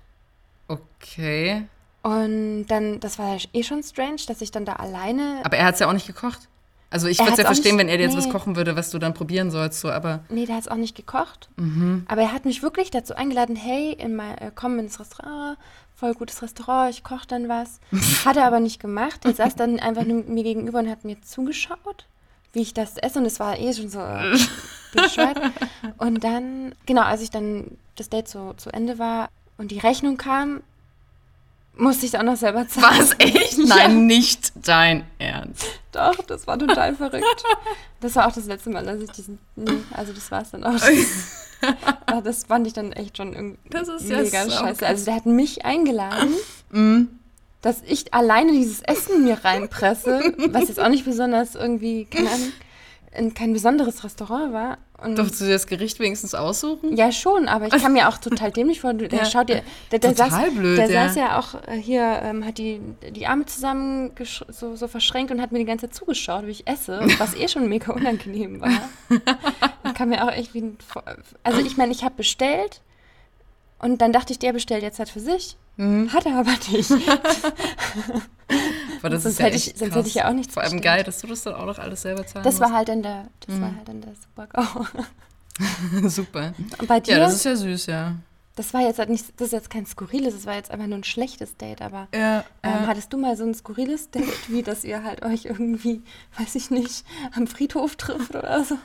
Okay. 0.69 1.65
Und 2.03 2.67
dann, 2.69 3.01
das 3.01 3.19
war 3.19 3.37
ja 3.37 3.43
eh 3.53 3.63
schon 3.63 3.83
strange, 3.83 4.23
dass 4.27 4.41
ich 4.41 4.51
dann 4.51 4.65
da 4.65 4.75
alleine. 4.75 5.41
Aber 5.45 5.57
er 5.57 5.67
hat 5.67 5.75
es 5.75 5.81
ja 5.81 5.89
auch 5.89 5.93
nicht 5.93 6.07
gekocht. 6.07 6.49
Also 6.93 7.07
ich 7.07 7.19
würde 7.21 7.33
es 7.33 7.39
ja 7.39 7.45
verstehen, 7.45 7.77
nicht- 7.77 7.83
wenn 7.85 7.89
er 7.89 7.99
dir 7.99 8.05
jetzt 8.05 8.17
was 8.17 8.27
nee. 8.27 8.33
kochen 8.33 8.57
würde, 8.57 8.75
was 8.75 8.91
du 8.91 8.99
dann 8.99 9.15
probieren 9.15 9.51
sollst, 9.53 9.81
so, 9.81 9.91
aber 9.91 10.21
Nee, 10.29 10.47
der 10.47 10.57
hat 10.57 10.63
es 10.63 10.69
auch 10.69 10.77
nicht 10.77 10.97
gekocht. 10.97 11.49
Mhm. 11.57 12.05
Aber 12.09 12.23
er 12.23 12.33
hat 12.33 12.45
mich 12.47 12.63
wirklich 12.63 12.91
dazu 12.91 13.15
eingeladen, 13.15 13.55
hey, 13.55 13.93
in 13.93 14.17
mein, 14.17 14.37
äh, 14.39 14.51
komm 14.53 14.79
ins 14.81 14.99
Restaurant, 14.99 15.57
voll 15.95 16.15
gutes 16.15 16.43
Restaurant, 16.43 16.91
ich 16.91 17.05
koche 17.05 17.29
dann 17.29 17.49
was. 17.49 17.79
Hat 18.25 18.37
er 18.37 18.47
aber 18.47 18.59
nicht 18.59 18.81
gemacht. 18.81 19.25
Er 19.25 19.35
saß 19.35 19.55
dann 19.55 19.79
einfach 19.79 20.05
nur 20.05 20.25
mir 20.25 20.43
gegenüber 20.43 20.81
und 20.81 20.89
hat 20.91 21.05
mir 21.05 21.21
zugeschaut, 21.21 22.07
wie 22.55 22.63
ich 22.63 22.75
das 22.75 22.97
esse. 22.97 23.21
Und 23.21 23.27
es 23.27 23.39
war 23.39 23.57
eh 23.59 23.73
schon 23.73 23.89
so 23.91 24.01
äh, 24.01 24.37
bescheuert. 24.95 25.39
Und 25.99 26.25
dann, 26.25 26.75
genau, 26.87 27.03
als 27.03 27.21
ich 27.21 27.31
dann 27.31 27.77
das 27.97 28.09
Date 28.09 28.27
so 28.29 28.55
zu 28.55 28.71
Ende 28.73 28.99
war 28.99 29.29
und 29.59 29.71
die 29.71 29.79
Rechnung 29.79 30.17
kam, 30.17 30.63
musste 31.77 32.07
ich 32.07 32.13
es 32.15 32.19
auch 32.21 32.25
noch 32.25 32.37
selber 32.37 32.67
zahlen. 32.69 32.99
was 32.99 33.15
echt? 33.19 33.59
Nein, 33.59 34.07
nicht 34.07 34.53
dein 34.67 35.05
Ernst. 35.19 35.65
Doch, 35.93 36.17
das 36.27 36.47
war 36.47 36.59
total 36.59 36.95
verrückt. 36.95 37.25
Das 38.01 38.17
war 38.17 38.27
auch 38.29 38.33
das 38.33 38.47
letzte 38.47 38.71
Mal, 38.71 38.85
dass 38.85 39.01
ich 39.01 39.11
diesen. 39.11 39.39
Nee, 39.57 39.79
also 39.93 40.13
das 40.13 40.31
war 40.31 40.43
es 40.43 40.51
dann 40.51 40.65
auch. 40.65 40.81
Aber 42.07 42.23
das 42.23 42.45
fand 42.45 42.67
ich 42.67 42.73
dann 42.73 42.93
echt 42.93 43.17
schon 43.19 43.35
irgendwie 43.35 43.59
Das 43.69 43.89
ist 43.89 44.09
ja 44.09 44.23
mega 44.23 44.45
so 44.45 44.51
scheiße. 44.51 44.87
Also 44.87 45.05
der 45.05 45.15
hat 45.17 45.27
mich 45.27 45.65
eingeladen, 45.65 46.35
Mhm. 46.71 47.09
dass 47.63 47.83
ich 47.87 48.15
alleine 48.15 48.53
dieses 48.53 48.81
Essen 48.81 49.25
mir 49.25 49.45
reinpresse, 49.45 50.35
was 50.51 50.69
jetzt 50.69 50.81
auch 50.81 50.89
nicht 50.89 51.05
besonders 51.05 51.55
irgendwie, 51.57 52.07
keine 52.07 52.31
Ahnung, 52.31 52.53
in 53.13 53.35
kein 53.35 53.53
besonderes 53.53 54.05
Restaurant 54.05 54.53
war. 54.53 54.79
Und 55.03 55.17
Durftest 55.17 55.41
du 55.41 55.45
dir 55.47 55.53
das 55.53 55.67
Gericht 55.67 55.99
wenigstens 55.99 56.35
aussuchen? 56.35 56.97
ja, 56.97 57.11
schon, 57.11 57.49
aber 57.49 57.67
ich 57.67 57.83
kam 57.83 57.95
mir 57.95 58.09
auch 58.09 58.19
total 58.19 58.53
dämlich 58.53 58.81
vor. 58.83 58.93
Der 58.95 59.09
Ja. 59.11 59.25
schaut 59.25 59.49
dir, 59.49 59.63
der, 59.91 59.99
der 59.99 60.15
Total 60.15 60.31
saß, 60.31 60.55
blöd, 60.55 60.79
der 60.79 60.91
ja. 60.91 61.09
saß 61.09 61.17
ja 61.17 61.39
auch 61.39 61.55
äh, 61.67 61.77
hier, 61.77 62.21
ähm, 62.23 62.45
hat 62.45 62.59
die, 62.59 62.81
die 63.11 63.27
Arme 63.27 63.47
zusammen 63.47 64.13
so, 64.49 64.77
so 64.77 64.89
verschränkt 64.89 65.33
und 65.33 65.41
hat 65.41 65.51
mir 65.53 65.59
die 65.59 65.65
ganze 65.65 65.89
Zeit 65.89 65.95
zugeschaut, 65.97 66.47
wie 66.47 66.51
ich 66.53 66.67
esse, 66.69 67.01
was 67.19 67.35
eh 67.35 67.49
schon 67.49 67.69
mega 67.69 67.93
unangenehm 67.93 68.61
war. 68.61 68.71
Und 69.83 69.95
kam 69.95 70.11
mir 70.11 70.23
auch 70.25 70.31
echt 70.31 70.53
wie 70.55 70.61
ein, 70.61 70.79
also 71.43 71.61
ich 71.61 71.77
meine, 71.79 71.91
ich 71.93 72.05
habe 72.05 72.15
bestellt 72.17 72.83
und 73.79 74.03
dann 74.03 74.13
dachte 74.13 74.33
ich, 74.33 74.39
der 74.39 74.53
bestellt 74.53 74.83
jetzt 74.83 74.99
halt 74.99 75.09
für 75.09 75.21
sich. 75.21 75.57
Mhm. 75.81 76.13
Hat 76.13 76.27
er 76.27 76.37
aber 76.39 76.53
nicht. 76.71 76.91
Aber 78.99 79.09
das 79.11 79.23
Sonst 79.23 79.35
ist 79.35 79.39
ja 79.39 79.45
hätte 79.47 79.57
ich- 79.57 79.75
sonst 79.77 79.95
hätte 79.95 80.09
ich 80.09 80.15
ja 80.15 80.29
auch 80.29 80.33
nichts 80.35 80.53
Vor 80.55 80.63
allem 80.63 80.73
bestellt. 80.73 80.97
geil, 80.97 81.05
dass 81.05 81.21
du 81.21 81.27
das 81.27 81.43
dann 81.43 81.55
auch 81.55 81.67
noch 81.67 81.79
alles 81.79 82.03
selber 82.03 82.27
zahlen 82.27 82.45
Das 82.45 82.61
war 82.61 82.69
musst. 82.69 82.77
halt 82.79 82.89
dann 82.89 83.03
der, 83.03 83.27
das 83.47 83.61
war 83.61 83.75
halt 83.75 83.89
dann 83.89 84.01
der 84.01 84.13
Super-GAU. 84.15 84.87
Super. 86.09 86.53
Und 86.79 86.87
bei 86.89 87.01
dir, 87.01 87.13
Ja, 87.15 87.19
das 87.21 87.29
das, 87.33 87.37
ist 87.37 87.45
ja 87.45 87.57
süß, 87.57 87.87
ja. 87.87 88.15
war 88.73 88.81
jetzt 88.83 88.99
halt 88.99 89.09
nicht, 89.09 89.25
das 89.39 89.47
ist 89.49 89.53
jetzt 89.53 89.71
kein 89.71 89.87
skurriles, 89.87 90.35
das 90.35 90.45
war 90.47 90.55
jetzt 90.55 90.71
einfach 90.71 90.87
nur 90.87 90.99
ein 90.99 91.05
schlechtes 91.05 91.57
Date, 91.57 91.81
aber 91.81 92.09
Ja, 92.15 92.45
Ähm, 92.63 92.87
hattest 92.87 93.13
du 93.13 93.17
mal 93.19 93.37
so 93.37 93.45
ein 93.45 93.55
skurriles 93.55 94.11
Date, 94.11 94.49
wie 94.51 94.63
dass 94.63 94.85
ihr 94.85 95.03
halt 95.03 95.23
euch 95.25 95.47
irgendwie, 95.47 96.03
weiß 96.39 96.55
ich 96.57 96.71
nicht, 96.71 97.05
am 97.35 97.47
Friedhof 97.47 97.97
trifft 97.97 98.35
oder 98.35 98.63
so? 98.65 98.77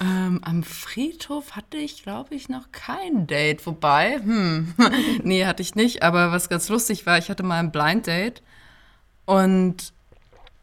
Ähm, 0.00 0.40
am 0.42 0.62
Friedhof 0.62 1.52
hatte 1.52 1.76
ich, 1.76 2.02
glaube 2.02 2.34
ich, 2.34 2.48
noch 2.48 2.72
kein 2.72 3.26
Date. 3.26 3.66
Wobei, 3.66 4.18
hm, 4.18 4.74
nee, 5.22 5.44
hatte 5.44 5.62
ich 5.62 5.74
nicht. 5.74 6.02
Aber 6.02 6.32
was 6.32 6.48
ganz 6.48 6.68
lustig 6.68 7.06
war, 7.06 7.18
ich 7.18 7.30
hatte 7.30 7.42
mal 7.42 7.58
ein 7.58 7.72
Blind 7.72 8.06
Date 8.06 8.42
und 9.24 9.92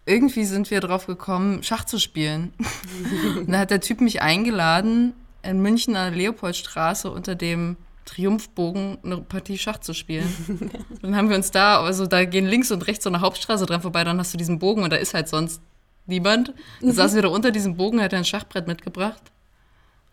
irgendwie 0.05 0.45
sind 0.45 0.71
wir 0.71 0.79
drauf 0.79 1.05
gekommen, 1.05 1.63
Schach 1.63 1.85
zu 1.85 1.99
spielen. 1.99 2.53
und 3.37 3.51
da 3.51 3.59
hat 3.59 3.71
der 3.71 3.81
Typ 3.81 4.01
mich 4.01 4.21
eingeladen, 4.21 5.13
in 5.43 5.61
München 5.61 5.95
an 5.95 6.11
der 6.11 6.17
Leopoldstraße 6.17 7.11
unter 7.11 7.35
dem 7.35 7.77
Triumphbogen 8.05 8.97
eine 9.03 9.17
Partie 9.17 9.57
Schach 9.57 9.79
zu 9.79 9.93
spielen. 9.93 10.71
dann 11.01 11.15
haben 11.15 11.29
wir 11.29 11.35
uns 11.35 11.51
da, 11.51 11.81
also 11.81 12.07
da 12.07 12.25
gehen 12.25 12.47
links 12.47 12.71
und 12.71 12.87
rechts 12.87 13.03
so 13.03 13.09
eine 13.09 13.21
Hauptstraße 13.21 13.65
dran 13.67 13.81
vorbei, 13.81 14.03
dann 14.03 14.19
hast 14.19 14.33
du 14.33 14.37
diesen 14.37 14.57
Bogen 14.57 14.83
und 14.83 14.91
da 14.91 14.97
ist 14.97 15.13
halt 15.13 15.29
sonst 15.29 15.61
niemand. 16.09 16.53
Dann 16.81 16.91
saßen 16.91 17.15
wir 17.15 17.21
da 17.23 17.29
unter 17.29 17.51
diesem 17.51 17.77
Bogen, 17.77 18.01
hat 18.01 18.11
er 18.13 18.19
ein 18.19 18.25
Schachbrett 18.25 18.67
mitgebracht. 18.67 19.21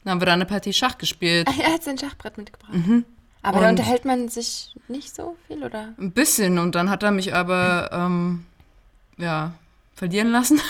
Dann 0.05 0.13
haben 0.13 0.21
wir 0.21 0.27
da 0.27 0.33
eine 0.35 0.47
Partie 0.47 0.73
Schach 0.73 0.99
gespielt. 0.99 1.49
Ach, 1.51 1.59
er 1.59 1.73
hat 1.75 1.83
sein 1.83 1.99
Schachbrett 1.99 2.39
mitgebracht. 2.39 2.73
Aber 3.43 3.61
da 3.61 3.65
Und- 3.69 3.79
unterhält 3.79 4.05
man 4.05 4.29
sich 4.29 4.75
nicht 4.89 5.15
so 5.15 5.37
viel, 5.47 5.63
oder? 5.65 5.95
Ein 5.99 6.13
bisschen. 6.13 6.59
Und 6.59 6.75
dann 6.75 6.91
hat 6.91 7.03
er 7.03 7.11
mich 7.11 7.35
aber, 7.35 7.91
ähm, 7.93 8.47
ja, 9.19 9.53
verlieren 9.95 10.29
lassen. 10.29 10.61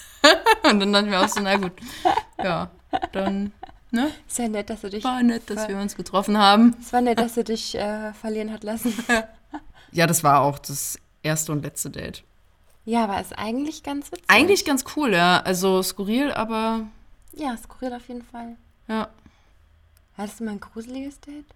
und 0.70 0.80
dann 0.80 0.92
dachten 0.92 1.10
wir 1.10 1.20
auch 1.20 1.28
so, 1.28 1.40
na 1.40 1.56
gut, 1.56 1.72
ja, 2.42 2.70
dann, 3.12 3.52
ne? 3.90 4.10
Ist 4.28 4.38
ja 4.38 4.48
nett, 4.48 4.70
dass 4.70 4.84
er 4.84 4.90
dich, 4.90 5.02
War 5.04 5.22
nett, 5.22 5.48
dass 5.50 5.66
wir 5.68 5.76
uns 5.78 5.96
getroffen 5.96 6.36
haben. 6.38 6.76
es 6.80 6.92
war 6.92 7.00
nett, 7.00 7.18
dass 7.18 7.36
er 7.36 7.44
dich 7.44 7.74
äh, 7.76 8.12
verlieren 8.14 8.52
hat 8.52 8.64
lassen. 8.64 8.92
Ja, 9.92 10.06
das 10.06 10.22
war 10.22 10.42
auch 10.42 10.60
das 10.60 11.00
erste 11.24 11.50
und 11.50 11.64
letzte 11.64 11.90
Date. 11.90 12.22
Ja, 12.90 13.04
aber 13.04 13.20
ist 13.20 13.38
eigentlich 13.38 13.84
ganz 13.84 14.10
witzig. 14.10 14.24
Eigentlich 14.26 14.64
ganz 14.64 14.84
cool, 14.96 15.12
ja. 15.14 15.38
Also 15.42 15.80
skurril, 15.80 16.32
aber 16.32 16.80
Ja, 17.36 17.56
skurril 17.56 17.92
auf 17.94 18.08
jeden 18.08 18.24
Fall. 18.24 18.56
ja. 18.88 19.08
Hattest 20.18 20.40
du 20.40 20.44
mal 20.44 20.50
ein 20.50 20.60
gruseliges 20.60 21.20
Date? 21.20 21.46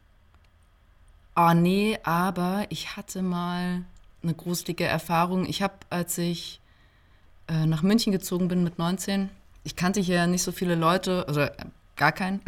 Ah, 1.35 1.55
nee, 1.55 1.99
aber 2.05 2.67
ich 2.69 2.97
hatte 2.97 3.21
mal 3.21 3.83
eine 4.23 4.33
gruselige 4.33 4.85
Erfahrung. 4.85 5.45
Ich 5.45 5.61
habe, 5.61 5.75
als 5.91 6.17
ich 6.19 6.61
äh, 7.49 7.67
nach 7.67 7.83
München 7.83 8.13
gezogen 8.13 8.47
bin 8.47 8.63
mit 8.63 8.79
19, 8.79 9.29
ich 9.65 9.75
kannte 9.75 10.01
hier 10.01 10.29
nicht 10.29 10.45
so 10.45 10.53
viele 10.53 10.77
Leute, 10.77 11.25
also 11.27 11.41
äh, 11.41 11.51
gar 11.97 12.13
keinen. 12.13 12.41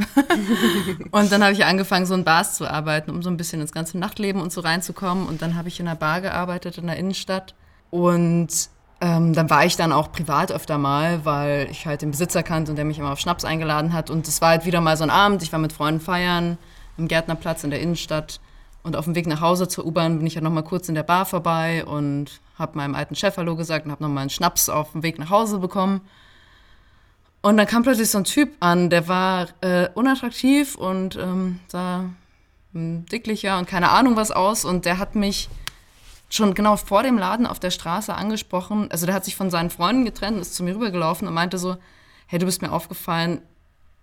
und 1.11 1.33
dann 1.33 1.43
habe 1.43 1.53
ich 1.53 1.65
angefangen, 1.65 2.07
so 2.07 2.15
in 2.15 2.23
Bars 2.23 2.57
zu 2.57 2.71
arbeiten, 2.71 3.11
um 3.11 3.21
so 3.25 3.29
ein 3.31 3.37
bisschen 3.37 3.61
ins 3.61 3.73
ganze 3.73 3.99
Nachtleben 3.99 4.41
und 4.41 4.53
so 4.53 4.61
reinzukommen. 4.61 5.27
Und 5.27 5.43
dann 5.43 5.57
habe 5.57 5.67
ich 5.67 5.81
in 5.81 5.89
einer 5.89 5.97
Bar 5.97 6.21
gearbeitet, 6.21 6.79
in 6.79 6.87
der 6.87 6.97
Innenstadt. 6.97 7.57
Und 7.91 8.69
ähm, 9.01 9.35
dann 9.35 9.51
war 9.51 9.65
ich 9.67 9.77
dann 9.77 9.93
auch 9.93 10.11
privat 10.11 10.51
öfter 10.51 10.79
mal, 10.79 11.25
weil 11.25 11.69
ich 11.71 11.87
halt 11.87 12.03
den 12.03 12.13
Besitzer 12.13 12.43
kannte 12.43 12.71
und 12.71 12.77
der 12.77 12.85
mich 12.85 12.99
immer 12.99 13.13
auf 13.13 13.19
Schnaps 13.19 13.45
eingeladen 13.45 13.93
hat. 13.93 14.09
Und 14.09 14.27
es 14.27 14.41
war 14.41 14.51
halt 14.51 14.65
wieder 14.65 14.81
mal 14.81 14.97
so 14.97 15.05
ein 15.05 15.11
Abend. 15.11 15.43
Ich 15.43 15.53
war 15.53 15.59
mit 15.59 15.73
Freunden 15.73 16.01
feiern 16.01 16.57
am 16.97 17.09
Gärtnerplatz 17.09 17.63
in 17.65 17.71
der 17.71 17.81
Innenstadt. 17.81 18.41
Und 18.83 18.97
auf 18.97 19.05
dem 19.05 19.15
Weg 19.15 19.27
nach 19.27 19.41
Hause 19.41 19.69
zur 19.69 19.85
U-Bahn 19.85 20.19
bin 20.19 20.27
ich 20.27 20.35
ja 20.35 20.41
noch 20.41 20.51
mal 20.51 20.63
kurz 20.63 20.89
in 20.89 20.95
der 20.95 21.03
Bar 21.03 21.27
vorbei 21.27 21.85
und 21.85 22.41
habe 22.59 22.79
meinem 22.79 22.95
alten 22.95 23.17
Chef 23.17 23.37
Hallo 23.37 23.57
gesagt 23.57 23.85
und 23.85 23.93
habe 23.93 24.03
noch 24.03 24.09
mal 24.09 24.23
einen 24.23 24.31
Schnaps 24.31 24.69
auf 24.69 24.93
dem 24.93 25.03
Weg 25.03 25.19
nach 25.19 25.29
Hause 25.29 25.59
bekommen. 25.59 26.01
Und 27.43 27.59
dann 27.59 27.67
kam 27.67 27.83
plötzlich 27.83 28.11
so 28.11 28.19
ein 28.19 28.25
Typ 28.25 28.55
an, 28.61 28.89
der 28.89 29.09
war 29.09 29.49
äh, 29.61 29.89
unattraktiv 29.95 30.75
und 30.75 31.17
ähm, 31.17 31.61
sah 31.69 32.05
dicklicher 32.73 33.59
und 33.59 33.67
keine 33.67 33.91
Ahnung 33.91 34.17
was 34.17 34.31
aus. 34.31 34.65
Und 34.65 34.85
der 34.85 34.99
hat 34.99 35.15
mich 35.15 35.49
schon 36.29 36.55
genau 36.55 36.77
vor 36.77 37.03
dem 37.03 37.19
Laden 37.19 37.47
auf 37.47 37.61
der 37.61 37.71
Straße 37.71 38.15
angesprochen. 38.15 38.91
Also 38.91 39.07
der 39.07 39.15
hat 39.15 39.25
sich 39.25 39.37
von 39.37 39.51
seinen 39.51 39.71
Freunden 39.71 40.05
getrennt, 40.05 40.39
ist 40.41 40.55
zu 40.55 40.65
mir 40.65 40.75
rübergelaufen 40.75 41.29
und 41.29 41.35
meinte 41.35 41.59
so, 41.59 41.77
hey, 42.27 42.39
du 42.39 42.47
bist 42.47 42.63
mir 42.63 42.73
aufgefallen, 42.73 43.41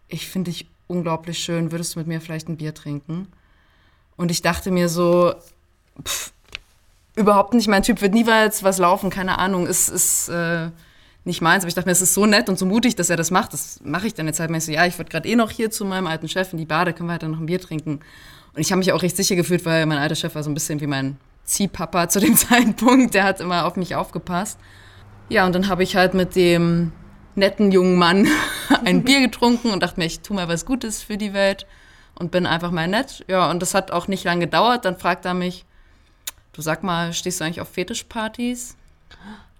ich 0.07 0.27
finde 0.27 0.51
dich 0.51 0.67
unglaublich 0.87 1.39
schön, 1.39 1.71
würdest 1.71 1.95
du 1.95 1.99
mit 1.99 2.07
mir 2.07 2.21
vielleicht 2.21 2.47
ein 2.47 2.57
Bier 2.57 2.73
trinken? 2.73 3.27
Und 4.15 4.31
ich 4.31 4.41
dachte 4.41 4.71
mir 4.71 4.89
so, 4.89 5.33
pff, 6.01 6.31
überhaupt 7.15 7.53
nicht 7.53 7.67
mein 7.67 7.83
Typ, 7.83 8.01
wird 8.01 8.13
niemals 8.13 8.63
was 8.63 8.77
laufen, 8.77 9.09
keine 9.09 9.37
Ahnung, 9.39 9.67
ist, 9.67 9.89
ist 9.89 10.29
äh, 10.29 10.69
nicht 11.25 11.41
meins. 11.41 11.63
Aber 11.63 11.69
ich 11.69 11.75
dachte 11.75 11.87
mir, 11.87 11.93
es 11.93 12.01
ist 12.01 12.13
so 12.13 12.25
nett 12.25 12.49
und 12.49 12.59
so 12.59 12.65
mutig, 12.65 12.95
dass 12.95 13.09
er 13.09 13.17
das 13.17 13.31
macht. 13.31 13.53
Das 13.53 13.79
mache 13.83 14.07
ich 14.07 14.13
dann 14.13 14.27
jetzt 14.27 14.39
halt. 14.39 14.49
Und 14.49 14.55
ich 14.55 14.65
so, 14.65 14.71
ja, 14.71 14.85
ich 14.85 14.97
wollte 14.97 15.11
gerade 15.11 15.27
eh 15.27 15.35
noch 15.35 15.51
hier 15.51 15.71
zu 15.71 15.85
meinem 15.85 16.07
alten 16.07 16.27
Chef 16.27 16.51
in 16.53 16.57
die 16.57 16.65
Bade, 16.65 16.93
können 16.93 17.07
wir 17.07 17.13
halt 17.13 17.23
dann 17.23 17.31
noch 17.31 17.39
ein 17.39 17.45
Bier 17.45 17.61
trinken. 17.61 17.99
Und 18.53 18.61
ich 18.61 18.71
habe 18.71 18.79
mich 18.79 18.91
auch 18.91 19.01
recht 19.01 19.15
sicher 19.15 19.35
gefühlt, 19.35 19.65
weil 19.65 19.85
mein 19.85 19.97
alter 19.97 20.15
Chef 20.15 20.35
war 20.35 20.43
so 20.43 20.49
ein 20.49 20.53
bisschen 20.53 20.79
wie 20.79 20.87
mein 20.87 21.17
Ziehpapa 21.45 22.09
zu 22.09 22.19
dem 22.19 22.35
Zeitpunkt. 22.37 23.13
Der 23.13 23.23
hat 23.23 23.39
immer 23.39 23.65
auf 23.65 23.75
mich 23.75 23.95
aufgepasst. 23.95 24.59
Ja, 25.29 25.45
und 25.45 25.53
dann 25.53 25.67
habe 25.67 25.83
ich 25.83 25.95
halt 25.95 26.13
mit 26.13 26.35
dem 26.35 26.91
netten 27.35 27.71
jungen 27.71 27.95
Mann 27.95 28.27
ein 28.85 29.03
Bier 29.03 29.21
getrunken 29.21 29.71
und 29.71 29.81
dachte 29.81 29.99
mir, 29.99 30.05
ich 30.05 30.19
tue 30.19 30.35
mal 30.35 30.47
was 30.47 30.65
Gutes 30.65 31.01
für 31.01 31.17
die 31.17 31.33
Welt 31.33 31.65
und 32.15 32.31
bin 32.31 32.45
einfach 32.45 32.71
mal 32.71 32.87
nett. 32.87 33.25
Ja, 33.27 33.49
und 33.49 33.61
das 33.61 33.73
hat 33.73 33.91
auch 33.91 34.07
nicht 34.07 34.23
lange 34.23 34.45
gedauert. 34.45 34.85
Dann 34.85 34.97
fragt 34.97 35.25
er 35.25 35.33
mich, 35.33 35.65
du 36.53 36.61
sag 36.61 36.83
mal, 36.83 37.13
stehst 37.13 37.39
du 37.39 37.45
eigentlich 37.45 37.61
auf 37.61 37.69
Fetischpartys? 37.69 38.75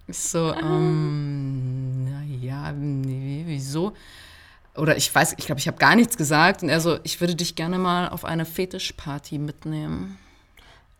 Ich 0.06 0.18
so, 0.18 0.52
ähm, 0.52 2.04
naja, 2.04 2.72
nee, 2.72 3.44
wieso? 3.46 3.94
Oder 4.76 4.96
ich 4.96 5.12
weiß, 5.14 5.34
ich 5.38 5.46
glaube, 5.46 5.60
ich 5.60 5.66
habe 5.66 5.78
gar 5.78 5.96
nichts 5.96 6.16
gesagt. 6.16 6.62
Und 6.62 6.68
er 6.68 6.80
so, 6.80 6.98
ich 7.02 7.20
würde 7.20 7.34
dich 7.34 7.54
gerne 7.54 7.78
mal 7.78 8.08
auf 8.08 8.24
eine 8.24 8.44
Fetischparty 8.44 9.38
mitnehmen. 9.38 10.18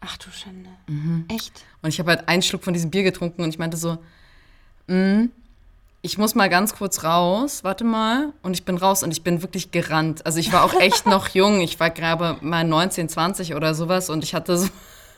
Ach 0.05 0.17
du 0.19 0.31
Schande. 0.31 0.71
Mhm. 0.87 1.27
Echt? 1.29 1.65
Und 1.83 1.89
ich 1.89 1.99
habe 1.99 2.11
halt 2.11 2.29
einen 2.29 2.43
Schluck 2.43 2.65
von 2.65 2.75
diesem 2.75 2.91
Bier 2.91 3.03
getrunken 3.03 3.43
und 3.43 3.49
ich 3.49 3.59
meinte 3.59 3.77
so, 3.77 3.99
mm, 4.87 5.27
ich 6.03 6.19
muss 6.19 6.35
mal 6.35 6.51
ganz 6.51 6.75
kurz 6.75 7.03
raus, 7.03 7.65
warte 7.65 7.85
mal. 7.85 8.33
Und 8.43 8.53
ich 8.53 8.65
bin 8.65 8.77
raus 8.77 9.03
und 9.03 9.11
ich 9.11 9.23
bin 9.23 9.41
wirklich 9.41 9.71
gerannt. 9.71 10.27
Also 10.27 10.39
ich 10.39 10.53
war 10.53 10.65
auch 10.65 10.79
echt 10.79 11.07
noch 11.07 11.29
jung. 11.35 11.61
Ich 11.61 11.81
war 11.81 11.89
gerade 11.89 12.37
mal 12.43 12.65
19, 12.65 13.09
20 13.09 13.55
oder 13.55 13.75
sowas 13.75 14.11
und 14.11 14.23
ich 14.23 14.35
hatte 14.35 14.59
so 14.59 14.69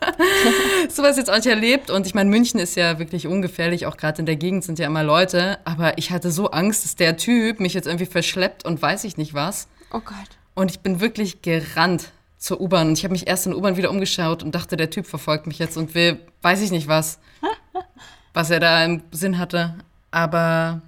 sowas 0.89 1.17
jetzt 1.17 1.29
auch 1.31 1.37
nicht 1.37 1.47
erlebt. 1.47 1.91
Und 1.91 2.07
ich 2.07 2.15
meine, 2.15 2.31
München 2.31 2.61
ist 2.61 2.77
ja 2.77 3.01
wirklich 3.01 3.27
ungefährlich, 3.27 3.87
auch 3.87 3.97
gerade 3.97 4.21
in 4.21 4.27
der 4.27 4.37
Gegend 4.37 4.63
sind 4.63 4.79
ja 4.79 4.87
immer 4.87 5.03
Leute. 5.03 5.59
Aber 5.65 5.99
ich 5.99 6.13
hatte 6.13 6.31
so 6.31 6.51
Angst, 6.51 6.85
dass 6.85 6.95
der 6.95 7.17
Typ 7.17 7.59
mich 7.59 7.75
jetzt 7.75 7.87
irgendwie 7.87 8.07
verschleppt 8.07 8.65
und 8.65 8.81
weiß 8.81 9.03
ich 9.05 9.17
nicht 9.17 9.35
was. 9.35 9.67
Oh 9.91 10.01
Gott. 10.01 10.39
Und 10.55 10.71
ich 10.71 10.81
bin 10.81 11.01
wirklich 11.01 11.43
gerannt 11.43 12.13
zur 12.39 12.61
U-Bahn. 12.61 12.89
Und 12.89 12.99
ich 12.99 13.05
habe 13.05 13.13
mich 13.13 13.27
erst 13.27 13.47
in 13.47 13.53
der 13.53 13.59
U-Bahn 13.59 13.77
wieder 13.77 13.91
umgeschaut 13.91 14.43
und 14.43 14.55
dachte, 14.55 14.77
der 14.77 14.91
Typ 14.91 15.07
verfolgt 15.07 15.47
mich 15.47 15.59
jetzt 15.59 15.77
und 15.77 15.95
will, 15.95 16.19
weiß 16.43 16.61
ich 16.63 16.71
nicht 16.71 16.89
was, 16.89 17.19
was 18.35 18.51
er 18.51 18.61
da 18.61 18.85
im 18.85 19.03
Sinn 19.11 19.39
hatte. 19.39 19.75
Aber 20.11 20.81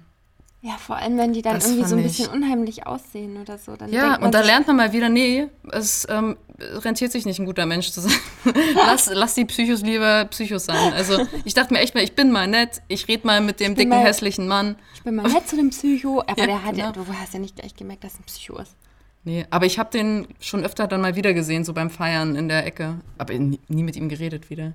Ja, 0.61 0.77
vor 0.77 0.97
allem, 0.97 1.17
wenn 1.17 1.33
die 1.33 1.41
dann 1.41 1.59
irgendwie 1.59 1.85
so 1.85 1.95
ein 1.95 2.01
fand 2.01 2.11
ich- 2.11 2.17
bisschen 2.17 2.33
unheimlich 2.33 2.85
aussehen 2.87 3.37
oder 3.41 3.57
so. 3.57 3.75
Dann 3.75 3.91
ja, 3.91 4.17
und 4.19 4.33
da 4.33 4.41
lernt 4.41 4.67
man 4.67 4.75
mal 4.75 4.93
wieder, 4.93 5.09
nee, 5.09 5.47
es 5.71 6.05
ähm, 6.09 6.37
rentiert 6.59 7.11
sich 7.11 7.25
nicht, 7.25 7.39
ein 7.39 7.45
guter 7.45 7.65
Mensch 7.65 7.89
zu 7.91 8.01
sein. 8.01 8.13
lass, 8.75 9.09
lass 9.11 9.33
die 9.35 9.45
Psychos 9.45 9.81
lieber 9.81 10.25
Psychos 10.25 10.65
sein. 10.65 10.93
Also 10.93 11.25
ich 11.45 11.53
dachte 11.53 11.73
mir 11.73 11.79
echt 11.79 11.95
mal, 11.95 12.03
ich 12.03 12.13
bin 12.15 12.31
mal 12.31 12.47
nett, 12.47 12.81
ich 12.87 13.07
rede 13.07 13.25
mal 13.25 13.41
mit 13.41 13.59
dem 13.59 13.75
dicken, 13.75 13.89
mal- 13.89 14.03
hässlichen 14.03 14.47
Mann. 14.47 14.75
Ich 14.93 15.03
bin 15.03 15.15
mal 15.15 15.23
nett 15.31 15.47
zu 15.47 15.55
dem 15.55 15.69
Psycho, 15.69 16.21
aber 16.21 16.37
Ja, 16.37 16.45
der 16.45 16.63
hat 16.63 16.77
ja, 16.77 16.91
genau. 16.91 17.05
du 17.05 17.13
hast 17.13 17.33
ja 17.33 17.39
nicht 17.39 17.55
gleich 17.55 17.75
gemerkt, 17.75 18.03
dass 18.03 18.13
er 18.15 18.19
ein 18.19 18.23
Psycho 18.25 18.57
ist. 18.59 18.75
Nee, 19.23 19.45
aber 19.49 19.65
ich 19.65 19.77
habe 19.79 19.91
den 19.91 20.27
schon 20.39 20.63
öfter 20.63 20.87
dann 20.87 21.01
mal 21.01 21.15
wieder 21.15 21.33
gesehen, 21.33 21.63
so 21.65 21.73
beim 21.73 21.89
Feiern 21.89 22.35
in 22.35 22.47
der 22.47 22.65
Ecke. 22.65 22.95
Aber 23.17 23.33
nie, 23.33 23.59
nie 23.67 23.83
mit 23.83 23.95
ihm 23.95 24.09
geredet 24.09 24.49
wieder. 24.49 24.73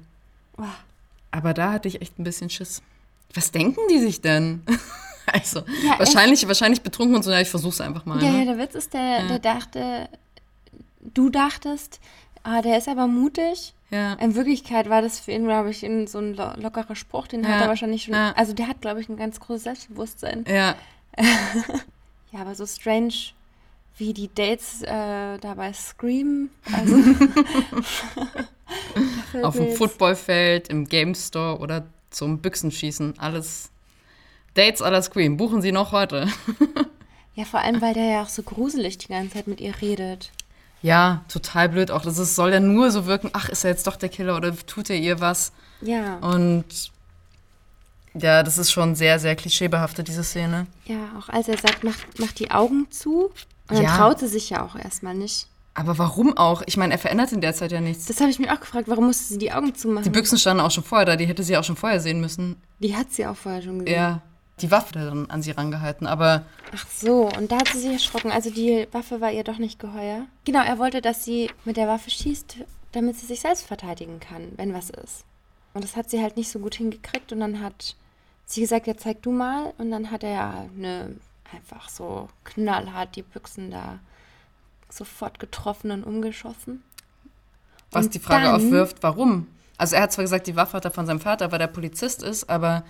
Wow. 0.56 0.68
Aber 1.30 1.54
da 1.54 1.72
hatte 1.72 1.88
ich 1.88 2.00
echt 2.02 2.18
ein 2.18 2.24
bisschen 2.24 2.50
Schiss. 2.50 2.82
Was 3.32 3.50
denken 3.50 3.80
die 3.90 3.98
sich 3.98 4.20
denn? 4.20 4.62
also, 5.26 5.60
Ja, 5.84 5.98
wahrscheinlich, 5.98 6.46
wahrscheinlich 6.46 6.82
betrunken 6.82 7.16
und 7.16 7.22
so, 7.22 7.30
ja, 7.30 7.40
ich 7.40 7.48
versuch's 7.48 7.80
einfach 7.80 8.04
mal. 8.06 8.22
Ja, 8.22 8.30
ne? 8.30 8.38
ja, 8.40 8.44
der 8.54 8.58
Witz 8.58 8.74
ist, 8.74 8.92
der, 8.94 9.26
der 9.26 9.38
dachte, 9.40 10.08
du 11.14 11.30
dachtest, 11.30 11.98
ah, 12.44 12.62
der 12.62 12.78
ist 12.78 12.86
aber 12.88 13.06
mutig. 13.08 13.72
ja. 13.90 14.12
In 14.14 14.34
Wirklichkeit 14.36 14.88
war 14.90 15.02
das 15.02 15.18
für 15.18 15.32
ihn, 15.32 15.44
glaube 15.44 15.70
ich, 15.70 15.82
in 15.82 16.06
so 16.06 16.18
ein 16.18 16.34
lo 16.34 16.52
lockerer 16.56 16.94
Spruch, 16.94 17.26
den 17.26 17.44
hat 17.48 17.54
Ja, 17.56 17.62
er 17.62 17.68
wahrscheinlich 17.68 18.04
schon. 18.04 18.14
ja. 18.14 18.32
Also 18.36 18.52
der 18.52 18.68
hat, 18.68 18.80
glaube 18.82 19.00
ich, 19.00 19.08
ein 19.08 19.16
ganz 19.16 19.40
großes 19.40 19.64
Selbstbewusstsein. 19.64 20.44
ja. 20.46 20.76
Ja, 22.32 22.40
aber 22.40 22.54
so 22.56 22.66
strange 22.66 23.14
wie 23.96 24.12
die 24.12 24.28
Dates 24.34 24.82
äh, 24.82 25.38
da 25.38 25.54
bei 25.56 25.72
Scream. 25.72 26.50
Also, 26.72 26.96
Auf 29.42 29.56
dem 29.56 29.74
Footballfeld, 29.76 30.68
im 30.68 30.86
Game 30.86 31.14
Store 31.14 31.58
oder 31.58 31.86
zum 32.10 32.38
Büchsenschießen. 32.38 33.18
Alles. 33.18 33.70
Dates 34.54 34.80
la 34.80 35.02
Scream. 35.02 35.36
Buchen 35.36 35.62
Sie 35.62 35.72
noch 35.72 35.92
heute. 35.92 36.28
Ja, 37.36 37.44
vor 37.44 37.58
allem, 37.58 37.82
weil 37.82 37.94
der 37.94 38.04
ja 38.04 38.22
auch 38.22 38.28
so 38.28 38.44
gruselig 38.44 38.96
die 38.98 39.08
ganze 39.08 39.34
Zeit 39.34 39.48
mit 39.48 39.60
ihr 39.60 39.74
redet. 39.82 40.30
Ja, 40.82 41.24
total 41.28 41.68
blöd 41.68 41.90
auch. 41.90 42.02
Das 42.02 42.16
ist, 42.16 42.36
soll 42.36 42.52
ja 42.52 42.60
nur 42.60 42.92
so 42.92 43.06
wirken, 43.06 43.28
ach, 43.32 43.48
ist 43.48 43.64
er 43.64 43.70
jetzt 43.70 43.88
doch 43.88 43.96
der 43.96 44.08
Killer 44.08 44.36
oder 44.36 44.56
tut 44.56 44.88
er 44.88 44.94
ihr 44.94 45.18
was? 45.18 45.50
Ja, 45.80 46.18
Und 46.18 46.92
ja, 48.14 48.44
das 48.44 48.56
ist 48.56 48.70
schon 48.70 48.94
sehr, 48.94 49.18
sehr 49.18 49.34
klischeebehaftet, 49.34 50.06
diese 50.06 50.22
Szene. 50.22 50.68
ja, 50.84 51.08
auch 51.18 51.28
als 51.28 51.48
er 51.48 51.58
sagt, 51.58 51.82
mach, 51.82 51.96
mach 52.18 52.30
die 52.30 52.52
Augen 52.52 52.86
zu. 52.92 53.32
Und 53.68 53.76
dann 53.76 53.84
Ja. 53.84 53.96
traut 53.96 54.18
sie 54.20 54.28
sich 54.28 54.50
ja 54.50 54.64
auch 54.64 54.76
erstmal 54.76 55.14
nicht. 55.14 55.48
Aber 55.76 55.98
warum 55.98 56.36
auch? 56.36 56.62
Ich 56.66 56.76
meine, 56.76 56.92
er 56.94 56.98
verändert 56.98 57.32
in 57.32 57.40
der 57.40 57.52
Zeit 57.52 57.72
ja 57.72 57.80
nichts. 57.80 58.06
Das 58.06 58.20
habe 58.20 58.30
ich 58.30 58.38
mich 58.38 58.48
auch 58.50 58.60
gefragt, 58.60 58.86
warum 58.88 59.06
musste 59.06 59.24
sie 59.24 59.38
die 59.38 59.52
Augen 59.52 59.74
zumachen? 59.74 60.04
Die 60.04 60.10
Büchsen 60.10 60.38
standen 60.38 60.60
auch 60.62 60.70
schon 60.70 60.84
vorher 60.84 61.04
da, 61.04 61.16
die 61.16 61.26
hätte 61.26 61.42
sie 61.42 61.56
auch 61.56 61.64
schon 61.64 61.74
vorher 61.76 61.98
sehen 62.00 62.20
müssen. 62.20 62.56
Die 62.78 62.94
hat 62.94 63.12
sie 63.12 63.26
auch 63.26 63.34
vorher 63.36 63.60
schon 63.62 63.80
gesehen. 63.80 63.94
Ja, 63.94 64.22
die 64.60 64.70
Waffe 64.70 64.92
dann 64.94 65.28
an 65.30 65.42
sie 65.42 65.50
rangehalten, 65.50 66.06
aber 66.06 66.44
Ach 66.72 66.86
so, 66.96 67.28
und 67.36 67.50
da 67.50 67.56
hat 67.56 67.68
sie 67.68 67.80
sich 67.80 67.92
erschrocken. 67.92 68.30
Also 68.30 68.50
die 68.50 68.86
Waffe 68.92 69.20
war 69.20 69.32
ihr 69.32 69.42
doch 69.42 69.58
nicht 69.58 69.80
geheuer. 69.80 70.26
Genau, 70.44 70.62
er 70.62 70.78
wollte, 70.78 71.00
dass 71.00 71.24
sie 71.24 71.50
mit 71.64 71.76
der 71.76 71.88
Waffe 71.88 72.10
schießt, 72.10 72.58
damit 72.92 73.16
sie 73.16 73.26
sich 73.26 73.40
selbst 73.40 73.66
verteidigen 73.66 74.20
kann, 74.20 74.52
wenn 74.56 74.72
was 74.74 74.90
ist. 74.90 75.24
Und 75.72 75.82
das 75.82 75.96
hat 75.96 76.08
sie 76.08 76.22
halt 76.22 76.36
nicht 76.36 76.50
so 76.52 76.60
gut 76.60 76.76
hingekriegt 76.76 77.32
und 77.32 77.40
dann 77.40 77.60
hat 77.60 77.96
sie 78.46 78.60
gesagt, 78.60 78.86
ja 78.86 78.96
zeig 78.96 79.22
du 79.22 79.32
mal. 79.32 79.74
Und 79.78 79.90
dann 79.90 80.12
hat 80.12 80.22
er 80.22 80.66
ne, 80.76 81.16
einfach 81.52 81.88
so 81.88 82.28
knallhart 82.44 83.16
die 83.16 83.22
Büchsen 83.22 83.70
da 83.70 83.98
sofort 84.88 85.38
getroffen 85.40 85.90
und 85.90 86.04
umgeschossen. 86.04 86.82
was 87.90 88.06
Und 88.06 88.14
die 88.14 88.18
Frage 88.18 88.46
dann- 88.46 88.54
aufwirft, 88.56 88.98
warum? 89.02 89.46
Also 89.76 89.96
er 89.96 90.02
hat 90.02 90.12
zwar 90.12 90.24
gesagt, 90.24 90.46
die 90.46 90.56
Waffe 90.56 90.74
hat 90.76 90.84
er 90.84 90.90
von 90.90 91.06
seinem 91.06 91.20
Vater, 91.20 91.50
weil 91.52 91.58
der 91.58 91.66
Polizist 91.68 92.22
ist, 92.22 92.48
aber 92.50 92.84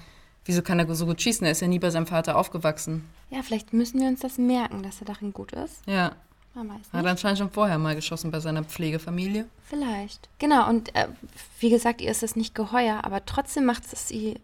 wieso 0.45 0.61
kann 0.63 0.79
er 0.79 0.95
so 0.95 1.07
gut 1.07 1.21
schießen? 1.21 1.45
Er 1.47 1.53
ist 1.53 1.61
ja 1.61 1.69
nie 1.69 1.79
bei 1.79 1.91
seinem 1.91 2.07
Vater 2.07 2.37
aufgewachsen. 2.37 3.09
Ja, 3.31 3.43
vielleicht 3.43 3.73
müssen 3.73 4.01
wir 4.01 4.09
uns 4.09 4.21
das 4.21 4.37
merken, 4.39 4.83
dass 4.83 5.01
er 5.01 5.07
darin 5.07 5.33
gut 5.33 5.53
ist. 5.53 5.81
Ja, 5.87 6.13
Man 6.55 6.69
weiß 6.69 6.77
hat 6.93 7.03
nicht. 7.03 7.11
anscheinend 7.11 7.39
schon 7.39 7.51
vorher 7.51 7.79
mal 7.79 7.95
geschossen 7.95 8.31
bei 8.31 8.41
seiner 8.41 8.65
Pflegefamilie. 8.65 9.47
Vielleicht. 9.67 10.29
Genau, 10.39 10.69
und 10.69 10.95
äh, 10.95 11.09
wie 11.61 11.71
gesagt, 11.71 12.01
ihr 12.03 12.11
ist 12.11 12.23
es 12.23 12.37
nicht 12.37 12.55
geheuer, 12.55 13.01
aber 13.05 13.25
trotzdem 13.25 13.65
macht 13.65 13.83
es 13.93 14.09
sie 14.09 14.39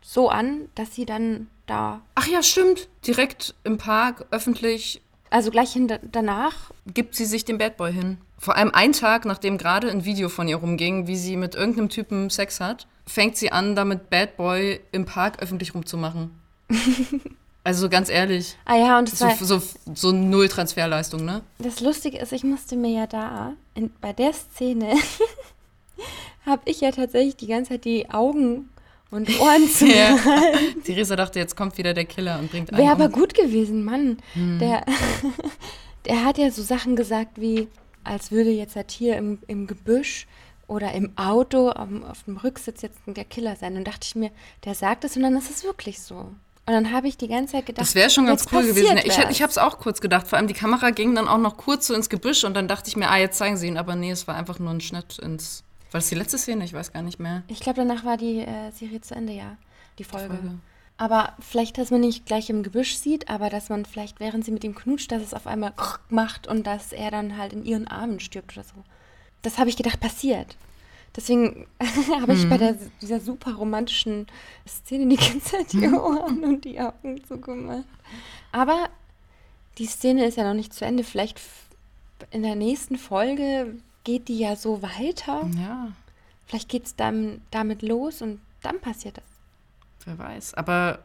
so 0.00 0.28
an, 0.30 0.68
dass 0.74 0.94
sie 0.94 1.06
dann 1.06 1.46
da, 1.72 2.02
Ach 2.14 2.26
ja, 2.26 2.42
stimmt. 2.42 2.88
Direkt 3.06 3.54
im 3.64 3.78
Park, 3.78 4.26
öffentlich, 4.30 5.00
also 5.30 5.50
gleich 5.50 5.72
hinter, 5.72 5.98
danach, 6.02 6.54
gibt 6.86 7.14
sie 7.14 7.24
sich 7.24 7.46
dem 7.46 7.56
Bad 7.56 7.78
Boy 7.78 7.92
hin. 7.92 8.18
Vor 8.36 8.56
allem 8.56 8.70
einen 8.72 8.92
Tag, 8.92 9.24
nachdem 9.24 9.56
gerade 9.56 9.90
ein 9.90 10.04
Video 10.04 10.28
von 10.28 10.46
ihr 10.46 10.56
rumging, 10.56 11.06
wie 11.06 11.16
sie 11.16 11.36
mit 11.38 11.54
irgendeinem 11.54 11.88
Typen 11.88 12.28
Sex 12.28 12.60
hat, 12.60 12.86
fängt 13.06 13.38
sie 13.38 13.50
an, 13.50 13.74
damit 13.74 14.10
Bad 14.10 14.36
Boy 14.36 14.80
im 14.92 15.06
Park 15.06 15.40
öffentlich 15.40 15.74
rumzumachen. 15.74 16.38
also 17.64 17.88
ganz 17.88 18.10
ehrlich, 18.10 18.56
ah 18.66 18.76
ja, 18.76 18.98
und 18.98 19.10
das, 19.10 19.20
so, 19.20 19.24
war, 19.24 19.36
so, 19.36 19.62
so 19.94 20.12
null 20.12 20.48
Transferleistung, 20.48 21.24
ne? 21.24 21.40
das 21.58 21.80
Lustige 21.80 22.18
ist, 22.18 22.32
ich 22.32 22.44
musste 22.44 22.76
mir 22.76 22.90
ja 22.90 23.06
da, 23.06 23.54
in, 23.74 23.90
bei 24.00 24.12
der 24.12 24.32
Szene, 24.34 24.94
habe 26.46 26.62
ich 26.66 26.82
ja 26.82 26.90
tatsächlich 26.90 27.36
die 27.36 27.46
ganze 27.46 27.70
Zeit 27.70 27.84
die 27.84 28.10
Augen 28.10 28.68
und 29.12 29.28
Ohren 29.40 29.68
zu. 29.68 29.86
Ja. 29.94 30.16
Theresa 30.84 31.14
dachte, 31.14 31.38
jetzt 31.38 31.54
kommt 31.56 31.78
wieder 31.78 31.94
der 31.94 32.04
Killer 32.06 32.38
und 32.40 32.50
bringt 32.50 32.70
einen 32.72 32.82
Wäre 32.82 32.90
aber 32.92 33.04
um. 33.06 33.12
gut 33.12 33.34
gewesen, 33.34 33.84
Mann. 33.84 34.16
Hm. 34.34 34.58
Der, 34.58 34.84
der 36.06 36.24
hat 36.24 36.38
ja 36.38 36.50
so 36.50 36.62
Sachen 36.62 36.96
gesagt 36.96 37.40
wie, 37.40 37.68
als 38.04 38.30
würde 38.32 38.50
jetzt 38.50 38.74
halt 38.76 38.90
hier 38.90 39.16
im, 39.16 39.38
im 39.46 39.66
Gebüsch 39.66 40.26
oder 40.66 40.92
im 40.92 41.16
Auto 41.16 41.70
am- 41.70 42.02
auf 42.04 42.24
dem 42.24 42.36
Rücksitz 42.38 42.82
jetzt 42.82 42.98
der 43.06 43.24
Killer 43.24 43.54
sein. 43.56 43.76
Und 43.76 43.86
dachte 43.86 44.06
ich 44.06 44.14
mir, 44.16 44.30
der 44.64 44.74
sagt 44.74 45.04
es 45.04 45.16
und 45.16 45.22
dann 45.22 45.36
ist 45.36 45.50
es 45.50 45.62
wirklich 45.64 46.00
so. 46.00 46.14
Und 46.64 46.74
dann 46.74 46.92
habe 46.92 47.08
ich 47.08 47.16
die 47.16 47.26
ganze 47.28 47.52
Zeit 47.54 47.66
gedacht, 47.66 47.84
Das 47.84 47.94
wäre 47.96 48.08
schon 48.08 48.24
ganz 48.26 48.46
cool 48.52 48.62
gewesen. 48.64 48.96
Ich, 49.04 49.18
ich 49.18 49.42
habe 49.42 49.50
es 49.50 49.58
auch 49.58 49.78
kurz 49.78 50.00
gedacht. 50.00 50.28
Vor 50.28 50.38
allem 50.38 50.46
die 50.46 50.54
Kamera 50.54 50.90
ging 50.90 51.14
dann 51.14 51.26
auch 51.26 51.38
noch 51.38 51.56
kurz 51.56 51.88
so 51.88 51.94
ins 51.94 52.08
Gebüsch 52.08 52.44
und 52.44 52.54
dann 52.54 52.68
dachte 52.68 52.88
ich 52.88 52.96
mir, 52.96 53.10
ah, 53.10 53.18
jetzt 53.18 53.36
zeigen 53.38 53.56
sie 53.56 53.66
ihn. 53.66 53.76
Aber 53.76 53.96
nee, 53.96 54.12
es 54.12 54.28
war 54.28 54.36
einfach 54.36 54.58
nur 54.60 54.70
ein 54.70 54.80
Schnitt 54.80 55.18
ins. 55.18 55.64
War 55.92 56.00
das 56.00 56.08
die 56.08 56.14
letzte 56.14 56.38
Szene? 56.38 56.64
Ich 56.64 56.72
weiß 56.72 56.92
gar 56.92 57.02
nicht 57.02 57.20
mehr. 57.20 57.42
Ich 57.48 57.60
glaube, 57.60 57.76
danach 57.76 58.04
war 58.04 58.16
die 58.16 58.40
äh, 58.40 58.70
Serie 58.72 59.00
zu 59.02 59.14
Ende, 59.14 59.34
ja. 59.34 59.56
Die 59.98 60.04
Folge. 60.04 60.34
Folge. 60.34 60.58
Aber 60.96 61.34
vielleicht, 61.40 61.78
dass 61.78 61.90
man 61.90 62.00
nicht 62.00 62.26
gleich 62.26 62.48
im 62.48 62.62
Gebüsch 62.62 62.96
sieht, 62.96 63.28
aber 63.28 63.50
dass 63.50 63.68
man 63.68 63.84
vielleicht, 63.84 64.20
während 64.20 64.44
sie 64.44 64.52
mit 64.52 64.64
ihm 64.64 64.74
knutscht, 64.74 65.10
dass 65.12 65.22
es 65.22 65.34
auf 65.34 65.46
einmal 65.46 65.74
macht 66.08 66.46
und 66.46 66.66
dass 66.66 66.92
er 66.92 67.10
dann 67.10 67.36
halt 67.36 67.52
in 67.52 67.64
ihren 67.64 67.88
Armen 67.88 68.20
stirbt 68.20 68.52
oder 68.52 68.64
so. 68.64 68.74
Das 69.42 69.58
habe 69.58 69.68
ich 69.68 69.76
gedacht, 69.76 70.00
passiert. 70.00 70.56
Deswegen 71.14 71.66
habe 72.20 72.32
ich 72.32 72.48
bei 72.48 72.56
der, 72.56 72.76
dieser 73.02 73.20
super 73.20 73.54
romantischen 73.54 74.26
Szene 74.66 75.08
die 75.08 75.16
ganze 75.16 75.40
Zeit 75.40 75.72
die 75.72 75.86
Ohren 75.92 76.42
und 76.44 76.64
die 76.64 76.80
Augen 76.80 77.22
zugemacht. 77.24 77.84
Aber 78.50 78.88
die 79.78 79.86
Szene 79.86 80.24
ist 80.24 80.38
ja 80.38 80.44
noch 80.44 80.54
nicht 80.54 80.72
zu 80.72 80.84
Ende. 80.84 81.04
Vielleicht 81.04 81.40
in 82.30 82.42
der 82.42 82.54
nächsten 82.54 82.96
Folge 82.96 83.74
geht 84.04 84.28
die 84.28 84.38
ja 84.38 84.56
so 84.56 84.82
weiter. 84.82 85.48
Ja, 85.56 85.92
Vielleicht 86.46 86.68
geht 86.68 86.86
es 86.86 86.96
dann 86.96 87.40
damit 87.50 87.82
los 87.82 88.20
und 88.20 88.40
dann 88.62 88.80
passiert 88.80 89.16
das. 89.16 89.24
wer 90.04 90.18
weiß. 90.18 90.54
Aber 90.54 90.98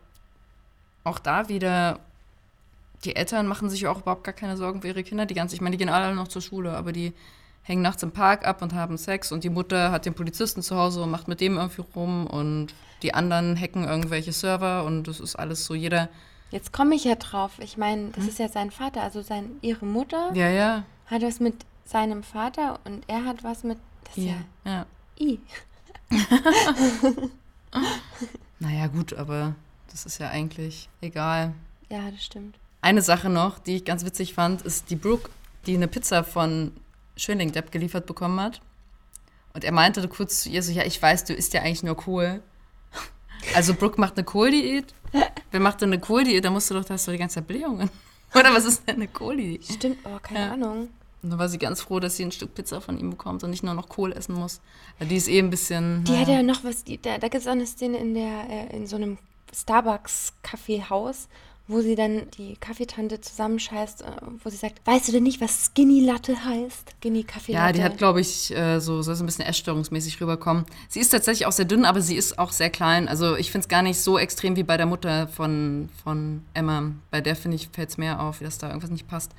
auch 1.04 1.20
da 1.20 1.48
wieder, 1.48 2.00
die 3.06 3.16
Eltern 3.16 3.48
machen 3.48 3.70
sich 3.70 3.88
auch 3.88 4.02
überhaupt 4.02 4.24
gar 4.24 4.34
keine 4.34 4.58
Sorgen 4.58 4.82
für 4.82 4.88
ihre 4.90 5.04
Kinder. 5.04 5.26
Die 5.26 5.36
ganze, 5.36 5.56
ich 5.56 5.62
meine, 5.62 5.76
die 5.76 5.78
gehen 5.78 5.94
alle 5.94 6.14
noch 6.16 6.28
zur 6.28 6.42
Schule, 6.42 6.76
aber 6.76 6.92
die 6.92 7.14
hängen 7.64 7.82
nachts 7.82 8.04
im 8.04 8.12
Park 8.12 8.46
ab 8.48 8.62
und 8.62 8.74
haben 8.74 8.98
Sex 8.98 9.32
und 9.32 9.44
die 9.44 9.50
Mutter 9.50 9.92
hat 9.92 10.06
den 10.06 10.14
Polizisten 10.16 10.62
zu 10.62 10.76
Hause 10.76 11.04
und 11.04 11.12
macht 11.12 11.28
mit 11.28 11.40
dem 11.40 11.58
irgendwie 11.58 11.84
rum 11.96 12.26
und 12.28 12.74
die 13.04 13.14
anderen 13.14 13.56
hacken 13.60 13.84
irgendwelche 13.84 14.32
Server 14.34 14.84
und 14.86 15.04
das 15.08 15.20
ist 15.20 15.36
alles 15.36 15.66
so 15.66 15.76
jeder. 15.76 16.10
Jetzt 16.50 16.72
komme 16.74 16.96
ich 16.96 17.04
ja 17.04 17.16
drauf. 17.16 17.60
Ich 17.60 17.78
meine, 17.78 18.10
das 18.12 18.26
ist 18.26 18.40
ja 18.40 18.48
sein 18.50 18.72
Vater, 18.72 19.02
also 19.04 19.22
sein, 19.22 19.58
ihre 19.62 19.86
Mutter 19.86 20.32
Ja, 20.34 20.50
ja. 20.50 20.84
hat 21.08 21.22
was 21.22 21.40
mit 21.40 21.56
seinem 21.88 22.24
Vater 22.24 22.80
und 22.86 23.04
er 23.08 23.26
hat 23.26 23.44
was 23.44 23.64
mit. 23.64 23.78
Das 24.04 24.18
ist 24.18 24.26
ja. 24.26 24.36
ja. 24.66 24.86
I. 25.20 25.40
Naja, 28.60 28.88
gut, 28.88 29.14
aber 29.14 29.56
das 29.92 30.06
ist 30.06 30.18
ja 30.20 30.30
eigentlich 30.30 30.90
egal. 31.02 31.54
Ja, 31.90 32.10
das 32.10 32.24
stimmt. 32.26 32.58
Eine 32.82 33.02
Sache 33.02 33.30
noch, 33.30 33.60
die 33.60 33.76
ich 33.78 33.86
ganz 33.86 34.04
witzig 34.04 34.34
fand, 34.34 34.62
ist 34.64 34.90
die 34.90 34.96
Brooke, 34.96 35.30
die 35.66 35.76
eine 35.76 35.88
Pizza 35.88 36.24
von 36.24 36.72
Schönling 37.16 37.52
Depp 37.52 37.72
geliefert 37.72 38.06
bekommen 38.08 38.40
hat. 38.40 38.62
Und 39.54 39.64
er 39.64 39.72
meinte 39.72 40.08
kurz 40.08 40.42
zu 40.44 40.50
ihr 40.50 40.64
so, 40.64 40.72
ja, 40.72 40.84
ich 40.84 41.00
weiß, 41.02 41.26
du 41.26 41.34
isst 41.34 41.54
ja 41.54 41.62
eigentlich 41.62 41.84
nur 41.84 41.96
Kohl. 41.98 42.42
Also 43.56 43.74
Brooke 43.76 44.00
macht 44.02 44.18
eine 44.18 44.24
Kohldiät. 44.24 44.94
Wer 45.52 45.60
macht 45.60 45.82
denn 45.82 45.90
eine 45.90 46.00
Kohldiät? 46.00 46.44
Da 46.44 46.50
musst 46.50 46.70
du 46.70 46.74
doch, 46.74 46.86
da 46.86 46.96
hast 46.96 47.08
du 47.08 47.12
die 47.12 47.18
ganze 47.18 47.36
Zeit 47.36 47.48
Blähungen. 47.48 47.90
Oder 48.34 48.54
was 48.54 48.66
ist 48.66 48.88
denn 48.88 48.96
eine 48.96 49.08
Kohldiät? 49.08 49.66
Stimmt, 49.66 50.04
aber 50.06 50.20
keine 50.20 50.40
Ja. 50.40 50.52
Ahnung. 50.54 50.90
Und 51.24 51.32
dann 51.32 51.40
war 51.40 51.50
sie 51.50 51.58
ganz 51.58 51.82
froh, 51.82 52.00
dass 52.00 52.16
sie 52.16 52.24
ein 52.24 52.32
Stück 52.32 52.54
Pizza 52.54 52.80
von 52.80 52.98
ihm 53.00 53.10
bekommt 53.10 53.44
und 53.44 53.50
nicht 53.50 53.64
nur 53.64 53.74
noch 53.74 53.90
Kohl 53.90 54.12
essen 54.12 54.36
muss. 54.36 54.62
Die 55.02 55.16
ist 55.16 55.28
eh 55.28 55.40
ein 55.40 55.50
bisschen. 55.50 56.04
Die 56.04 56.12
naja. 56.12 56.22
hat 56.22 56.30
ja 56.30 56.44
noch 56.44 56.64
was, 56.64 56.84
die, 56.84 57.02
da, 57.02 57.18
da 57.18 57.28
gibt 57.28 57.42
es 57.42 57.48
auch 57.48 57.52
eine 57.52 57.66
Szene 57.66 57.98
in 57.98 58.14
der, 58.14 58.50
äh, 58.50 58.76
in 58.76 58.86
so 58.86 58.96
einem 58.98 59.18
Starbucks-Kaffeehaus, 59.54 61.28
wo 61.68 61.82
sie 61.82 61.96
dann 61.96 62.30
die 62.38 62.56
Kaffeetante 62.58 63.20
zusammenscheißt, 63.20 64.04
äh, 64.04 64.06
wo 64.44 64.50
sie 64.50 64.58
sagt, 64.58 64.80
weißt 64.86 65.08
du 65.08 65.12
denn 65.12 65.24
nicht, 65.24 65.42
was 65.42 65.66
Skinny 65.66 66.02
Latte 66.02 66.46
heißt? 66.46 66.96
Skinny 67.00 67.24
Kaffee 67.24 67.54
Latte. 67.54 67.66
Ja, 67.66 67.72
die 67.74 67.84
hat, 67.84 67.98
glaube 67.98 68.22
ich, 68.22 68.56
äh, 68.56 68.80
so, 68.80 69.02
soll 69.02 69.16
so 69.16 69.24
ein 69.24 69.26
bisschen 69.26 69.46
essstörungsmäßig 69.46 70.22
rüberkommen. 70.22 70.66
Sie 70.88 71.00
ist 71.00 71.10
tatsächlich 71.10 71.48
auch 71.48 71.52
sehr 71.52 71.66
dünn, 71.66 71.84
aber 71.84 72.02
sie 72.02 72.16
ist 72.16 72.38
auch 72.38 72.52
sehr 72.52 72.70
klein. 72.70 73.08
Also 73.08 73.36
ich 73.36 73.52
finde 73.52 73.66
es 73.66 73.70
gar 73.70 73.82
nicht 73.82 74.00
so 74.00 74.18
extrem 74.20 74.56
wie 74.56 74.64
bei 74.64 74.78
der 74.78 74.86
Mutter 74.86 75.28
von, 75.28 75.90
von 76.04 76.44
Emma. 76.54 76.92
Bei 77.12 77.22
der, 77.22 77.36
finde 77.36 77.56
ich, 77.56 77.70
fällt 77.70 77.90
es 77.90 77.98
mehr 77.98 78.22
auf, 78.22 78.40
dass 78.40 78.60
da 78.60 78.68
irgendwas 78.68 78.92
nicht 78.92 79.08
passt. 79.08 79.32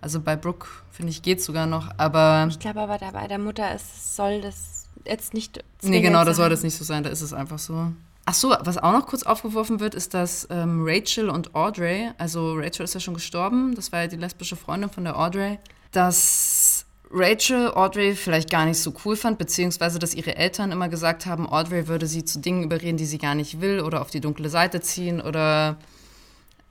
Also 0.00 0.20
bei 0.20 0.36
Brooke, 0.36 0.68
finde 0.90 1.10
ich, 1.10 1.22
geht 1.22 1.42
sogar 1.42 1.66
noch. 1.66 1.90
Aber 1.96 2.46
Ich 2.50 2.58
glaube 2.58 2.80
aber, 2.80 2.98
da 2.98 3.10
bei 3.10 3.26
der 3.26 3.38
Mutter 3.38 3.74
ist, 3.74 4.16
soll 4.16 4.40
das 4.40 4.88
jetzt 5.04 5.34
nicht 5.34 5.62
nee, 5.82 6.00
genau, 6.00 6.24
das 6.24 6.36
soll 6.36 6.50
das 6.50 6.62
nicht 6.62 6.76
so 6.76 6.84
sein. 6.84 7.02
Da 7.02 7.10
ist 7.10 7.22
es 7.22 7.32
einfach 7.32 7.58
so. 7.58 7.92
Ach 8.24 8.34
so, 8.34 8.54
was 8.60 8.78
auch 8.78 8.92
noch 8.92 9.06
kurz 9.06 9.22
aufgeworfen 9.22 9.78
wird, 9.78 9.94
ist, 9.94 10.12
dass 10.12 10.48
ähm, 10.50 10.82
Rachel 10.84 11.30
und 11.30 11.54
Audrey, 11.54 12.10
also 12.18 12.54
Rachel 12.54 12.82
ist 12.82 12.94
ja 12.94 13.00
schon 13.00 13.14
gestorben, 13.14 13.76
das 13.76 13.92
war 13.92 14.02
ja 14.02 14.06
die 14.08 14.16
lesbische 14.16 14.56
Freundin 14.56 14.90
von 14.90 15.04
der 15.04 15.16
Audrey, 15.16 15.60
dass 15.92 16.86
Rachel 17.12 17.70
Audrey 17.72 18.16
vielleicht 18.16 18.50
gar 18.50 18.64
nicht 18.66 18.80
so 18.80 18.92
cool 19.04 19.14
fand, 19.14 19.38
beziehungsweise 19.38 20.00
dass 20.00 20.12
ihre 20.12 20.34
Eltern 20.34 20.72
immer 20.72 20.88
gesagt 20.88 21.26
haben, 21.26 21.48
Audrey 21.48 21.86
würde 21.86 22.08
sie 22.08 22.24
zu 22.24 22.40
Dingen 22.40 22.64
überreden, 22.64 22.96
die 22.96 23.06
sie 23.06 23.18
gar 23.18 23.36
nicht 23.36 23.60
will 23.60 23.80
oder 23.80 24.02
auf 24.02 24.10
die 24.10 24.20
dunkle 24.20 24.48
Seite 24.48 24.80
ziehen 24.80 25.20
oder 25.20 25.76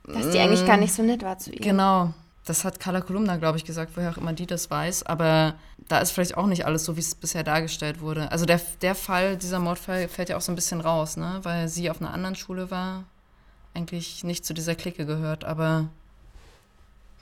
Dass 0.04 0.30
die 0.30 0.38
eigentlich 0.38 0.66
gar 0.66 0.76
nicht 0.76 0.92
so 0.92 1.02
nett 1.02 1.22
war 1.22 1.38
zu 1.38 1.52
ihr. 1.52 1.60
Genau. 1.60 2.12
Das 2.46 2.64
hat 2.64 2.80
Carla 2.80 3.00
Kolumna, 3.00 3.36
glaube 3.36 3.58
ich, 3.58 3.64
gesagt, 3.64 3.92
woher 3.96 4.10
auch 4.10 4.16
immer 4.16 4.32
die 4.32 4.46
das 4.46 4.70
weiß. 4.70 5.02
Aber 5.04 5.56
da 5.88 5.98
ist 5.98 6.12
vielleicht 6.12 6.36
auch 6.36 6.46
nicht 6.46 6.64
alles 6.64 6.84
so, 6.84 6.96
wie 6.96 7.00
es 7.00 7.14
bisher 7.14 7.42
dargestellt 7.42 8.00
wurde. 8.00 8.30
Also 8.30 8.46
der, 8.46 8.60
der 8.82 8.94
Fall, 8.94 9.36
dieser 9.36 9.58
Mordfall, 9.58 10.08
fällt 10.08 10.28
ja 10.28 10.36
auch 10.36 10.40
so 10.40 10.52
ein 10.52 10.54
bisschen 10.54 10.80
raus, 10.80 11.16
ne? 11.16 11.40
Weil 11.42 11.68
sie 11.68 11.90
auf 11.90 12.00
einer 12.00 12.14
anderen 12.14 12.36
Schule 12.36 12.70
war, 12.70 13.04
eigentlich 13.74 14.24
nicht 14.24 14.46
zu 14.46 14.54
dieser 14.54 14.74
Clique 14.76 15.04
gehört. 15.04 15.44
Aber 15.44 15.88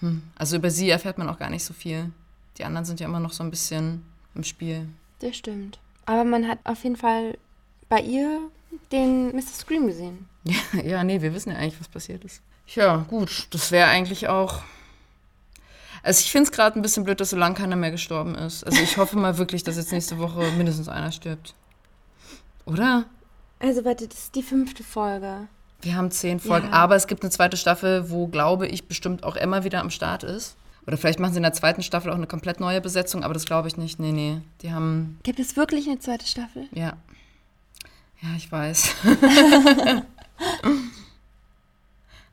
hm, 0.00 0.22
also 0.36 0.56
über 0.56 0.70
sie 0.70 0.90
erfährt 0.90 1.18
man 1.18 1.28
auch 1.28 1.38
gar 1.38 1.50
nicht 1.50 1.64
so 1.64 1.72
viel. 1.72 2.12
Die 2.58 2.64
anderen 2.64 2.84
sind 2.84 3.00
ja 3.00 3.06
immer 3.06 3.20
noch 3.20 3.32
so 3.32 3.42
ein 3.42 3.50
bisschen 3.50 4.04
im 4.34 4.44
Spiel. 4.44 4.88
Das 5.20 5.36
stimmt. 5.36 5.78
Aber 6.06 6.24
man 6.24 6.46
hat 6.46 6.58
auf 6.64 6.84
jeden 6.84 6.96
Fall 6.96 7.38
bei 7.88 8.00
ihr 8.00 8.40
den 8.92 9.34
Mr. 9.34 9.42
Scream 9.42 9.86
gesehen. 9.86 10.28
Ja, 10.44 10.80
ja, 10.84 11.04
nee, 11.04 11.22
wir 11.22 11.32
wissen 11.34 11.50
ja 11.50 11.56
eigentlich, 11.56 11.80
was 11.80 11.88
passiert 11.88 12.24
ist. 12.24 12.42
Ja, 12.74 12.98
gut, 13.08 13.48
das 13.50 13.70
wäre 13.72 13.88
eigentlich 13.88 14.28
auch. 14.28 14.62
Also 16.04 16.20
ich 16.20 16.30
finde 16.30 16.50
es 16.50 16.52
gerade 16.52 16.78
ein 16.78 16.82
bisschen 16.82 17.02
blöd, 17.04 17.18
dass 17.20 17.30
so 17.30 17.36
lange 17.36 17.54
keiner 17.56 17.76
mehr 17.76 17.90
gestorben 17.90 18.34
ist. 18.34 18.62
Also 18.64 18.80
ich 18.82 18.96
hoffe 18.98 19.16
mal 19.18 19.38
wirklich, 19.38 19.64
dass 19.64 19.76
jetzt 19.76 19.90
nächste 19.90 20.18
Woche 20.18 20.42
mindestens 20.56 20.88
einer 20.88 21.10
stirbt. 21.10 21.54
Oder? 22.66 23.04
Also, 23.58 23.84
warte, 23.84 24.06
das 24.06 24.18
ist 24.18 24.34
die 24.34 24.42
fünfte 24.42 24.84
Folge. 24.84 25.48
Wir 25.80 25.96
haben 25.96 26.10
zehn 26.10 26.40
Folgen, 26.40 26.68
Ja. 26.68 26.72
aber 26.74 26.96
es 26.96 27.06
gibt 27.06 27.22
eine 27.22 27.30
zweite 27.30 27.56
Staffel, 27.56 28.10
wo, 28.10 28.26
glaube 28.26 28.66
ich, 28.66 28.86
bestimmt 28.88 29.22
auch 29.24 29.36
Emma 29.36 29.64
wieder 29.64 29.80
am 29.80 29.90
Start 29.90 30.22
ist. 30.24 30.56
Oder 30.86 30.98
vielleicht 30.98 31.18
machen 31.20 31.32
sie 31.32 31.38
in 31.38 31.42
der 31.44 31.52
zweiten 31.54 31.82
Staffel 31.82 32.10
auch 32.10 32.14
eine 32.16 32.26
komplett 32.26 32.60
neue 32.60 32.80
Besetzung, 32.82 33.24
aber 33.24 33.32
das 33.32 33.46
glaube 33.46 33.68
ich 33.68 33.76
nicht. 33.78 33.98
Nee, 33.98 34.12
nee. 34.12 34.40
Die 34.60 34.72
haben, 34.72 35.18
Gibt 35.22 35.38
es 35.40 35.56
wirklich 35.56 35.86
eine 35.88 35.98
zweite 35.98 36.26
Staffel? 36.26 36.68
ja. 36.72 36.92
Ja, 38.22 38.28
ich 38.36 38.50
weiß. 38.50 38.94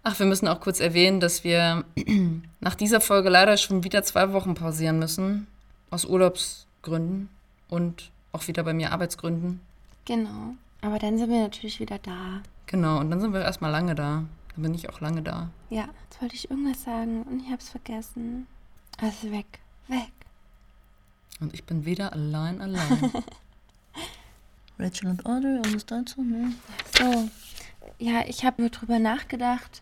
Ach, 0.03 0.17
wir 0.17 0.25
müssen 0.25 0.47
auch 0.47 0.59
kurz 0.59 0.79
erwähnen, 0.79 1.19
dass 1.19 1.43
wir 1.43 1.85
nach 2.59 2.75
dieser 2.75 3.01
Folge 3.01 3.29
leider 3.29 3.57
schon 3.57 3.83
wieder 3.83 4.03
zwei 4.03 4.33
Wochen 4.33 4.55
pausieren 4.55 4.99
müssen. 4.99 5.47
Aus 5.91 6.05
Urlaubsgründen 6.05 7.29
und 7.69 8.11
auch 8.31 8.47
wieder 8.47 8.63
bei 8.63 8.73
mir 8.73 8.91
Arbeitsgründen. 8.91 9.59
Genau. 10.05 10.55
Aber 10.81 10.97
dann 10.97 11.17
sind 11.17 11.29
wir 11.29 11.41
natürlich 11.41 11.79
wieder 11.79 11.99
da. 11.99 12.41
Genau, 12.65 12.99
und 12.99 13.11
dann 13.11 13.21
sind 13.21 13.33
wir 13.33 13.41
erstmal 13.41 13.71
lange 13.71 13.93
da. 13.93 14.23
Dann 14.55 14.63
bin 14.63 14.73
ich 14.73 14.89
auch 14.89 14.99
lange 15.01 15.21
da. 15.21 15.49
Ja, 15.69 15.87
jetzt 16.03 16.21
wollte 16.21 16.35
ich 16.35 16.49
irgendwas 16.49 16.83
sagen 16.83 17.23
und 17.23 17.41
ich 17.41 17.51
hab's 17.51 17.69
vergessen. 17.69 18.47
Also 18.99 19.31
weg. 19.31 19.59
Weg. 19.87 20.11
Und 21.39 21.53
ich 21.53 21.63
bin 21.63 21.85
wieder 21.85 22.13
allein, 22.13 22.61
allein. 22.61 23.11
Rachel 24.79 25.09
und 25.09 25.25
Audrey, 25.25 25.59
alles 25.63 25.85
dazu, 25.85 26.23
ne? 26.23 26.53
So. 26.97 27.29
Ja, 27.99 28.25
ich 28.27 28.45
habe 28.45 28.61
nur 28.61 28.71
drüber 28.71 28.99
nachgedacht, 28.99 29.81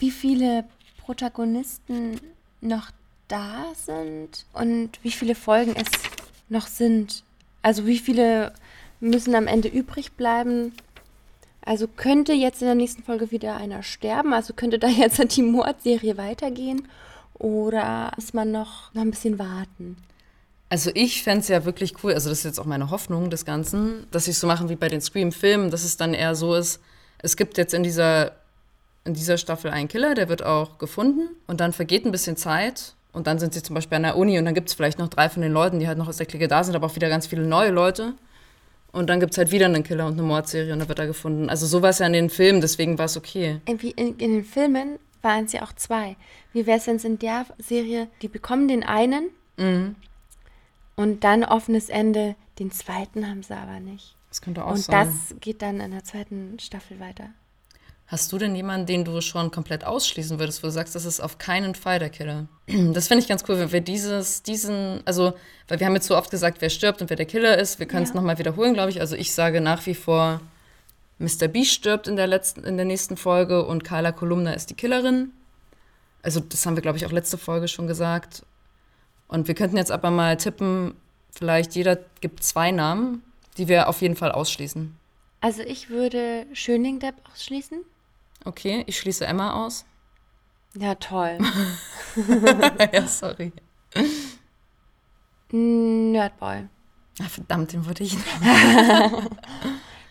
wie 0.00 0.10
viele 0.10 0.64
Protagonisten 0.98 2.20
noch 2.60 2.90
da 3.28 3.72
sind 3.74 4.46
und 4.52 4.90
wie 5.02 5.10
viele 5.10 5.34
Folgen 5.34 5.74
es 5.76 5.88
noch 6.48 6.66
sind. 6.66 7.22
Also 7.62 7.86
wie 7.86 7.98
viele 7.98 8.52
müssen 9.00 9.34
am 9.34 9.46
Ende 9.46 9.68
übrig 9.68 10.12
bleiben. 10.12 10.72
Also 11.64 11.88
könnte 11.88 12.32
jetzt 12.32 12.60
in 12.60 12.66
der 12.66 12.74
nächsten 12.74 13.02
Folge 13.02 13.30
wieder 13.30 13.56
einer 13.56 13.82
sterben, 13.82 14.34
also 14.34 14.52
könnte 14.52 14.78
da 14.78 14.88
jetzt 14.88 15.36
die 15.36 15.42
Mordserie 15.42 16.16
weitergehen 16.16 16.88
oder 17.34 18.12
muss 18.16 18.34
man 18.34 18.50
noch, 18.50 18.92
noch 18.94 19.02
ein 19.02 19.10
bisschen 19.10 19.38
warten? 19.38 19.96
Also 20.68 20.90
ich 20.94 21.22
fände 21.22 21.40
es 21.40 21.48
ja 21.48 21.64
wirklich 21.64 22.02
cool, 22.02 22.14
also 22.14 22.28
das 22.28 22.38
ist 22.38 22.44
jetzt 22.44 22.58
auch 22.58 22.64
meine 22.64 22.90
Hoffnung 22.90 23.30
des 23.30 23.44
Ganzen, 23.44 24.06
dass 24.10 24.24
sie 24.24 24.32
es 24.32 24.40
so 24.40 24.46
machen 24.46 24.68
wie 24.68 24.76
bei 24.76 24.88
den 24.88 25.00
Scream-Filmen, 25.00 25.70
dass 25.70 25.84
es 25.84 25.96
dann 25.96 26.14
eher 26.14 26.34
so 26.34 26.54
ist, 26.54 26.80
es 27.18 27.36
gibt 27.36 27.56
jetzt 27.58 27.74
in 27.74 27.82
dieser, 27.82 28.32
in 29.04 29.14
dieser 29.14 29.36
Staffel 29.38 29.70
einen 29.70 29.88
Killer, 29.88 30.14
der 30.14 30.28
wird 30.28 30.42
auch 30.44 30.78
gefunden 30.78 31.28
und 31.46 31.60
dann 31.60 31.72
vergeht 31.72 32.04
ein 32.06 32.12
bisschen 32.12 32.36
Zeit 32.36 32.94
und 33.12 33.26
dann 33.26 33.38
sind 33.38 33.54
sie 33.54 33.62
zum 33.62 33.74
Beispiel 33.74 33.96
an 33.96 34.02
der 34.04 34.16
Uni 34.16 34.38
und 34.38 34.44
dann 34.44 34.54
gibt 34.54 34.68
es 34.68 34.74
vielleicht 34.74 34.98
noch 34.98 35.08
drei 35.08 35.28
von 35.28 35.42
den 35.42 35.52
Leuten, 35.52 35.78
die 35.78 35.86
halt 35.88 35.98
noch 35.98 36.08
aus 36.08 36.16
der 36.16 36.26
Clique 36.26 36.48
da 36.48 36.64
sind, 36.64 36.74
aber 36.74 36.86
auch 36.86 36.96
wieder 36.96 37.08
ganz 37.08 37.26
viele 37.26 37.42
neue 37.42 37.70
Leute. 37.70 38.14
Und 38.92 39.08
dann 39.10 39.18
gibt 39.18 39.32
es 39.32 39.38
halt 39.38 39.50
wieder 39.50 39.66
einen 39.66 39.82
Killer 39.82 40.06
und 40.06 40.12
eine 40.12 40.22
Mordserie 40.22 40.72
und 40.72 40.78
dann 40.78 40.88
wird 40.88 41.00
er 41.00 41.08
gefunden. 41.08 41.50
Also 41.50 41.66
so 41.66 41.82
war 41.82 41.90
es 41.90 41.98
ja 41.98 42.06
in 42.06 42.12
den 42.12 42.30
Filmen, 42.30 42.60
deswegen 42.60 42.96
war 42.96 43.06
es 43.06 43.16
okay. 43.16 43.60
Irgendwie 43.66 43.90
in, 43.90 44.16
in 44.18 44.32
den 44.34 44.44
Filmen 44.44 45.00
waren 45.20 45.46
es 45.46 45.52
ja 45.52 45.62
auch 45.62 45.72
zwei. 45.72 46.16
Wie 46.52 46.64
wäre 46.66 46.78
es, 46.78 46.86
wenn 46.86 46.96
es 46.96 47.04
in 47.04 47.18
der 47.18 47.44
Serie, 47.58 48.06
die 48.22 48.28
bekommen 48.28 48.68
den 48.68 48.84
einen 48.84 49.30
Mhm. 49.56 49.94
und 50.96 51.22
dann 51.24 51.44
offenes 51.44 51.88
Ende, 51.88 52.34
den 52.58 52.70
zweiten 52.72 53.28
haben 53.28 53.42
sie 53.42 53.54
aber 53.56 53.78
nicht. 53.80 54.16
Das 54.30 54.40
könnte 54.40 54.64
auch 54.64 54.72
und 54.72 54.78
sein. 54.78 55.06
das 55.08 55.36
geht 55.40 55.62
dann 55.62 55.78
in 55.80 55.90
der 55.92 56.02
zweiten 56.04 56.58
Staffel 56.60 56.98
weiter. 57.00 57.28
Hast 58.06 58.30
du 58.32 58.38
denn 58.38 58.54
jemanden, 58.54 58.86
den 58.86 59.04
du 59.04 59.20
schon 59.22 59.50
komplett 59.50 59.84
ausschließen 59.84 60.38
würdest, 60.38 60.62
wo 60.62 60.66
du 60.66 60.72
sagst, 60.72 60.94
das 60.94 61.06
ist 61.06 61.20
auf 61.20 61.38
keinen 61.38 61.74
Fall 61.74 61.98
der 61.98 62.10
Killer? 62.10 62.46
Das 62.92 63.08
finde 63.08 63.22
ich 63.22 63.28
ganz 63.28 63.44
cool, 63.48 63.58
wenn 63.58 63.72
wir 63.72 63.80
dieses, 63.80 64.42
diesen, 64.42 65.00
also, 65.06 65.32
weil 65.68 65.80
wir 65.80 65.86
haben 65.86 65.94
jetzt 65.94 66.06
so 66.06 66.16
oft 66.16 66.30
gesagt, 66.30 66.60
wer 66.60 66.70
stirbt 66.70 67.00
und 67.00 67.08
wer 67.10 67.16
der 67.16 67.26
Killer 67.26 67.56
ist. 67.58 67.78
Wir 67.78 67.86
können 67.86 68.02
es 68.04 68.10
Ja. 68.10 68.16
nochmal 68.16 68.38
wiederholen, 68.38 68.74
glaube 68.74 68.90
ich. 68.90 69.00
Also 69.00 69.16
ich 69.16 69.32
sage 69.34 69.60
nach 69.60 69.84
wie 69.86 69.94
vor, 69.94 70.40
Mr. 71.18 71.48
B 71.48 71.64
stirbt 71.64 72.06
in 72.08 72.16
der 72.16 72.26
letzten, 72.26 72.64
in 72.64 72.76
der 72.76 72.84
nächsten 72.86 73.16
Folge 73.16 73.64
und 73.64 73.84
Carla 73.84 74.12
Kolumna 74.12 74.52
ist 74.52 74.68
die 74.70 74.74
Killerin. 74.74 75.32
Also 76.22 76.40
das 76.40 76.64
haben 76.66 76.76
wir, 76.76 76.82
glaube 76.82 76.98
ich, 76.98 77.06
auch 77.06 77.12
letzte 77.12 77.38
Folge 77.38 77.68
schon 77.68 77.86
gesagt. 77.86 78.44
Und 79.28 79.48
wir 79.48 79.54
könnten 79.54 79.76
jetzt 79.78 79.90
aber 79.92 80.10
mal 80.10 80.36
tippen, 80.36 80.94
vielleicht 81.30 81.74
jeder 81.74 81.98
gibt 82.20 82.42
zwei 82.42 82.70
Namen, 82.70 83.22
die 83.56 83.68
wir 83.68 83.88
auf 83.88 84.02
jeden 84.02 84.16
Fall 84.16 84.32
ausschließen. 84.32 84.94
Also 85.40 85.62
ich 85.62 85.88
würde 85.90 86.46
Schönling-Depp 86.52 87.14
ausschließen. 87.32 87.78
Okay, 88.44 88.84
ich 88.86 88.98
schließe 88.98 89.26
Emma 89.26 89.64
aus. 89.64 89.84
Ja, 90.74 90.94
toll. 90.96 91.38
ja, 92.92 93.06
sorry. 93.06 93.52
Nerdboy. 95.50 96.64
Ah, 97.20 97.28
verdammt, 97.28 97.72
den 97.72 97.86
wollte 97.86 98.02
ich. 98.04 98.16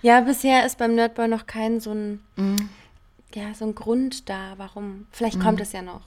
Ja, 0.02 0.20
bisher 0.20 0.66
ist 0.66 0.78
beim 0.80 0.96
Nerdboy 0.96 1.30
noch 1.30 1.46
kein 1.48 1.80
so 1.80 1.94
ein 1.94 2.20
ja, 3.34 3.54
so 3.54 3.64
ein 3.66 3.74
Grund 3.74 4.28
da, 4.28 4.54
warum. 4.58 5.08
Vielleicht 5.14 5.38
Mhm. 5.38 5.44
kommt 5.44 5.62
es 5.62 5.72
ja 5.72 5.82
noch. 5.82 6.02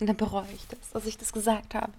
Und 0.00 0.06
dann 0.06 0.16
bereue 0.16 0.46
ich 0.54 0.66
das, 0.68 0.78
dass 0.90 1.04
ich 1.04 1.18
das 1.18 1.30
gesagt 1.34 1.74
habe. 1.74 1.92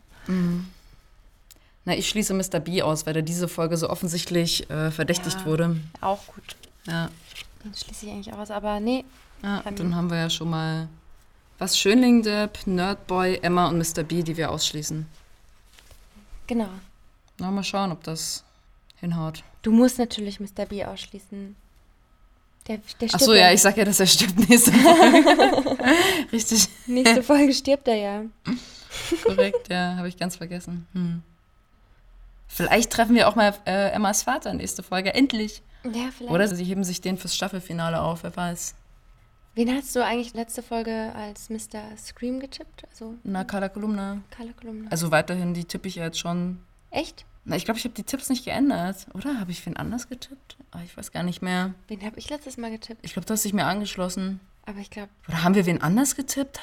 Na, 1.86 1.96
ich 1.96 2.10
schließe 2.10 2.34
Mr. 2.34 2.60
B 2.60 2.82
aus, 2.82 3.06
weil 3.06 3.16
er 3.16 3.22
diese 3.22 3.48
Folge 3.48 3.78
so 3.78 3.88
offensichtlich 3.90 4.68
äh, 4.72 4.90
verdächtigt 4.90 5.42
Ja. 5.42 5.46
wurde. 5.46 5.78
Auch 6.02 6.26
gut. 6.26 6.56
Ja. 6.88 7.10
Den 7.66 7.74
schließe 7.74 8.06
ich 8.06 8.12
eigentlich 8.12 8.34
aus, 8.34 8.52
aber 8.52 8.80
nee. 8.80 9.04
ja 9.42 9.64
dann 9.76 9.96
haben 9.96 10.10
wir 10.10 10.18
ja 10.18 10.30
schon 10.30 10.50
mal 10.50 10.88
was 11.58 11.78
Schönling 11.78 12.22
Depp, 12.22 12.68
Nerdboy, 12.68 13.40
Emma 13.42 13.68
und 13.68 13.78
Mr. 13.78 14.04
B, 14.04 14.22
die 14.24 14.38
wir 14.38 14.52
ausschließen. 14.52 15.08
Genau. 16.48 16.70
Na, 17.40 17.50
mal 17.50 17.64
schauen, 17.64 17.92
ob 17.92 18.04
das 18.04 18.44
hinhaut. 18.98 19.44
Du 19.62 19.72
musst 19.72 19.98
natürlich 19.98 20.40
Mr. 20.40 20.66
B 20.68 20.86
ausschließen. 20.86 21.56
Der, 22.68 22.80
der 23.00 23.10
Ach 23.14 23.20
so, 23.20 23.34
ja, 23.34 23.52
ich 23.52 23.62
sag 23.62 23.78
ja, 23.78 23.86
dass 23.86 24.00
er 24.00 24.08
stirbt 24.08 24.50
nächste 24.50 24.72
Folge. 24.74 25.78
Richtig 26.32 26.68
Nächste 26.88 27.24
Folge 27.24 27.54
stirbt 27.54 27.88
er 27.88 27.96
ja. 27.96 28.24
korrekt, 29.24 29.70
ja, 29.70 29.96
habe 29.98 30.08
ich 30.08 30.18
ganz 30.18 30.36
vergessen. 30.36 30.88
Hm. 30.94 31.24
Vielleicht 32.48 32.92
treffen 32.92 33.16
wir 33.16 33.28
auch 33.28 33.36
mal 33.36 33.54
äh, 33.66 33.92
Emmas 33.92 34.24
Vater 34.24 34.54
nächste 34.54 34.82
Folge, 34.82 35.14
endlich. 35.14 35.62
Ja, 35.94 36.10
vielleicht. 36.16 36.32
Oder 36.34 36.48
sie 36.48 36.64
heben 36.64 36.84
sich 36.84 37.02
den 37.02 37.18
fürs 37.18 37.36
Staffelfinale 37.36 38.02
auf, 38.02 38.24
wer 38.24 38.36
weiß. 38.36 38.76
Wen 39.54 39.74
hast 39.74 39.96
du 39.96 40.04
eigentlich 40.04 40.34
letzte 40.34 40.62
Folge 40.62 41.14
als 41.16 41.50
Mr. 41.50 41.96
Scream 41.98 42.40
getippt? 42.40 42.84
Also 42.92 43.16
Na, 43.24 43.44
Carla 43.46 43.70
Kolumna. 43.70 44.22
Carla 44.30 44.52
Kolumna. 44.60 44.90
Also 44.92 45.12
weiterhin, 45.12 45.54
die 45.54 45.64
tippe 45.64 45.88
ich 45.88 45.96
ja 45.96 46.04
jetzt 46.06 46.20
schon. 46.20 46.60
Echt? 46.92 47.26
Na, 47.46 47.56
ich 47.56 47.64
glaube, 47.64 47.78
ich 47.78 47.86
habe 47.86 47.94
die 47.94 48.04
Tipps 48.04 48.30
nicht 48.30 48.44
geändert. 48.44 49.06
Oder 49.14 49.40
habe 49.40 49.52
ich 49.52 49.66
wen 49.66 49.78
anders 49.78 50.10
getippt? 50.10 50.58
Ah, 50.72 50.80
ich 50.84 50.98
weiß 50.98 51.12
gar 51.12 51.24
nicht 51.24 51.42
mehr. 51.42 51.74
Wen 51.88 52.04
habe 52.04 52.18
ich 52.20 52.30
letztes 52.30 52.58
Mal 52.58 52.72
getippt? 52.72 53.00
Ich 53.06 53.14
glaube, 53.14 53.28
du 53.28 53.34
hast 53.34 53.46
dich 53.46 53.54
mir 53.54 53.66
angeschlossen. 53.66 54.40
Aber 54.66 54.80
ich 54.80 54.90
glaube, 54.90 55.10
Oder 55.28 55.44
haben 55.44 55.56
wir 55.56 55.66
wen 55.66 55.82
anders 55.82 56.16
getippt? 56.16 56.60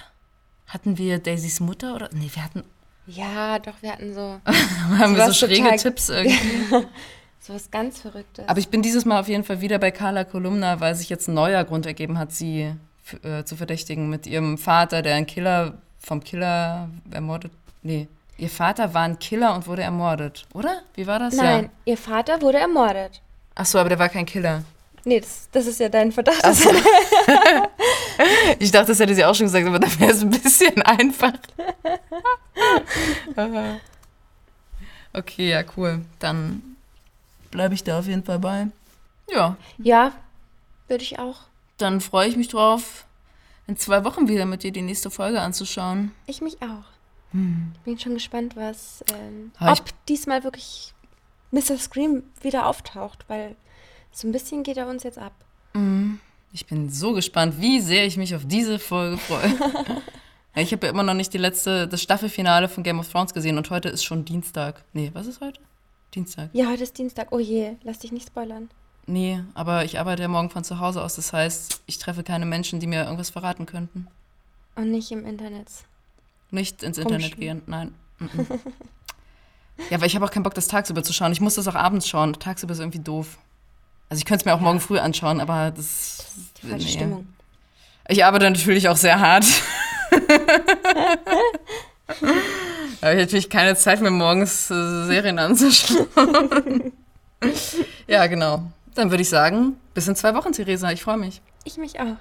Hatten 0.67 0.99
wir 0.99 1.19
Daisys 1.19 1.61
Mutter 1.61 1.95
oder? 1.95 2.11
Nee, 2.13 2.31
wir 2.35 2.45
hatten. 2.45 2.65
ja, 3.07 3.59
doch, 3.59 3.81
wir 3.81 3.93
hatten 3.93 4.13
so 4.13 4.41
haben 4.99 5.17
wir 5.17 5.27
so 5.29 5.47
schräge 5.47 5.77
Tipps 5.77 6.09
irgendwie. 6.09 6.87
sowas 7.43 7.71
ganz 7.71 8.01
Verrücktes. 8.01 8.49
Aber 8.49 8.59
ich 8.59 8.69
bin 8.69 8.83
dieses 8.83 9.05
Mal 9.05 9.21
auf 9.21 9.29
jeden 9.29 9.45
Fall 9.45 9.61
wieder 9.61 9.79
bei 9.79 9.91
Carla 9.91 10.25
Kolumna, 10.25 10.81
weil 10.81 10.95
sich 10.95 11.09
jetzt 11.09 11.29
ein 11.29 11.35
neuer 11.35 11.65
Grund 11.65 11.87
ergeben 11.87 12.19
hat, 12.19 12.33
sie 12.33 12.73
äh, 13.23 13.45
zu 13.45 13.57
verdächtigen 13.57 14.09
mit 14.09 14.27
ihrem 14.27 14.59
Vater, 14.59 15.03
der 15.03 15.17
ein 15.17 15.27
Killer 15.27 15.75
vom 15.99 16.23
Killer 16.23 16.89
ermordet. 17.11 17.53
Nee, 17.83 18.09
ihr 18.39 18.49
Vater 18.51 18.95
war 18.95 19.03
ein 19.03 19.19
Killer 19.19 19.55
und 19.55 19.67
wurde 19.67 19.83
ermordet, 19.83 20.47
oder? 20.55 20.83
Wie 20.95 21.07
war 21.07 21.19
das? 21.19 21.35
Nein, 21.35 21.65
Ja. 21.65 21.71
ihr 21.93 21.99
Vater 21.99 22.41
wurde 22.41 22.59
ermordet. 22.59 23.21
Ach 23.55 23.67
so, 23.67 23.79
aber 23.79 23.89
der 23.89 23.99
war 23.99 24.09
kein 24.09 24.25
Killer. 24.25 24.63
Nee, 25.05 25.19
das, 25.19 25.49
das 25.51 25.67
ist 25.67 25.81
ja 25.81 25.89
dein 25.89 26.13
Verdacht. 26.13 26.41
Ach 26.43 26.55
so. 26.55 26.71
Ich 28.59 28.71
dachte, 28.71 28.89
das 28.89 29.01
hätte 29.01 29.15
sie 29.15 29.25
auch 29.25 29.35
schon 29.35 29.47
gesagt, 29.47 29.67
aber 29.67 29.79
dann 29.81 29.99
wäre 29.99 30.13
es 30.13 30.23
ein 30.23 30.31
bisschen 30.31 30.81
einfach. 30.83 31.33
okay, 35.13 35.51
ja, 35.51 35.63
cool. 35.77 36.03
Dann 36.21 36.72
bleibe 37.53 37.75
ich 37.75 37.85
da 37.85 38.01
auf 38.01 38.07
jeden 38.09 38.25
Fall 38.25 38.41
bei. 38.41 38.67
Ja, 39.31 39.57
Ja, 39.79 40.11
würde 40.89 41.05
ich 41.05 41.21
auch. 41.21 41.43
dann 41.79 42.01
freue 42.01 42.27
ich 42.29 42.37
mich 42.37 42.49
drauf, 42.49 43.07
in 43.69 43.77
zwei 43.77 44.05
Wochen 44.05 44.29
wieder 44.29 44.45
mit 44.47 44.65
dir 44.65 44.73
die 44.73 44.83
nächste 44.83 45.11
Folge 45.11 45.41
anzuschauen. 45.41 46.11
Ich 46.27 46.41
mich 46.41 46.61
auch. 46.63 46.85
Hm. 47.31 47.73
Ich 47.77 47.81
bin 47.83 47.99
schon 47.99 48.15
gespannt, 48.15 48.57
was, 48.57 49.05
ähm, 49.15 49.53
ich- 49.61 49.69
ob 49.81 50.07
diesmal 50.07 50.43
wirklich 50.45 50.93
Mr. 51.53 51.79
Scream 51.79 52.25
wieder 52.41 52.67
auftaucht, 52.67 53.25
weil 53.29 53.55
so 54.11 54.27
ein 54.29 54.33
bisschen 54.33 54.63
geht 54.65 54.77
er 54.77 54.89
uns 54.89 55.05
jetzt 55.05 55.19
ab. 55.19 55.33
Ich 56.53 56.67
bin 56.67 56.91
so 56.91 57.13
gespannt, 57.15 57.55
wie 57.61 57.81
sehr 57.81 58.05
ich 58.07 58.17
mich 58.19 58.35
auf 58.35 58.43
diese 58.47 58.79
Folge 58.79 59.17
freue. 59.19 59.55
Ich 60.55 60.71
habe 60.71 60.85
ja 60.87 60.93
immer 60.93 61.03
noch 61.03 61.15
nicht 61.15 61.33
die 61.33 61.39
letzte, 61.39 61.89
das 61.89 62.03
Staffelfinale 62.03 62.69
von 62.69 62.83
Game 62.83 62.99
of 63.01 63.11
Thrones 63.11 63.33
gesehen 63.33 63.57
und 63.57 63.71
heute 63.71 63.89
ist 63.89 64.05
schon 64.05 64.27
Dienstag. 64.27 64.85
Nee, 64.93 65.11
was 65.15 65.27
ist 65.27 65.41
heute? 65.41 65.59
Dienstag. 66.15 66.51
Ja, 66.53 66.69
heute 66.69 66.83
ist 66.83 66.99
Dienstag. 66.99 67.29
Oh 67.31 67.39
je, 67.39 67.77
lass 67.83 68.01
dich 68.01 68.13
nicht 68.13 68.29
spoilern. 68.29 68.69
Nee, 69.07 69.43
aber 69.55 69.85
ich 69.85 69.99
arbeite 69.99 70.23
ja 70.23 70.29
morgen 70.29 70.51
von 70.51 70.63
zu 70.63 70.79
Hause 70.79 71.03
aus. 71.03 71.17
Das 71.17 71.33
heißt, 71.33 71.83
ich 71.87 71.99
treffe 71.99 72.23
keine 72.23 72.47
Menschen, 72.47 72.81
die 72.81 72.87
mir 72.87 73.05
irgendwas 73.05 73.31
verraten 73.31 73.67
könnten. 73.67 74.07
Und 74.77 74.91
nicht 74.91 75.11
im 75.11 75.27
Internet. 75.27 75.69
Nicht 76.51 76.83
ins 76.83 76.99
Internet 76.99 77.37
gehen, 77.37 77.63
nein. 77.67 77.95
Ja, 79.91 80.01
weil 80.01 80.07
ich 80.07 80.15
habe 80.15 80.25
auch 80.25 80.31
keinen 80.31 80.43
Bock, 80.43 80.55
das 80.55 80.69
tagsüber 80.69 81.03
zu 81.03 81.13
schauen. 81.13 81.33
Ich 81.33 81.41
muss 81.41 81.55
das 81.55 81.67
auch 81.67 81.75
abends 81.75 82.07
schauen. 82.07 82.35
Tagsüber 82.35 82.73
ist 82.73 82.81
irgendwie 82.81 83.01
doof. 83.01 83.39
Also 84.09 84.19
ich 84.19 84.27
könnte 84.27 84.43
es 84.43 84.45
mir 84.45 84.55
auch 84.55 84.61
morgen 84.61 84.81
früh 84.81 84.99
anschauen, 84.99 85.41
aber 85.41 85.71
das... 85.71 86.27
Die 86.63 86.69
falsche 86.69 86.87
nee. 86.87 86.93
Stimmung. 86.93 87.27
Ich 88.09 88.25
arbeite 88.25 88.51
natürlich 88.51 88.89
auch 88.89 88.97
sehr 88.97 89.19
hart. 89.19 89.45
Da 93.03 93.09
habe 93.09 93.19
ich 93.19 93.27
natürlich 93.27 93.51
keine 93.51 93.75
Zeit 93.75 94.01
mehr, 94.01 94.13
morgens 94.13 94.71
äh, 94.71 95.07
Serien 95.07 95.41
anzuschauen. 95.41 96.93
ja, 98.07 98.29
genau. 98.29 98.63
Dann 98.95 99.11
würde 99.11 99.23
ich 99.23 99.29
sagen, 99.29 99.75
bis 99.93 100.07
in 100.07 100.15
zwei 100.15 100.33
Wochen, 100.37 100.53
Theresa. 100.53 100.93
Ich 100.93 101.03
freue 101.03 101.17
mich. 101.17 101.43
Ich 101.65 101.79
mich 101.79 101.99
auch. 101.99 102.15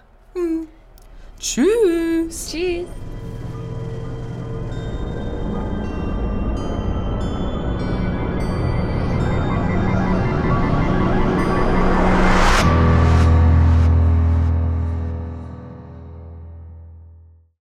Tschüss. 1.40 2.50
Tschüss. 2.50 2.88